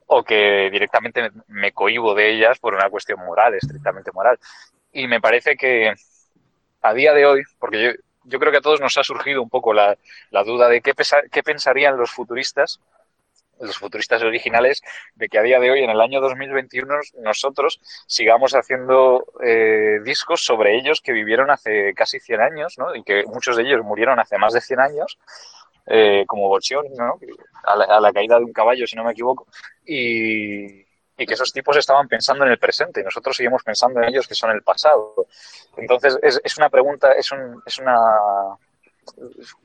[0.06, 4.38] o que directamente me cohibo de ellas por una cuestión moral, estrictamente moral.
[4.94, 5.92] Y me parece que
[6.80, 7.90] a día de hoy, porque yo,
[8.24, 9.96] yo creo que a todos nos ha surgido un poco la,
[10.44, 12.80] duda de qué, pesa, qué pensarían los futuristas,
[13.60, 14.82] los futuristas originales,
[15.16, 20.44] de que a día de hoy, en el año 2021, nosotros sigamos haciendo eh, discos
[20.44, 22.94] sobre ellos que vivieron hace casi 100 años, ¿no?
[22.94, 25.18] Y que muchos de ellos murieron hace más de 100 años,
[25.86, 27.18] eh, como Bochión, ¿no?
[27.64, 29.48] A la, a la, caída de un caballo, si no me equivoco,
[29.84, 30.83] y,
[31.16, 34.26] y que esos tipos estaban pensando en el presente y nosotros seguimos pensando en ellos
[34.26, 35.26] que son el pasado.
[35.76, 37.96] Entonces, es, es una pregunta, es, un, es una,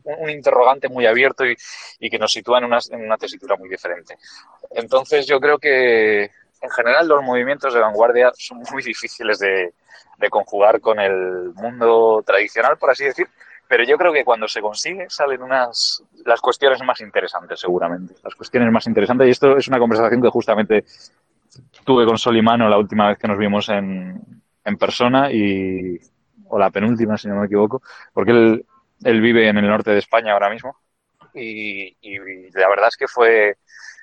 [0.03, 1.55] un interrogante muy abierto y,
[1.99, 4.17] y que nos sitúa en una, en una, tesitura muy diferente.
[4.71, 6.23] Entonces, yo creo que
[6.61, 9.73] en general los movimientos de vanguardia son muy difíciles de,
[10.17, 13.27] de conjugar con el mundo tradicional, por así decir,
[13.69, 18.33] pero yo creo que cuando se consigue salen unas las cuestiones más interesantes seguramente las
[18.33, 20.85] cuestiones más interesantes y esto es una conversación que justamente
[21.83, 24.21] tuve con Solimano la última vez que nos vimos en,
[24.63, 25.99] en persona y
[26.47, 27.81] o la penúltima si no me equivoco
[28.13, 28.65] porque él,
[29.03, 30.75] él vive en el norte de España ahora mismo
[31.33, 31.95] y,
[32.53, 33.57] la verdad es que fue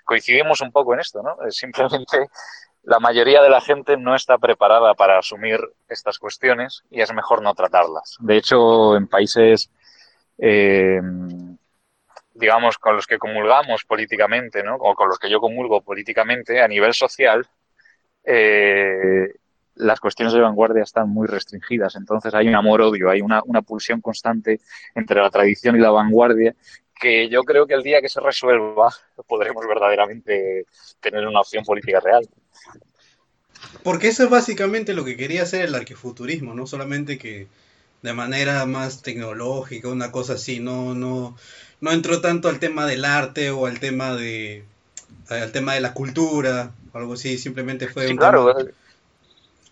[0.05, 2.29] coincidimos un poco en esto no simplemente
[2.87, 5.59] la mayoría de la gente no está preparada para asumir
[5.89, 8.17] estas cuestiones y es mejor no tratarlas.
[8.21, 9.73] De hecho, en países,
[10.39, 11.01] eh,
[12.39, 14.77] digamos, con los que comulgamos políticamente, ¿no?
[14.77, 17.47] o con los que yo comulgo políticamente, a nivel social,
[18.25, 19.35] eh,
[19.77, 21.97] las cuestiones de vanguardia están muy restringidas.
[21.97, 24.61] Entonces hay un amor-odio, hay una, una pulsión constante
[24.95, 26.55] entre la tradición y la vanguardia
[26.99, 28.91] que yo creo que el día que se resuelva
[29.27, 30.67] podremos verdaderamente
[31.01, 32.29] tener una opción política real.
[33.83, 37.49] Porque eso es básicamente lo que quería hacer el arquifuturismo, no solamente que
[38.03, 41.37] de manera más tecnológica, una cosa así, no, no,
[41.81, 44.65] no entró tanto al tema del arte o al tema de
[45.29, 48.75] al tema de la cultura, algo así, simplemente fue Sí, un claro, tema- eh,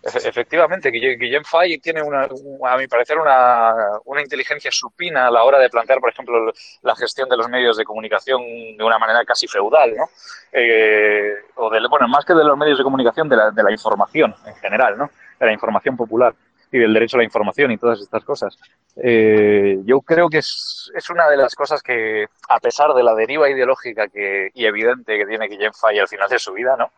[0.03, 3.73] efe- efectivamente, Guille- Guillem Fay tiene una, un- a mi parecer una,
[4.05, 6.51] una inteligencia supina a la hora de plantear, por ejemplo,
[6.81, 8.41] la gestión de los medios de comunicación
[8.77, 10.09] de una manera casi feudal, ¿no?
[10.51, 13.71] Eh, o del, bueno, más que de los medios de comunicación, de la, de la
[13.71, 15.09] información en general, ¿no?
[15.39, 16.33] De la información popular
[16.71, 18.57] y del derecho a la información y todas estas cosas.
[18.95, 23.15] Eh, yo creo que es, es una de las cosas que, a pesar de la
[23.15, 26.91] deriva ideológica que, y evidente que tiene Guillem Fay al final de su vida, ¿no?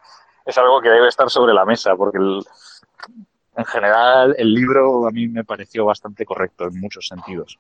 [0.46, 2.44] Es algo que debe estar sobre la mesa, porque el-
[3.58, 7.60] en general el libro a mí me pareció bastante correcto en muchos sentidos.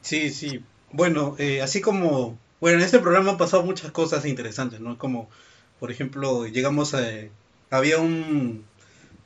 [0.00, 0.64] Sí, sí.
[0.92, 4.98] Bueno, eh, así como, bueno, en este programa han pasado muchas cosas interesantes, ¿no?
[4.98, 5.28] Como,
[5.78, 7.00] por ejemplo, llegamos a,
[7.70, 8.64] había un,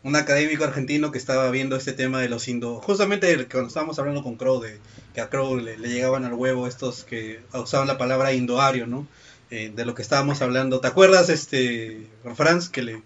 [0.05, 4.23] un académico argentino que estaba viendo este tema de los indo, justamente cuando estábamos hablando
[4.23, 4.79] con Crow, de
[5.15, 9.07] que a Crow le, le llegaban al huevo estos que usaban la palabra indoario, ¿no?
[9.51, 10.81] Eh, de lo que estábamos hablando.
[10.81, 13.03] ¿Te acuerdas, este, Franz, que le,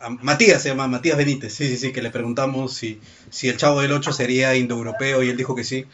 [0.00, 3.00] a Matías se llama, Matías Benítez, sí, sí, sí, que le preguntamos si,
[3.30, 5.86] si el Chavo del Ocho sería indoeuropeo y él dijo que sí.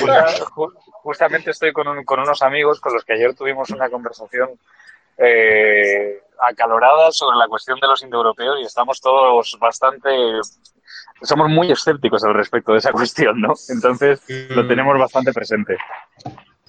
[0.00, 0.72] Justa- ju-
[1.02, 4.50] justamente estoy con, con unos amigos con los que ayer tuvimos una conversación
[5.20, 10.08] eh, acalorada sobre la cuestión de los indoeuropeos y estamos todos bastante...
[11.22, 13.52] Somos muy escépticos al respecto de esa cuestión, ¿no?
[13.68, 15.76] Entonces lo tenemos bastante presente.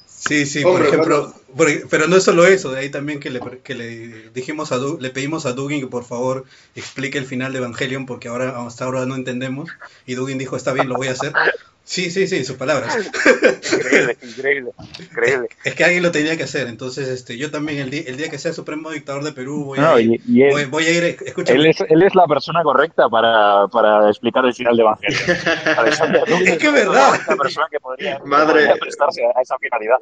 [0.06, 3.32] Sí, sí, Hombre, por ejemplo, por- pero no es solo eso, de ahí también que
[3.32, 6.46] le, que le dijimos a Du- le pedimos a Dugin que por favor
[6.76, 9.72] explique el final de Evangelion porque ahora hasta ahora no entendemos
[10.06, 11.34] y Dugin dijo, está bien, lo voy a hacer.
[11.84, 12.96] Sí, sí, sí, sus palabras.
[13.74, 15.48] Increíble, increíble, increíble.
[15.66, 18.38] Es que alguien lo tenía que hacer, entonces este yo también el, el día que
[18.38, 20.92] sea supremo dictador de Perú voy No, a ir, y, y él, voy, voy a
[20.92, 24.82] ir, escúchame, él es, él es la persona correcta para, para explicar el final de
[24.84, 25.20] Evangelio.
[26.46, 27.20] Es que es verdad.
[27.28, 28.54] la persona que podría, Madre.
[28.68, 29.98] podría prestarse a esa finalidad.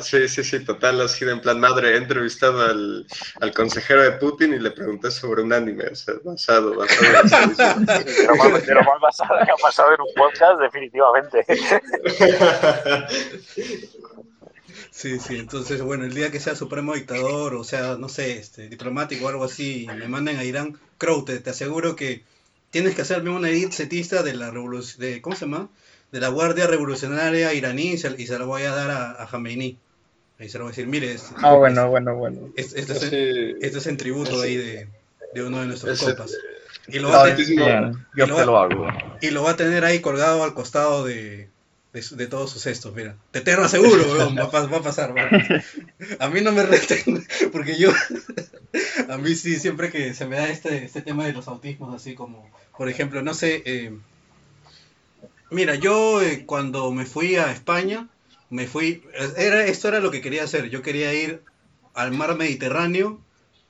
[0.00, 1.94] Sí, sí, sí, total, ha sido en plan madre.
[1.94, 3.06] He entrevistado al,
[3.40, 7.50] al consejero de Putin y le pregunté sobre un anime, o sea, basado, basado en
[7.50, 7.86] visión.
[7.86, 11.44] De lo más basado que ha pasado en un podcast, definitivamente.
[14.90, 18.68] Sí, sí, entonces, bueno, el día que sea supremo dictador, o sea, no sé, este,
[18.68, 22.24] diplomático o algo así, y me manden a Irán, Crow, te, te aseguro que
[22.70, 25.70] tienes que hacerme una edit setista de la revolución, de, ¿cómo se llama?
[26.10, 29.26] De la Guardia Revolucionaria iraní y se, y se la voy a dar a, a
[29.26, 29.78] Khomeini.
[30.38, 32.52] Y se lo voy a decir, mire, este, Ah, bueno, bueno, bueno.
[32.56, 33.16] este, este es, Sí,
[33.60, 34.88] este es en tributo ahí de,
[35.34, 36.32] de uno de nuestros Ese- compas.
[36.88, 38.86] Y lo, va a Está te- bien, yo y lo te va- lo hago.
[39.20, 41.48] y lo va a tener ahí colgado al costado de,
[41.92, 43.16] de, todos sus cestos, mira.
[43.30, 45.16] Te terra seguro, weón, va, a pas- va a pasar.
[45.16, 45.64] va a pasar.
[46.18, 47.92] A mí no me reten, porque yo,
[49.08, 52.14] a mí sí, siempre que se me da este, este tema de los autismos, así
[52.14, 53.92] como, por ejemplo, no sé, eh,
[55.50, 58.08] mira, yo eh, cuando me fui a España,
[58.50, 59.02] me fui,
[59.36, 61.42] era, esto era lo que quería hacer, yo quería ir
[61.94, 63.20] al mar Mediterráneo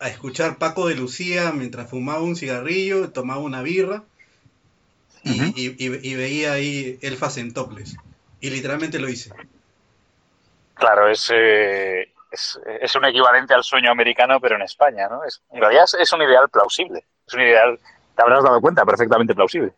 [0.03, 4.05] a escuchar Paco de Lucía mientras fumaba un cigarrillo, tomaba una birra
[5.23, 5.55] y, Ujú.
[5.61, 8.01] y- y- y veía ahí elfas en toples.
[8.41, 9.37] Y literalmente lo hice.
[10.75, 15.25] Claro, es, eh, es, es un equivalente al sueño americano, pero en España, ¿no?
[15.25, 17.05] Es, en realidad es, es un ideal plausible.
[17.27, 17.79] Es un ideal,
[18.17, 19.73] te habrás dado cuenta, perfectamente plausible.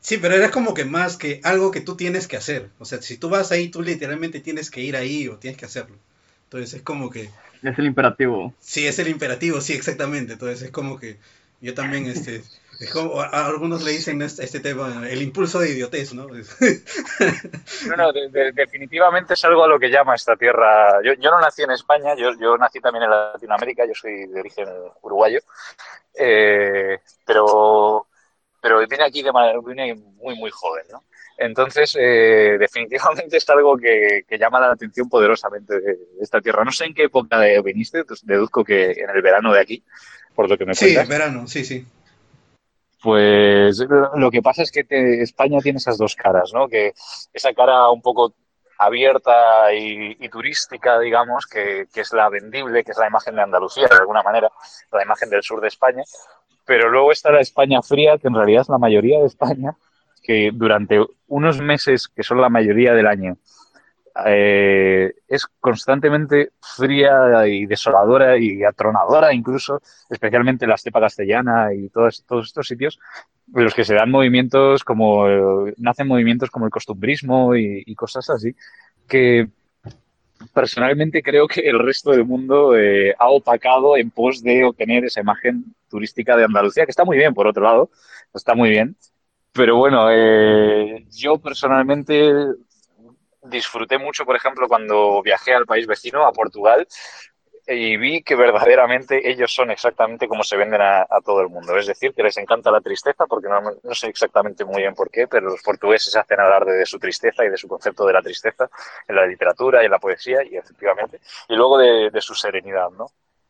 [0.00, 2.70] Sí, pero era como que más que algo que tú tienes que hacer.
[2.78, 5.66] O sea, si tú vas ahí, tú literalmente tienes que ir ahí o tienes que
[5.66, 5.98] hacerlo.
[6.44, 7.34] Entonces es como que,
[7.66, 8.54] Es el imperativo.
[8.58, 10.34] sí, es el imperativo, sí, exactamente.
[10.34, 11.18] Entonces es como que
[11.60, 12.48] yo también, este,
[12.78, 16.28] es como, a, algunos le dicen este, este tema, el impulso de idiotez, ¿no?
[17.80, 21.00] No, no, de- de- definitivamente es algo a lo que llama esta tierra.
[21.04, 24.40] Yo, yo no nací en España, yo, yo nací también en Latinoamérica, yo soy de
[24.40, 24.66] origen
[25.02, 25.40] uruguayo,
[26.14, 28.08] eh, pero,
[28.62, 31.04] pero vine aquí de manera, vine muy, muy joven, ¿no?
[31.38, 36.64] Entonces, eh, definitivamente es algo que, que llama la atención poderosamente de esta tierra.
[36.64, 39.82] No sé en qué época de- viniste, deduzco que en el verano de aquí,
[40.34, 41.08] por lo que me Sí, cuentas.
[41.08, 41.86] verano, sí, sí.
[43.02, 43.78] Pues
[44.14, 46.66] lo que pasa es que te- España tiene esas dos caras, ¿no?
[46.68, 46.92] Que
[47.32, 48.34] esa cara un poco
[48.78, 53.42] abierta y, y turística, digamos, que, que, es la vendible, que es la imagen de
[53.42, 54.50] Andalucía, de alguna manera,
[54.92, 56.02] la imagen del sur de España.
[56.64, 59.76] Pero luego está la España fría, que en realidad es la mayoría de España,
[60.26, 60.98] que durante
[61.28, 63.38] unos meses, que son la mayoría del año,
[64.24, 69.80] eh, es constantemente fría y desoladora y atronadora incluso,
[70.10, 72.98] especialmente la estepa castellana y todos, todos estos sitios,
[73.54, 75.26] en los que se dan movimientos como,
[75.76, 78.56] nacen movimientos como el costumbrismo y, y cosas así,
[79.06, 79.48] que
[80.52, 85.20] personalmente creo que el resto del mundo eh, ha opacado en pos de obtener esa
[85.20, 87.90] imagen turística de Andalucía, que está muy bien, por otro lado,
[88.34, 88.96] está muy bien.
[89.56, 92.32] Pero bueno, eh, yo personalmente
[93.42, 96.86] disfruté mucho, por ejemplo, cuando viajé al país vecino, a Portugal,
[97.66, 101.76] y vi que verdaderamente ellos son exactamente como se venden a, todo el mundo.
[101.76, 105.10] Es decir, que les encanta la tristeza, porque no, no, sé exactamente muy bien por
[105.10, 108.12] qué, pero los portugueses hacen hablar de, de, su tristeza y de su concepto de
[108.12, 108.68] la tristeza
[109.08, 112.90] en la literatura y en la poesía, y efectivamente, y luego de, de su serenidad,
[112.90, 113.06] ¿no?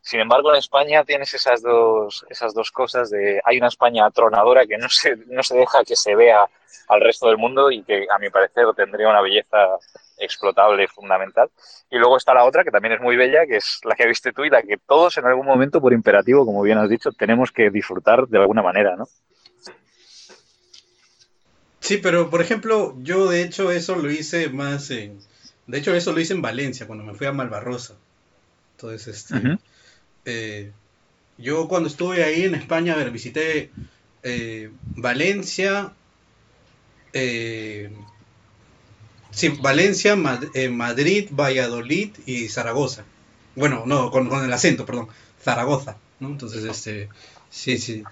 [0.07, 4.65] Sin embargo, en España tienes esas dos, esas dos cosas de hay una España atronadora
[4.65, 6.47] que no se, no se deja que se vea
[6.87, 9.79] al resto del mundo y que a mi parecer tendría una belleza
[10.17, 11.51] explotable fundamental.
[11.91, 14.33] Y luego está la otra que también es muy bella, que es la que viste
[14.33, 17.51] tú y la que todos en algún momento por imperativo, como bien has dicho, tenemos
[17.51, 19.09] que disfrutar de alguna manera, ¿no?
[21.81, 25.19] Sí, pero por ejemplo, yo de hecho eso lo hice más en...
[25.67, 27.97] De hecho eso lo hice en Valencia, cuando me fui a Malvarrosa.
[28.77, 29.35] Entonces, este...
[29.35, 29.59] Uh -huh.
[30.27, 30.73] Eh,
[31.39, 33.71] yo cuando estuve ahí en España, a ver, visité
[34.23, 35.93] eh, Valencia,
[37.13, 37.91] eh,
[39.31, 43.05] sí, Valencia, Mad Madrid, Valladolid y Zaragoza.
[43.55, 45.09] Bueno, no, con, con, el acento, perdón,
[45.41, 46.29] Zaragoza, ¿no?
[46.29, 47.09] Entonces, este,
[47.49, 48.03] sí, sí.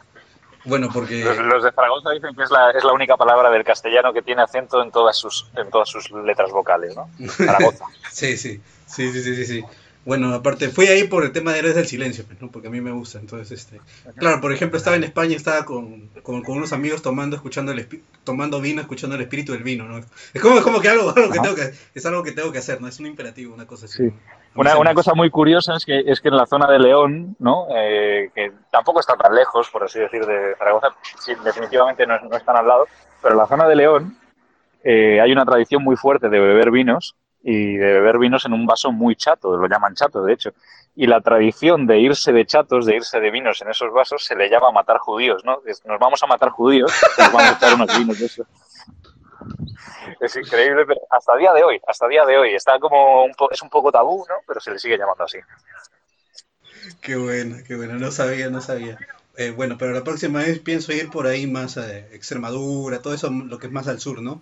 [0.65, 1.23] Bueno, porque...
[1.23, 4.23] Los, los, de Zaragoza dicen que es la, es la única palabra del castellano que
[4.23, 7.11] tiene acento en todas sus, en todas sus letras vocales, ¿no?
[7.29, 7.87] Zaragoza.
[8.11, 9.65] sí, sí, sí, sí, sí, sí.
[10.05, 12.51] Bueno, aparte, fui ahí por el tema de Héroes del Silencio, ¿no?
[12.51, 13.19] porque a mí me gusta.
[13.19, 13.81] Entonces, este,
[14.17, 17.89] claro, por ejemplo, estaba en España, estaba con, con, con unos amigos tomando, escuchando el
[18.23, 19.99] tomando vino, escuchando el espíritu del vino, ¿no?
[20.35, 22.59] Es como, es como que algo, algo que tengo que, es algo que tengo que
[22.59, 22.89] hacer, ¿no?
[22.89, 24.11] Es un imperativo, una cosa así.
[24.11, 24.15] Sí.
[24.57, 27.67] Una, una cosa muy curiosa es que, es que en la zona de León, ¿no?
[27.75, 32.37] Eh, que tampoco está tan lejos, por así decir, de Zaragoza, sí, definitivamente no, no
[32.37, 32.87] están al lado,
[33.21, 34.17] pero en la zona de León
[34.85, 37.17] eh, hay una tradición muy fuerte de beber vinos
[37.47, 40.55] y de beber vinos en un vaso muy chato, lo llaman chato, de hecho.
[40.97, 44.35] Y la tradición de irse de chatos, de irse de vinos en esos vasos, se
[44.35, 45.61] le llama matar judíos, ¿no?
[45.85, 48.47] Nos vamos a matar judíos, nos vamos a echar unos vinos de eso.
[50.21, 53.61] Es increíble, pero hasta día de hoy, hasta día de hoy, está como un es
[53.61, 54.37] un poco tabú, ¿no?
[54.47, 55.39] Pero se le sigue llamando así.
[57.03, 58.99] Qué bueno, qué bueno, no sabía, no sabía.
[59.37, 63.29] Eh, bueno, pero la próxima vez pienso ir por ahí más a Extremadura, todo eso,
[63.29, 64.41] lo que es más al sur, ¿no?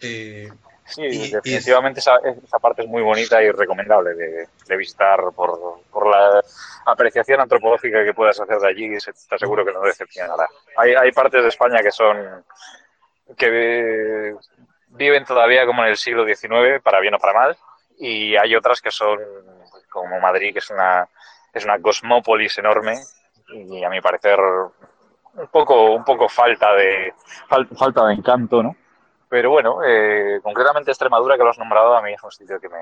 [0.00, 0.50] Eh,
[0.90, 5.20] Sí, y, definitivamente y esa, esa, parte es muy bonita y recomendable de, de visitar
[5.34, 6.42] por, por, la
[6.86, 10.48] apreciación antropológica que puedas hacer de allí, te aseguro que no decepcionará.
[10.76, 12.44] Hay, hay partes de España que son
[13.36, 14.34] que
[14.88, 17.56] viven todavía como en el siglo XIX, para bien o para mal,
[17.98, 19.18] y hay otras que son
[19.88, 21.08] como Madrid, que es una,
[21.52, 22.98] es una cosmópolis enorme,
[23.48, 27.12] y a mi parecer un poco, un poco falta de
[27.48, 28.76] falta de encanto, ¿no?
[29.30, 32.68] Pero bueno, eh, concretamente Extremadura, que lo has nombrado, a mí es un sitio que
[32.68, 32.76] me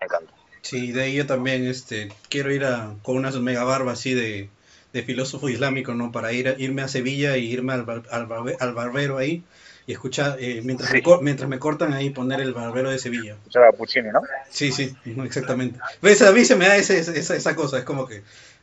[0.00, 0.32] encanta.
[0.60, 4.50] Sí, de ahí yo también este, quiero ir a, con una mega barba así de,
[4.92, 6.12] de filósofo islámico, ¿no?
[6.12, 9.42] Para ir irme a Sevilla y irme al, al, al barbero ahí
[9.86, 11.02] y escuchar, eh, mientras, sí.
[11.04, 13.36] me, mientras me cortan ahí, poner el barbero de Sevilla.
[13.48, 14.20] O sea, Puccini, ¿no?
[14.50, 14.94] Sí, sí,
[15.24, 15.78] exactamente.
[16.00, 16.22] ¿Ves?
[16.22, 18.22] A mí se me da ese, esa, esa cosa, es como que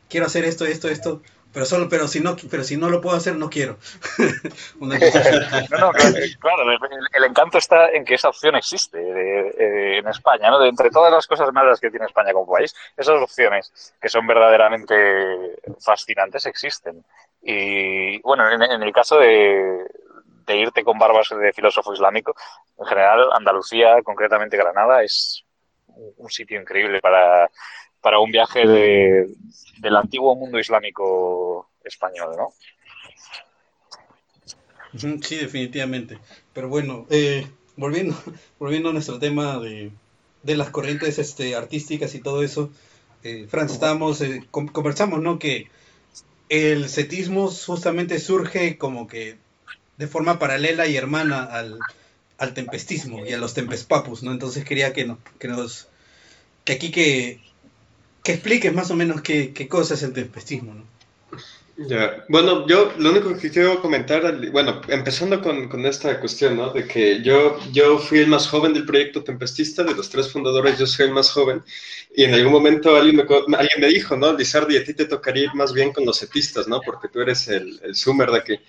[0.10, 1.22] quiero hacer esto, esto, esto,
[1.54, 3.78] pero solo pero si no pero si no lo puedo hacer no quiero.
[4.80, 5.92] No, no, claro,
[6.40, 6.80] claro el,
[7.14, 10.90] el, encanto está en que esa opción existe eh, eh, en España no de entre
[10.90, 16.46] todas las cosas malas que tiene España como país esas opciones que son verdaderamente fascinantes
[16.46, 17.04] existen.
[17.42, 19.86] Y bueno en, en el caso de,
[20.46, 22.36] de irte con barbas de filósofo islámico
[22.78, 25.44] en general Andalucía concretamente Granada es
[26.18, 27.50] un sitio increíble para
[28.02, 29.28] para un viaje de,
[29.80, 32.50] del antiguo mundo islámico español, ¿no?
[34.98, 36.20] Sí, definitivamente.
[36.54, 37.48] Pero bueno, eh,
[37.78, 38.16] volviendo,
[38.60, 39.92] volviendo a nuestro tema de,
[40.44, 42.72] de las corrientes este, artísticas y todo eso,
[43.24, 45.40] eh, Franz, estábamos, eh, conversamos, ¿no?
[45.40, 45.70] Que
[46.50, 49.38] el cetismo justamente surge como que
[49.98, 51.80] de forma paralela y hermana al,
[52.38, 54.32] al tempestismo y a los tempespapus, ¿no?
[54.32, 55.88] Entonces quería que, no, que nos,
[56.66, 57.40] que aquí que
[58.24, 60.86] que expliques más o menos qué, qué cosa es el tempestismo, ¿no?
[61.78, 66.72] Ya, bueno, yo lo único que quiero comentar, bueno, empezando con, con, esta cuestión, ¿no?
[66.72, 70.78] De que yo, yo fui el más joven del proyecto Tempestista, de los tres fundadores
[70.78, 71.64] yo soy el más joven,
[72.16, 74.34] y en algún momento alguien me, alguien me dijo, ¿no?
[74.34, 76.82] Lizardi, a ti te tocaría ir más bien con los setistas, ¿no?
[76.82, 78.60] Porque tú eres el, el Sumer de aquí.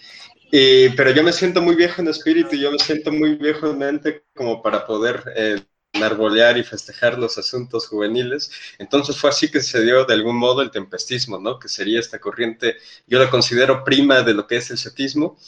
[0.51, 3.79] Y, pero yo me siento muy viejo en espíritu, yo me siento muy viejo en
[3.79, 5.23] mente como para poder...
[5.37, 5.61] Eh,
[6.01, 8.51] arbolear y festejar los asuntos juveniles.
[8.79, 11.59] Entonces fue así que se dio de algún modo el tempestismo, ¿no?
[11.59, 15.39] Que sería esta corriente, yo la considero prima de lo que es el setismo.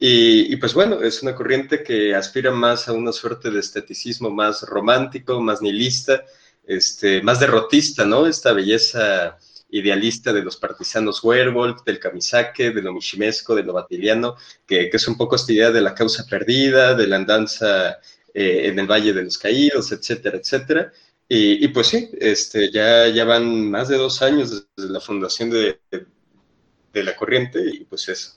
[0.00, 4.62] Y, pues bueno, es una corriente que aspira más a una suerte de esteticismo más
[4.62, 6.24] romántico, más nihilista,
[6.64, 8.26] este, más derrotista, ¿no?
[8.28, 9.38] Esta belleza
[9.70, 14.96] idealista de los partisanos Werwolf, del Kamisake, de lo Mishimesco, de lo Batiliano, que, que,
[14.96, 17.98] es un poco esta idea de la causa perdida, de la andanza
[18.40, 20.92] eh, en el Valle de los Caídos, etcétera, etcétera.
[21.28, 25.80] Y, pues sí, este, ya, ya van más de dos años desde la fundación de,
[25.90, 28.34] de, la corriente y pues eso.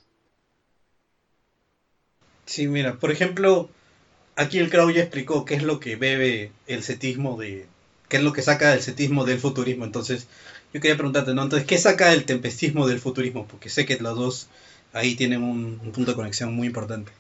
[2.46, 3.70] Sí, mira, por ejemplo,
[4.36, 7.68] aquí el Krau ya explicó qué es lo que bebe el setismo de,
[8.10, 9.86] qué es lo que saca el setismo del futurismo.
[9.86, 10.28] Entonces,
[10.74, 11.44] yo quería preguntarte, ¿no?
[11.44, 13.48] Entonces, ¿qué saca el tempestismo del futurismo?
[13.48, 14.48] Porque sé que los dos
[14.94, 17.12] ahí tienen un punto de conexión muy importante.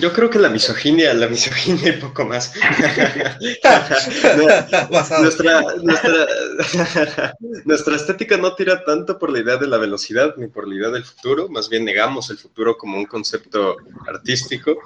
[0.00, 2.52] Yo creo que la misoginia, la misoginia y poco más.
[5.20, 7.34] nuestra, nuestra,
[7.64, 10.88] nuestra, estética no tira tanto por la idea de la velocidad ni por la idea
[10.88, 13.76] del futuro, más bien negamos el futuro como un concepto
[14.08, 14.78] artístico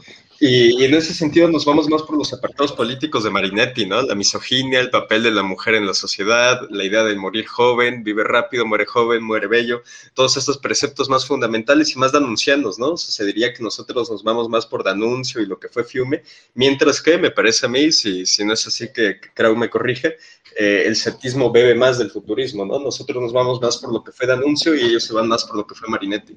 [0.45, 4.03] y, en ese sentido nos vamos más por los apartados políticos de Marinetti, ¿no?
[4.03, 8.03] La misoginia, el papel de la mujer en la sociedad, la idea de morir joven,
[8.03, 12.95] vive rápido, muere joven, muere bello, todos estos preceptos más fundamentales y más denuncianos, ¿no?
[12.95, 15.85] O sea, se diría que nosotros nos vamos más por Danuncio y lo que fue
[15.85, 16.25] Fiume,
[16.55, 20.17] mientras que me parece a mí, si, si no es así que, creo me corrige,
[20.59, 22.79] eh, el septismo bebe más del futurismo, ¿no?
[22.79, 25.57] Nosotros nos vamos más por lo que fue Danuncio y ellos se van más por
[25.57, 26.37] lo que fue Marinetti.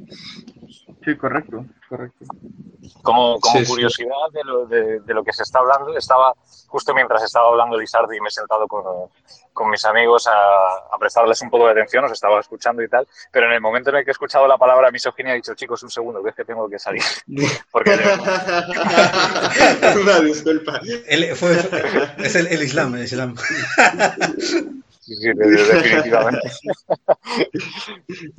[1.04, 2.26] Sí, correcto, correcto.
[3.02, 6.34] Como, como curiosidad de lo, de, lo, que se está hablando, estaba
[6.68, 8.84] justo mientras estaba hablando Lizardi y me he sentado con,
[9.56, 10.34] con mis amigos a,
[10.94, 13.90] a, prestarles un poco de atención, os estaba escuchando y tal, pero en el momento
[13.90, 16.36] en el que he escuchado la palabra misoginia he dicho, chicos, un segundo, que es
[16.36, 17.02] que tengo que salir.
[17.72, 17.92] Porque
[20.02, 20.82] Una disculpa.
[20.84, 23.34] es el, el Islam, el Islam.
[25.06, 26.50] Sí, sí, definitivamente.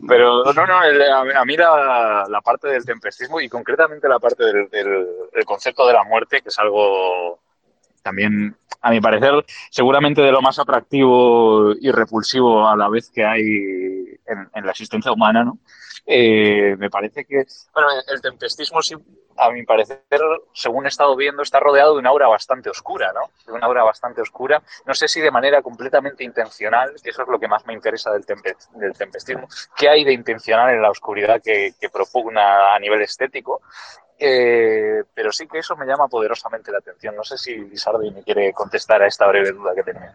[0.08, 4.68] Pero no, no, a mí la, la, parte del tempestismo y concretamente la parte del,
[4.68, 7.38] del, concepto de la muerte, que es algo
[8.06, 13.24] también, a mi parecer, seguramente de lo más atractivo y repulsivo a la vez que
[13.24, 13.42] hay
[14.24, 15.58] en, la existencia humana, ¿no?
[16.06, 18.78] Eh, me parece que, bueno, el tempestismo,
[19.38, 20.04] a mi parecer,
[20.52, 23.32] según he estado viendo, está rodeado de una aura bastante oscura, ¿no?
[23.44, 24.62] De una aura bastante oscura.
[24.84, 28.12] No sé si de manera completamente intencional, que eso es lo que más me interesa
[28.12, 33.02] del, del tempestismo, qué hay de intencional en la oscuridad que, que propugna a nivel
[33.02, 33.62] estético
[34.18, 37.14] eh, pero sí que eso me llama poderosamente la atención.
[37.14, 40.14] No sé si Lizardi me quiere contestar a esta breve duda que tenía.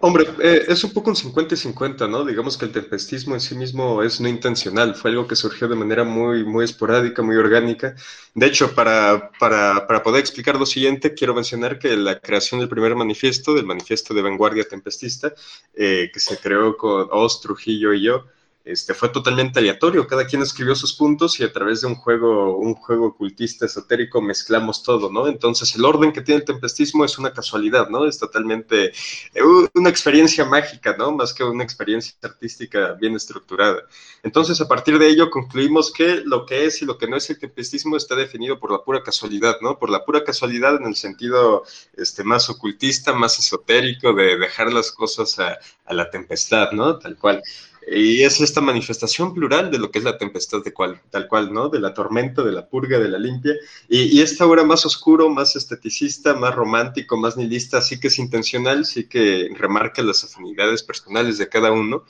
[0.00, 2.24] Hombre, eh, es un poco un 50 y 50, ¿no?
[2.24, 5.76] Digamos que el tempestismo en sí mismo es no intencional, fue algo que surgió de
[5.76, 7.94] manera muy, muy esporádica, muy orgánica.
[8.34, 12.68] De hecho, para, para, para poder explicar lo siguiente, quiero mencionar que la creación del
[12.68, 15.34] primer manifiesto, del manifiesto de vanguardia tempestista,
[15.74, 18.24] eh, que se creó con Oz, Trujillo y yo,
[18.64, 22.56] este, fue totalmente aleatorio, cada quien escribió sus puntos y a través de un juego,
[22.56, 25.26] un juego ocultista esotérico mezclamos todo, ¿no?
[25.26, 28.06] Entonces el orden que tiene el tempestismo es una casualidad, ¿no?
[28.06, 28.92] Es totalmente
[29.34, 29.42] eh,
[29.74, 31.10] una experiencia mágica, ¿no?
[31.10, 33.82] Más que una experiencia artística bien estructurada.
[34.22, 37.28] Entonces a partir de ello concluimos que lo que es y lo que no es
[37.30, 39.78] el tempestismo está definido por la pura casualidad, ¿no?
[39.78, 41.64] Por la pura casualidad en el sentido
[41.96, 46.98] este, más ocultista, más esotérico de dejar las cosas a, a la tempestad, ¿no?
[46.98, 47.42] Tal cual.
[47.90, 51.52] Y es esta manifestación plural de lo que es la tempestad de cual, tal cual,
[51.52, 51.68] ¿no?
[51.68, 53.54] De la tormenta, de la purga, de la limpia.
[53.88, 58.84] Y, esta obra más oscuro, más esteticista, más romántico, más nihilista, sí que es intencional,
[58.84, 62.04] sí que remarca las afinidades personales de cada uno,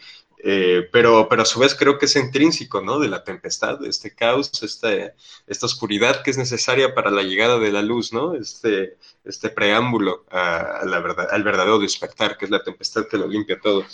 [0.45, 2.99] eh, pero, pero a su vez creo que es intrínseco, ¿no?
[2.99, 4.91] De la tempestad, este caos, esta,
[5.47, 8.35] esta oscuridad que es necesaria para la llegada de la luz, ¿no?
[8.35, 13.85] Este, este preámbulo al verdadero despertar, que es la tempestad que lo limpia todo.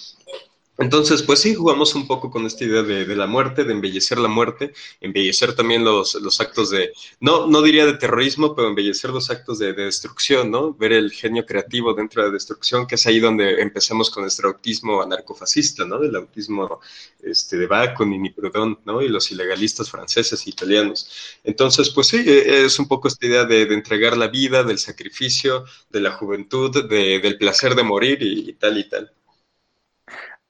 [0.81, 4.29] Entonces, pues sí, jugamos un poco con esta idea de, la muerte, de embellecer la
[4.29, 9.59] muerte, embellecer también los, actos de, no, no diría de terrorismo, pero embellecer los actos
[9.59, 10.73] de, destrucción, ¿no?
[10.75, 14.51] Ver el genio creativo dentro de la destrucción, que es ahí donde empezamos con nuestro
[14.51, 16.01] autismo anarcofascista, ¿no?
[16.01, 16.81] El autismo
[17.23, 19.03] este, de Bakunin y Proudhon, ¿no?
[19.03, 21.11] Y los ilegalistas franceses e italianos.
[21.43, 25.65] Entonces, pues sí, e, es un poco esta idea de, entregar la vida, del sacrificio,
[25.91, 29.13] de la juventud, del placer de morir y tal y tal.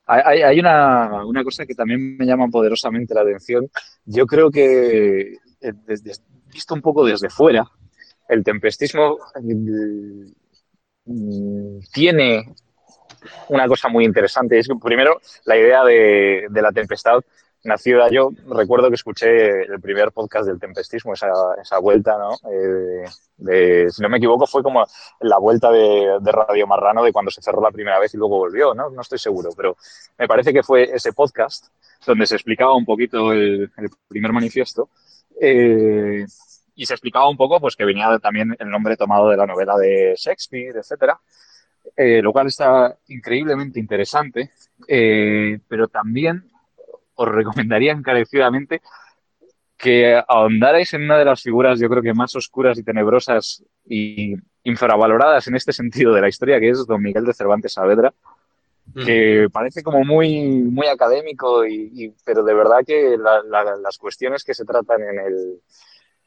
[0.08, 3.68] Hay, una, una, cosa que también me llama poderosamente la atención.
[4.06, 6.12] Yo creo que, eh, desde,
[6.46, 7.70] visto un poco desde fuera,
[8.28, 9.18] el tempestismo
[11.04, 12.54] mm, tiene
[13.48, 14.58] una cosa muy interesante.
[14.58, 17.20] Es que, primero, la idea de, de la tempestad
[17.64, 21.28] nació yo recuerdo que escuché el primer podcast del tempestismo, esa,
[21.60, 22.36] esa vuelta, ¿no?
[22.50, 24.84] Eh, si no me equivoco, fue como
[25.20, 28.74] la vuelta de, Radio Marrano de cuando se cerró la primera vez y luego volvió,
[28.74, 28.90] ¿no?
[28.90, 29.76] No estoy seguro, pero
[30.18, 31.66] me parece que fue ese podcast
[32.06, 33.70] donde se explicaba un poquito el,
[34.08, 34.88] primer manifiesto.
[35.40, 36.24] Eh,
[36.74, 39.76] y se explicaba un poco pues que venía también el nombre tomado de la novela
[39.76, 41.18] de Shakespeare, etcétera,
[41.96, 44.52] eh, lo cual está increíblemente interesante,
[45.68, 46.48] pero también
[47.18, 48.80] os recomendaría encarecidamente
[49.76, 54.34] que ahondarais en una de las figuras, yo creo que más oscuras y tenebrosas y
[54.64, 58.12] infravaloradas en este sentido de la historia, que es don Miguel de Cervantes Saavedra,
[59.04, 64.64] que parece como muy, muy académico, y, pero de verdad que las cuestiones que se
[64.64, 65.60] tratan en el,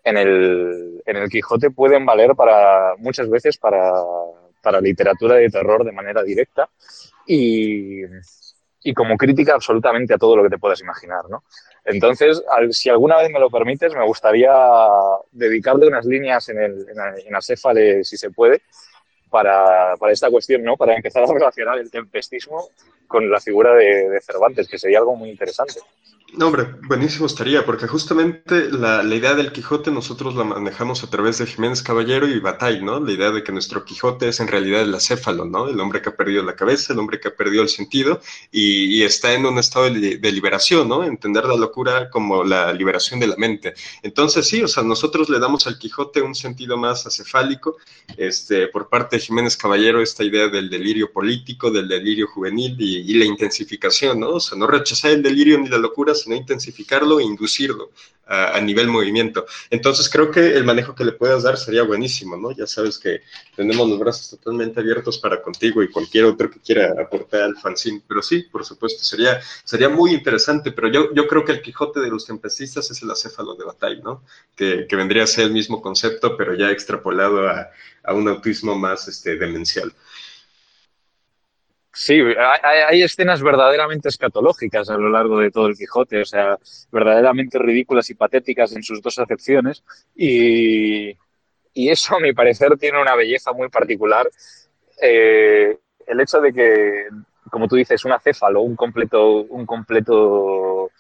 [0.04, 3.92] en el, en el Quijote pueden valer para muchas veces para,
[4.62, 6.70] para literatura de terror de manera directa.
[7.26, 8.04] Y,
[8.84, 11.44] y como crítica absolutamente a todo lo que te puedas imaginar, ¿no?
[11.86, 12.42] Entonces,
[12.72, 14.54] si alguna vez me lo permites, me gustaría
[15.32, 16.86] dedicarle unas líneas en, el,
[17.26, 18.62] en, Acéfale, si se puede,
[19.30, 20.78] para, para, esta cuestión, ¿no?
[20.78, 22.70] Para empezar a relacionar el tempestismo
[23.08, 25.80] con la figura de, de Cervantes, que sería algo muy interesante.
[26.34, 31.10] No, hombre, buenísimo estaría, porque justamente la, la, idea del Quijote nosotros la manejamos a
[31.10, 33.02] través de Jiménez Caballero y Bataille, ¿no?
[33.02, 35.68] La idea de que nuestro Quijote es en realidad el acéfalo, ¿no?
[35.68, 39.04] El hombre que ha perdido la cabeza, el hombre que ha perdido el sentido y,
[39.04, 41.04] está en un estado de, de, liberación, ¿no?
[41.04, 43.74] Entender la locura como la liberación de la mente.
[44.02, 47.76] Entonces, sí, o sea, nosotros le damos al Quijote un sentido más acefálico,
[48.16, 53.00] este, por parte de Jiménez Caballero, esta idea del delirio político, del delirio juvenil y,
[53.00, 54.30] y la intensificación, ¿no?
[54.30, 57.92] O sea, no rechazar el delirio ni la locura, sino intensificarlo e inducirlo
[58.32, 59.46] a, nivel movimiento.
[59.70, 62.52] Entonces creo que el manejo que le puedas dar sería buenísimo, ¿no?
[62.52, 63.22] Ya sabes que
[63.56, 68.02] tenemos los brazos totalmente abiertos para contigo y cualquier otro que quiera aportar al fanzine,
[68.08, 72.00] pero sí, por supuesto, sería, sería muy interesante, pero yo, yo creo que el Quijote
[72.00, 74.24] de los tempestistas es el acéfalo de batalla, ¿no?
[74.56, 77.70] Que, que vendría a ser el mismo concepto, pero ya extrapolado a,
[78.04, 79.94] a un autismo más este, demencial.
[81.94, 82.22] Sí,
[82.64, 86.58] hay, escenas verdaderamente escatológicas a lo largo de todo el Quijote, o sea,
[86.90, 89.84] verdaderamente ridículas y patéticas en sus dos acepciones,
[90.16, 91.18] y,
[91.74, 94.30] y eso, a mi parecer, tiene una belleza muy particular.
[95.02, 95.78] Eh,
[96.08, 97.08] el hecho de que,
[97.50, 100.92] como tú dices, un acéfalo, un completo, un completo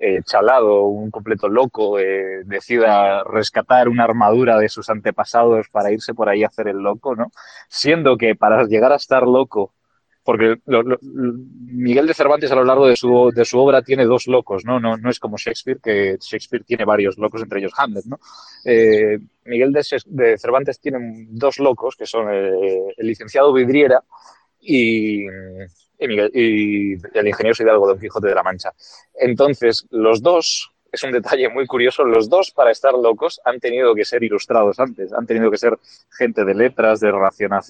[0.00, 6.12] eh, chalado, un completo loco, eh, decida rescatar una armadura de sus antepasados para irse
[6.12, 7.30] por ahí a hacer el loco, ¿no?
[7.68, 9.74] Siendo que para llegar a estar loco
[10.30, 10.60] porque
[11.02, 14.78] Miguel de Cervantes a lo largo de su, de su obra tiene dos locos, ¿no?
[14.78, 14.96] ¿no?
[14.96, 18.20] No es como Shakespeare, que Shakespeare tiene varios locos, entre ellos Hamlet, ¿no?
[18.64, 24.04] Eh, Miguel de, Cervantes tiene dos locos, que son eh, el licenciado Vidriera
[24.60, 25.26] y, y
[25.98, 28.70] el ingeniero Hidalgo Don Quijote de la Mancha.
[29.12, 33.94] Entonces, los dos es un detalle muy curioso, los dos para estar locos han tenido
[33.94, 35.78] que ser ilustrados antes, han tenido que ser
[36.10, 37.12] gente de letras, de,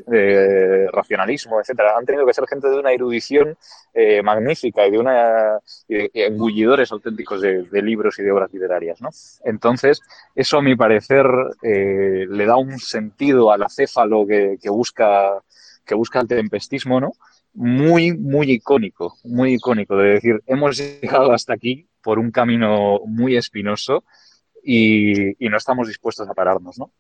[0.07, 3.57] de racionalismo, etcétera, han tenido que ser gente de una erudición
[3.95, 9.11] eh, magnífica y de una engullidores auténticos de, de, libros y de obras literarias, ¿no?
[9.45, 10.01] Entonces,
[10.35, 11.27] eso a mi parecer
[11.63, 15.41] eh, le da un sentido al acéfalo que, que busca
[15.91, 17.13] que busca el tempestismo, ¿no?
[17.53, 23.37] Muy, muy icónico, muy icónico, de decir, hemos llegado hasta aquí, por un camino muy
[23.37, 24.05] espinoso
[24.65, 26.93] y, no estamos dispuestos a pararnos, ¿no?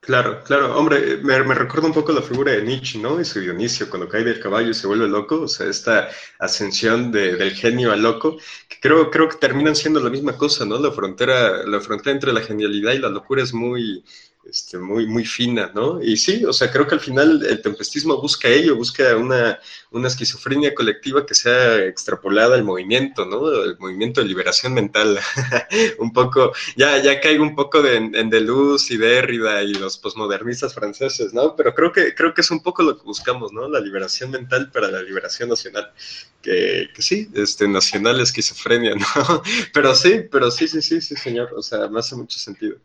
[0.00, 3.18] Claro, claro, hombre, me, me, recuerda un poco la figura de Nietzsche, ¿no?
[3.18, 7.10] Y su Dionisio, cuando cae del caballo y se vuelve loco, o sea, esta ascensión
[7.10, 8.36] de, del genio al loco,
[8.68, 10.78] que creo, creo que terminan siendo la misma cosa, ¿no?
[10.78, 14.04] La frontera, la frontera entre la genialidad y la locura es muy,
[14.48, 16.02] este, muy, muy fina, ¿no?
[16.02, 19.58] Y sí, o sea, creo que al final el tempestismo busca ello, busca una,
[19.90, 23.50] una esquizofrenia colectiva que sea extrapolada al movimiento, ¿no?
[23.50, 25.18] El movimiento de liberación mental.
[25.98, 30.74] un poco, ya, ya caigo un poco de, en Deleuze y Derrida y los posmodernistas
[30.74, 31.56] franceses, ¿no?
[31.56, 33.68] Pero creo que, creo que es un poco lo que buscamos, ¿no?
[33.68, 35.92] La liberación mental para la liberación nacional.
[36.42, 39.42] Que, que sí, este, nacional esquizofrenia, ¿no?
[39.72, 41.54] pero sí, pero sí, sí, sí, sí, señor.
[41.56, 42.76] O sea, me hace mucho sentido.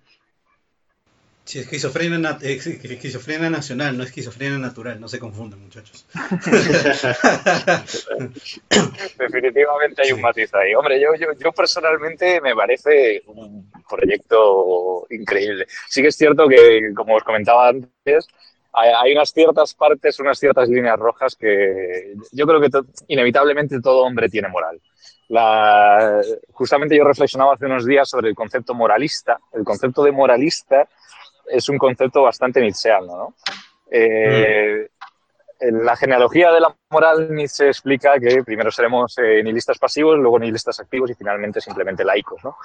[1.49, 6.05] Sí, esquizofrenia, esquizofrenia nacional, no esquizofrenia natural, no se confundan, muchachos.
[9.17, 10.75] Definitivamente hay un matiz ahí.
[10.75, 15.65] Hombre, yo, yo, yo, personalmente me parece un proyecto increíble.
[15.87, 18.27] Sí que es cierto que, como os comentaba antes,
[18.71, 22.69] hay, unas ciertas partes, unas ciertas líneas rojas que yo creo que
[23.07, 24.79] inevitablemente todo hombre tiene moral.
[25.29, 26.21] La,
[26.51, 29.39] justamente yo reflexionaba hace unos días sobre el concepto moralista.
[29.51, 30.87] El concepto de moralista
[31.51, 33.35] es un concepto bastante nietzscheano, ¿no?
[33.91, 34.87] Eh,
[35.59, 40.39] en la genealogía de la moral Nietzsche explica que primero seremos eh, nihilistas pasivos, luego
[40.39, 42.55] nihilistas activos y finalmente simplemente laicos, ¿no?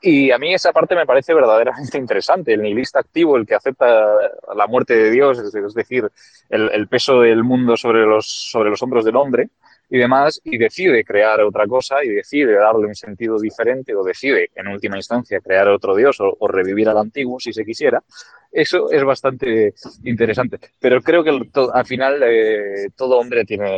[0.00, 2.54] Y a mí esa parte me parece verdaderamente interesante.
[2.54, 4.14] El nihilista activo, el que acepta
[4.54, 6.08] la muerte de Dios, es decir,
[6.48, 9.48] el, peso del mundo sobre los, sobre los hombros del hombre
[9.90, 14.50] y demás, y decide crear otra cosa y decide darle un sentido diferente o decide,
[14.54, 18.02] en última instancia, crear otro Dios o revivir al antiguo, si se quisiera,
[18.50, 19.74] eso es bastante
[20.04, 20.58] interesante.
[20.80, 21.30] Pero creo que
[21.72, 23.68] al final eh, todo hombre tiene,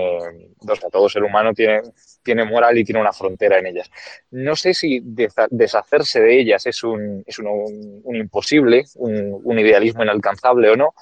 [0.59, 1.82] o sea, todo ser humano tiene,
[2.23, 3.91] tiene moral y tiene una frontera en ellas.
[4.31, 10.77] No sé si deshacerse de ellas es un, es un, imposible, un, idealismo inalcanzable o
[10.77, 10.95] no,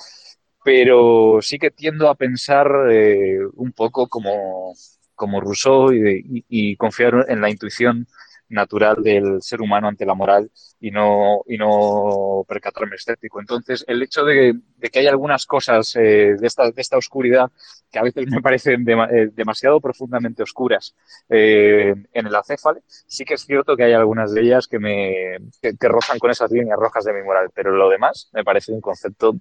[0.65, 4.75] pero sí que tiendo a pensar eh, un poco como,
[5.19, 8.07] como Rousseau y, y confiar en la intuición
[8.49, 10.51] natural del ser humano ante la moral
[10.81, 13.41] y no, y no percatarme escéptico.
[13.41, 14.59] Entonces, el hecho de,
[14.91, 17.51] que hay algunas cosas eh, de, esta, de esta oscuridad
[17.91, 20.95] que a veces me parecen eh, demasiado profundamente oscuras
[21.29, 25.39] eh, en el acéfale, sí que es cierto que hay algunas de ellas que me
[25.61, 28.81] que, rozan con esas líneas rojas de mi moral, pero lo demás me parece un
[28.81, 29.37] concepto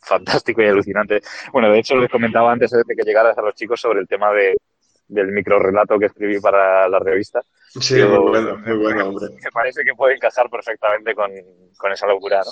[0.00, 1.20] fantástico y alucinante.
[1.52, 4.32] Bueno, de hecho les comentaba antes de que llegaras a los chicos sobre el tema
[4.32, 4.56] de,
[5.12, 7.42] del microrelato que escribí para la revista.
[7.68, 9.28] Sí, muy bueno, muy bueno, hombre.
[9.42, 11.30] Me parece que puede encajar perfectamente con,
[11.76, 12.50] con esa locura, ¿no?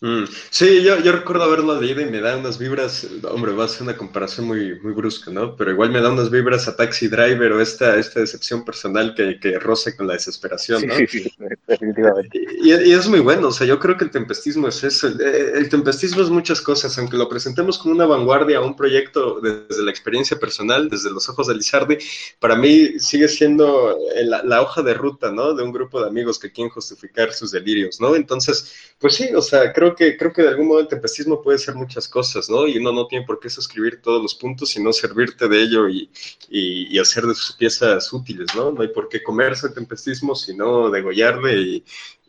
[0.00, 0.24] Mm.
[0.50, 3.82] Sí, yo, yo, recuerdo haberlo leído y me da unas vibras, hombre, va a ser
[3.82, 5.54] una comparación muy, muy brusca, ¿no?
[5.54, 9.38] Pero igual me da unas vibras a Taxi Driver o esta, esta decepción personal que,
[9.38, 10.96] que roce con la desesperación, ¿no?
[10.96, 11.32] Sí, sí,
[11.68, 12.36] definitivamente.
[12.62, 15.06] Y, y, es muy bueno, o sea, yo creo que el tempestismo es eso.
[15.06, 19.84] El, el, tempestismo es muchas cosas, aunque lo presentemos como una vanguardia un proyecto desde
[19.84, 21.98] la experiencia personal, desde los ojos de Lizardi,
[22.40, 25.54] para mí sigue siendo la, la hoja de ruta, ¿no?
[25.54, 28.16] De un grupo de amigos que quieren justificar sus delirios, ¿no?
[28.16, 31.58] Entonces, pues sí, o sea, creo que, creo que de algún modo el tempestismo puede
[31.58, 32.66] ser muchas cosas, ¿no?
[32.66, 36.10] Y uno no tiene por qué suscribir todos los puntos, sino servirte de ello y,
[36.48, 38.70] y, hacer de sus piezas útiles, ¿no?
[38.72, 41.84] No hay por qué comerse el tempestismo, sino degollarle y,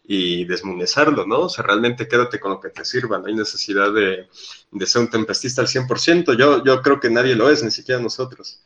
[0.05, 1.41] y desmunezarlo, ¿no?
[1.41, 4.27] O sea, realmente quédate con lo que te sirva, no hay necesidad de,
[4.71, 8.01] de ser un tempestista al 100%, yo, yo creo que nadie lo es, ni siquiera
[8.01, 8.61] nosotros.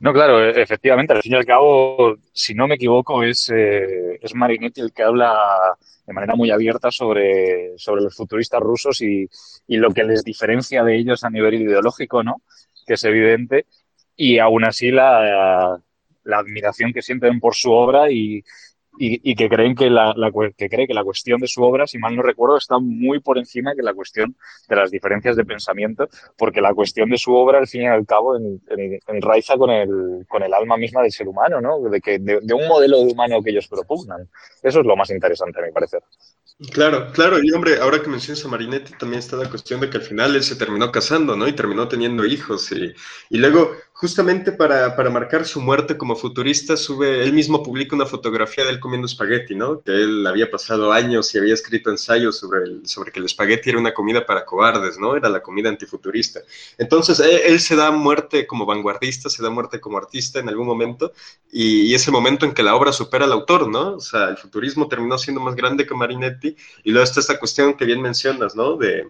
[0.00, 4.18] No, claro, e-, efectivamente, al fin y al cabo, si no me equivoco, es, eh,
[4.20, 5.76] es Marinetti el que habla
[6.08, 9.28] de manera muy abierta sobre, sobre los futuristas rusos y,
[9.66, 12.40] y, lo que les diferencia de ellos a nivel ideológico, ¿no?
[12.86, 13.66] Que es evidente.
[14.16, 15.78] Y aún así la,
[16.24, 18.42] la admiración que sienten por su obra y,
[18.98, 20.14] y, que creen que la,
[20.56, 23.38] que cree que la cuestión de su obra, si mal no recuerdo, está muy por
[23.38, 24.36] encima que la cuestión
[24.68, 28.06] de las diferencias de pensamiento, porque la cuestión de su obra, al fin y al
[28.06, 28.60] cabo, en,
[29.06, 31.80] enraiza con el, con el alma misma del ser humano, ¿no?
[31.88, 34.28] De, que, de, de un modelo humano que ellos propugnan.
[34.62, 36.02] Eso es lo más interesante, a mi parecer.
[36.72, 39.98] Claro, claro, y hombre, ahora que mencionas a Marinetti, también está la cuestión de que
[39.98, 41.46] al final él se terminó casando, ¿no?
[41.46, 42.72] Y terminó teniendo hijos.
[42.72, 42.92] Y,
[43.30, 48.06] y luego, justamente para, para, marcar su muerte como futurista, sube, él mismo publica una
[48.06, 49.80] fotografía de él comiendo espagueti, ¿no?
[49.80, 53.70] Que él había pasado años y había escrito ensayos sobre, el, sobre que el espagueti
[53.70, 55.16] era una comida para cobardes, ¿no?
[55.16, 56.38] Era la comida antifuturista.
[56.78, 61.12] Entonces, él, se da muerte como vanguardista, se da muerte como artista en algún momento,
[61.50, 63.96] y, y es el momento en que la obra supera al autor, ¿no?
[63.96, 66.54] O sea, el futurismo terminó siendo más grande que Marinetti
[66.84, 68.76] y luego está esta cuestión que bien mencionas, ¿no?
[68.76, 69.08] De,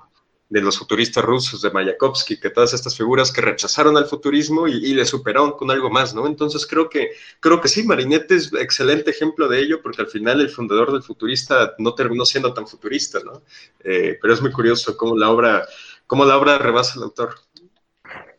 [0.51, 5.05] los futuristas rusos, de Mayakovsky, que todas estas figuras que rechazaron al futurismo y, le
[5.05, 6.27] superaron con algo más, ¿no?
[6.27, 7.11] Entonces creo que,
[7.41, 11.03] creo que sí, Marinetti es excelente ejemplo de ello, porque al final el fundador del
[11.03, 13.43] futurista no terminó siendo tan futurista, ¿no?
[13.85, 15.66] Eh, pero es muy curioso cómo la obra,
[16.07, 17.35] cómo la obra rebasa al autor.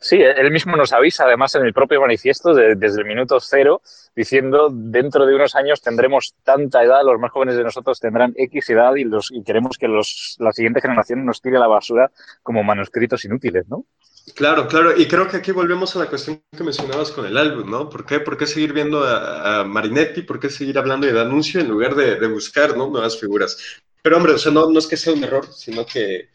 [0.02, 3.82] Sí, él mismo nos avisa, además, en el propio manifiesto, desde el minuto cero,
[4.16, 8.70] diciendo, dentro de unos años tendremos tanta edad, los más jóvenes de nosotros tendrán X
[8.70, 12.12] edad y, los, y queremos que los, la siguiente generación nos tire a la basura
[12.44, 13.86] como manuscritos inútiles, ¿no?
[14.36, 17.70] Claro, claro, y creo que aquí volvemos a la cuestión que mencionabas con el álbum,
[17.70, 17.90] ¿no?
[17.90, 20.22] ¿Por qué, ¿Por qué seguir viendo a, Marinetti?
[20.22, 22.88] ¿Por qué seguir hablando de anuncio en lugar de, de buscar ¿no?
[22.88, 23.82] nuevas figuras?
[24.02, 26.30] Pero hombre, o sea, no, no es que sea un error, sino que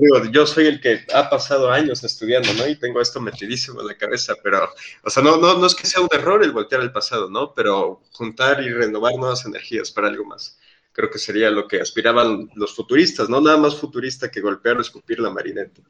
[0.00, 2.66] digo, yo soy el que ha pasado años estudiando, ¿no?
[2.66, 4.68] Y tengo esto metidísimo en la cabeza, pero,
[5.02, 7.54] o sea, no, no, no es que sea un error el voltear el pasado, ¿no?
[7.54, 10.58] Pero juntar y renovar nuevas energías para algo más.
[10.92, 13.40] Creo que sería lo que aspiraban los futuristas, ¿no?
[13.40, 15.82] Nada más futurista que golpear o escupir la marineta.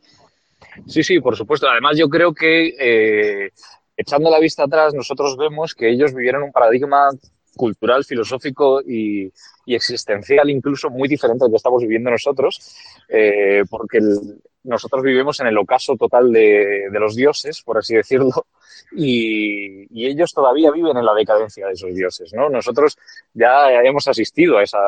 [0.87, 1.69] Sí, sí, por supuesto.
[1.69, 3.51] Además, yo creo que eh,
[3.97, 7.11] echando la vista atrás, nosotros vemos que ellos vivieron un paradigma
[7.57, 9.33] cultural, filosófico y,
[9.67, 12.77] existencial incluso muy diferente al que estamos viviendo nosotros,
[13.09, 13.99] eh, porque
[14.63, 18.47] nosotros vivimos en el ocaso total de, los dioses, por así decirlo,
[18.97, 22.51] y, ellos todavía viven en la decadencia de esos dioses, ¿no?
[22.51, 22.99] Nosotros
[23.33, 24.79] ya hemos asistido a, esa,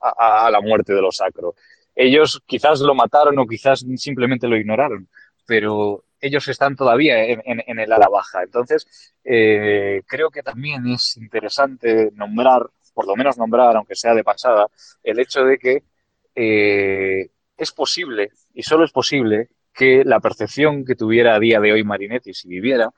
[0.00, 1.54] a la muerte de lo sacro.
[1.94, 5.08] Ellos quizás lo mataron o quizás simplemente lo ignoraron,
[5.46, 8.42] pero ellos están todavía en, el ala baja.
[8.42, 14.24] Entonces, eh, creo que también es interesante nombrar, por lo menos nombrar, aunque sea de
[14.24, 14.66] pasada,
[15.02, 15.82] el hecho de que
[16.34, 21.72] eh, es posible, y solo es posible, que la percepción que tuviera a día de
[21.72, 22.90] hoy Marinetti si viviera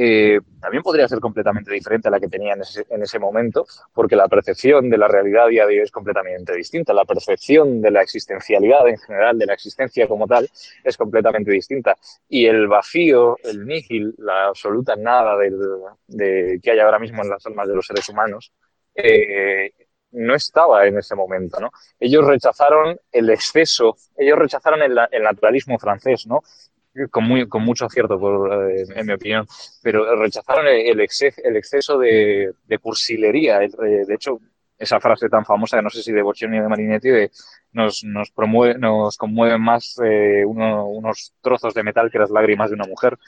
[0.00, 4.28] eh, también podría ser completamente diferente a la que tenía en ese, momento, porque la
[4.28, 6.92] percepción de la realidad a día de hoy es completamente distinta.
[6.94, 10.48] La percepción de la existencialidad en general, de la existencia como tal,
[10.84, 11.96] es completamente distinta.
[12.28, 17.44] Y el vacío, el nígil, la absoluta nada de que hay ahora mismo en las
[17.46, 18.52] almas de los seres humanos,
[18.94, 19.72] eh,
[20.12, 21.70] no estaba en ese momento, ¿no?
[21.98, 26.42] Ellos rechazaron el exceso, ellos rechazaron el, el naturalismo francés, ¿no?
[27.10, 29.46] Con, muy, con mucho acierto, por, eh, en mi opinión,
[29.82, 33.58] pero rechazaron el, el exceso de, cursilería.
[33.58, 34.40] De hecho,
[34.78, 37.30] esa frase tan famosa, no sé si de Boccioni o de Marinetti, de
[37.72, 42.76] nos, nos, promueve, nos conmueven más eh, unos trozos de metal que las lágrimas de
[42.76, 43.18] una mujer.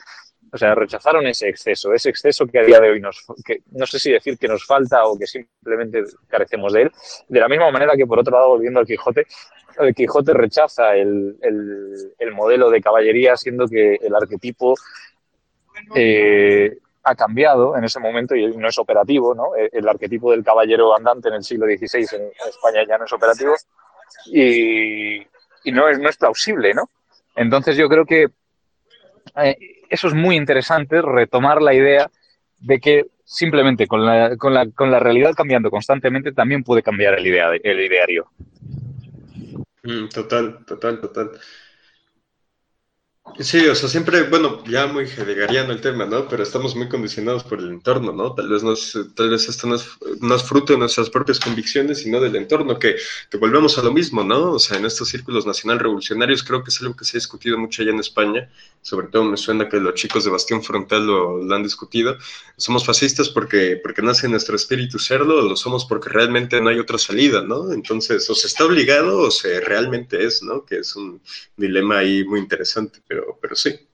[0.52, 3.86] O sea, rechazaron ese exceso, ese exceso que a día de hoy nos, que no
[3.86, 6.92] sé si decir que nos falta o que simplemente carecemos de él.
[7.28, 9.26] De la misma manera que, por otro lado, volviendo al Quijote,
[9.78, 11.36] el Quijote rechaza el,
[12.18, 14.74] el, modelo de caballería, siendo que el arquetipo
[15.94, 19.52] eh, ha cambiado en ese momento y no es operativo, ¿no?
[19.54, 23.54] El, arquetipo del caballero andante en el siglo XVI en, España ya no es operativo
[24.26, 25.18] y,
[25.64, 26.90] y, no, es, no es plausible, ¿no?
[27.36, 28.28] Entonces yo creo que
[29.36, 32.10] eh, eso es muy interesante, retomar la idea
[32.60, 37.18] de que simplemente con la, con la, con la realidad cambiando constantemente también puede cambiar
[37.18, 38.30] el, idea, el ideario.
[39.82, 41.30] Mm, total, total, total.
[43.38, 46.28] Sí, o sea, siempre, bueno, ya muy heideggeriano el tema, ¿no?
[46.28, 48.34] Pero estamos muy condicionados por el entorno, ¿no?
[48.34, 49.76] Tal vez, nos, tal vez esto no
[50.34, 52.96] es, fruto de nuestras propias convicciones, sino del entorno, que,
[53.30, 54.52] que, volvemos a lo mismo, ¿no?
[54.52, 57.56] O sea, en estos círculos nacional revolucionarios creo que es algo que se ha discutido
[57.58, 58.50] mucho allá en España,
[58.82, 62.16] sobre todo me suena que los chicos de Bastión Frontal lo, han discutido.
[62.56, 66.78] Somos fascistas porque, porque nace nuestro espíritu cerdo, o lo somos porque realmente no hay
[66.78, 67.72] otra salida, ¿no?
[67.72, 70.64] Entonces, o se está obligado o se realmente es, ¿no?
[70.64, 71.20] Que es un
[71.56, 73.88] dilema ahí muy interesante, pero pero, sí.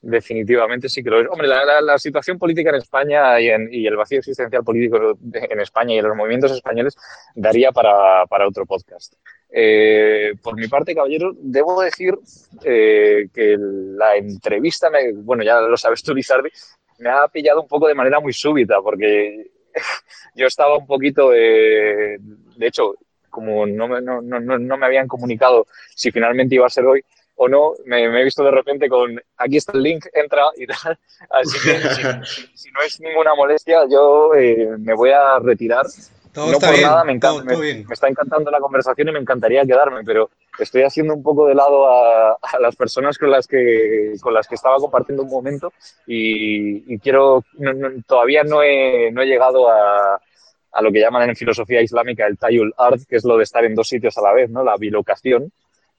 [0.00, 1.28] Definitivamente sí que lo es.
[1.30, 6.08] Hombre, la, situación política en España y, el vacío existencial político en España y en
[6.08, 6.96] los movimientos españoles
[7.34, 9.14] daría para, otro podcast.
[9.48, 12.18] Eh, por mi parte, caballero, debo decir
[12.64, 16.50] eh, que la entrevista, bueno, ya lo sabes tú, Lizardi,
[16.98, 19.50] me ha pillado un poco de manera muy súbita, porque
[20.34, 22.18] yo estaba un poquito, de
[22.58, 22.96] hecho,
[23.32, 27.02] como no no me habían comunicado si finalmente iba a ser hoy,
[27.36, 30.98] o no, me, he visto de repente con aquí está el link, entra y tal.
[31.30, 31.80] Así que
[32.54, 35.86] si, no es ninguna molestia, yo eh, me voy a retirar.
[36.32, 40.02] Todo no por nada, me, encanta, me, está encantando la conversación y me encantaría quedarme,
[40.02, 44.48] pero estoy haciendo un poco de lado a, las personas con las que con las
[44.48, 45.74] que estaba compartiendo un momento
[46.06, 47.44] y, quiero
[48.06, 50.18] todavía no he, no he llegado a,
[50.72, 53.66] a, lo que llaman en filosofía islámica el tayul art, que es lo de estar
[53.66, 54.64] en dos sitios a la vez, ¿no?
[54.64, 55.52] La bilocación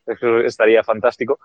[0.06, 1.40] eso estaría fantástico,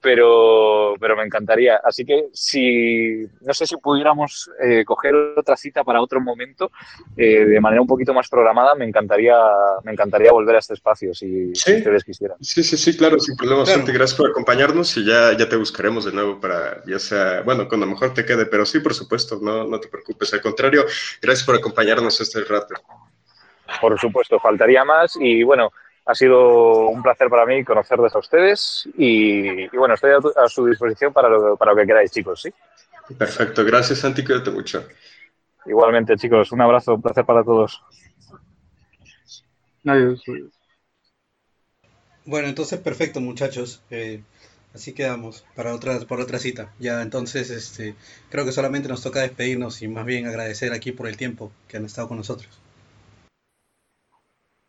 [0.00, 1.80] pero, pero me encantaría.
[1.82, 6.70] Así que si, no sé si pudiéramos eh, coger otra cita para otro momento,
[7.16, 9.36] eh, de manera un poquito más programada, me encantaría,
[9.84, 12.36] me encantaría volver a este espacio, si, ustedes quisieran.
[12.40, 13.62] Sí, sí, sí, claro, sin problema,
[13.92, 17.86] Gracias por acompañarnos y ya, ya te buscaremos de nuevo para, ya sea, bueno, cuando
[17.86, 20.32] mejor te quede, pero sí, por supuesto, no, no te preocupes.
[20.34, 20.84] Al contrario,
[21.20, 22.74] gracias por acompañarnos este rato.
[23.80, 25.72] Por supuesto, faltaría más y bueno,
[26.04, 31.12] ha sido un placer para mí conocerles a ustedes y, bueno, estoy a, su disposición
[31.12, 32.52] para lo, para lo que queráis, chicos, ¿sí?
[33.16, 34.84] Perfecto, gracias Santi, cuídate mucho.
[35.66, 37.82] Igualmente, chicos, un abrazo, un placer para todos.
[39.84, 40.22] Adiós.
[42.24, 43.82] Bueno, entonces perfecto, muchachos.
[43.90, 44.22] Eh,
[44.74, 46.72] así quedamos para otra, por otra cita.
[46.78, 47.94] Ya entonces, este,
[48.30, 51.76] creo que solamente nos toca despedirnos y más bien agradecer aquí por el tiempo que
[51.76, 52.61] han estado con nosotros.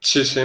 [0.04, 0.42] Sí, sí.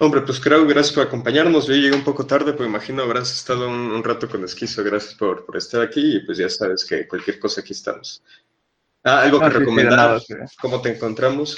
[0.00, 1.68] Hombre, pues creo, gracias por acompañarnos.
[1.68, 4.82] Yo llegué un poco tarde, pero imagino habrás estado un, rato con Esquizo.
[4.82, 8.20] Gracias por, estar aquí y pues ya sabes que cualquier cosa aquí estamos.
[9.04, 10.20] Ah, algo que recomendar.
[10.60, 11.56] ¿Cómo te encontramos?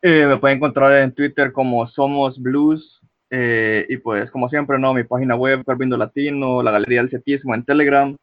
[0.00, 3.00] Eh, me pueden encontrar en Twitter como Somos Blues
[3.30, 4.94] eh, y pues como siempre, ¿no?
[4.94, 8.16] Mi página web, Carvindo Latino, la Galería del Cetismo en Telegram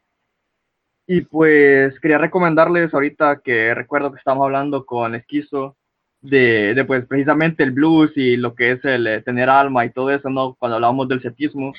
[1.07, 5.75] Y pues quería recomendarles ahorita que recuerdo que estamos hablando con Esquizo
[6.21, 9.91] de, de pues precisamente el blues y lo que es el eh, tener alma y
[9.91, 10.55] todo eso, ¿no?
[10.55, 11.73] Cuando hablábamos del setismo.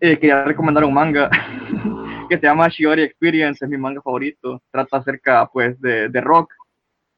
[0.00, 1.30] Eh, quería recomendar un manga
[2.28, 4.62] que se llama Shiori Experience, es mi manga favorito.
[4.70, 6.52] Trata acerca pues de, de rock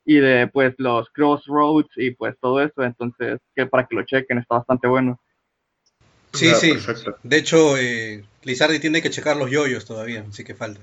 [0.04, 4.38] y de pues los crossroads y pues todo eso, entonces que para que lo chequen
[4.38, 5.20] está bastante bueno.
[6.32, 6.72] Sí, sí.
[6.72, 7.16] perfecto.
[7.22, 10.80] De hecho, eh, Lizardi tiene que checar los yoyos todavía, así que falta.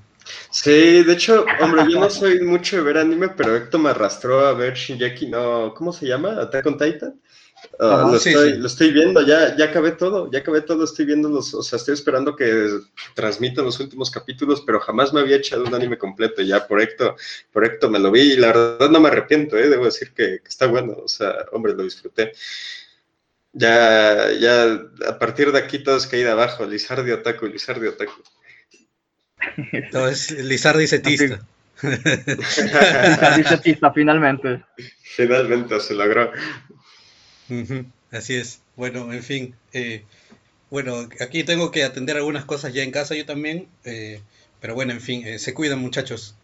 [0.50, 4.40] Sí, de hecho, hombre, yo no soy mucho de ver anime, pero Héctor me arrastró
[4.46, 6.42] a ver Shingeki, no, ¿cómo se llama?
[6.42, 7.22] Attack on Titan.
[7.80, 8.58] Ah, Ajá, lo, sí, estoy, sí.
[8.60, 11.78] lo estoy viendo, ya, ya acabé todo, ya acabé todo, estoy viendo los, o sea,
[11.78, 12.70] estoy esperando que
[13.16, 17.16] transmitan los últimos capítulos, pero jamás me había echado un anime completo, ya por Héctor,
[17.52, 20.40] por Héctor me lo vi y la verdad no me arrepiento, eh, debo decir que,
[20.42, 22.32] que está bueno, o sea, hombre, lo disfruté.
[23.54, 24.54] Ya, ya,
[25.08, 28.22] a partir de aquí todo es caída abajo, Lizardi Otaku, Lizardi Otaku.
[29.72, 31.40] Entonces, Lizardi setista.
[33.38, 34.64] Dice Tista, finalmente.
[35.04, 36.32] Finalmente se logró.
[38.12, 38.62] Así es.
[38.76, 39.56] Bueno, en fin.
[39.74, 40.04] eh,
[40.70, 43.68] bueno, aquí tengo que atender algunas cosas ya en casa yo también.
[43.86, 44.22] eh,
[44.60, 46.36] pero bueno, en fin, eh, se cuidan muchachos.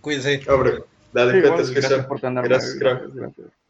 [0.00, 0.42] Cuídense.
[0.48, 0.82] Hombre,
[1.12, 1.32] dale,
[1.64, 2.48] Sí, gracias por tenerme.
[2.48, 3.14] Gracias, Gracias, gracias.
[3.14, 3.63] gracias.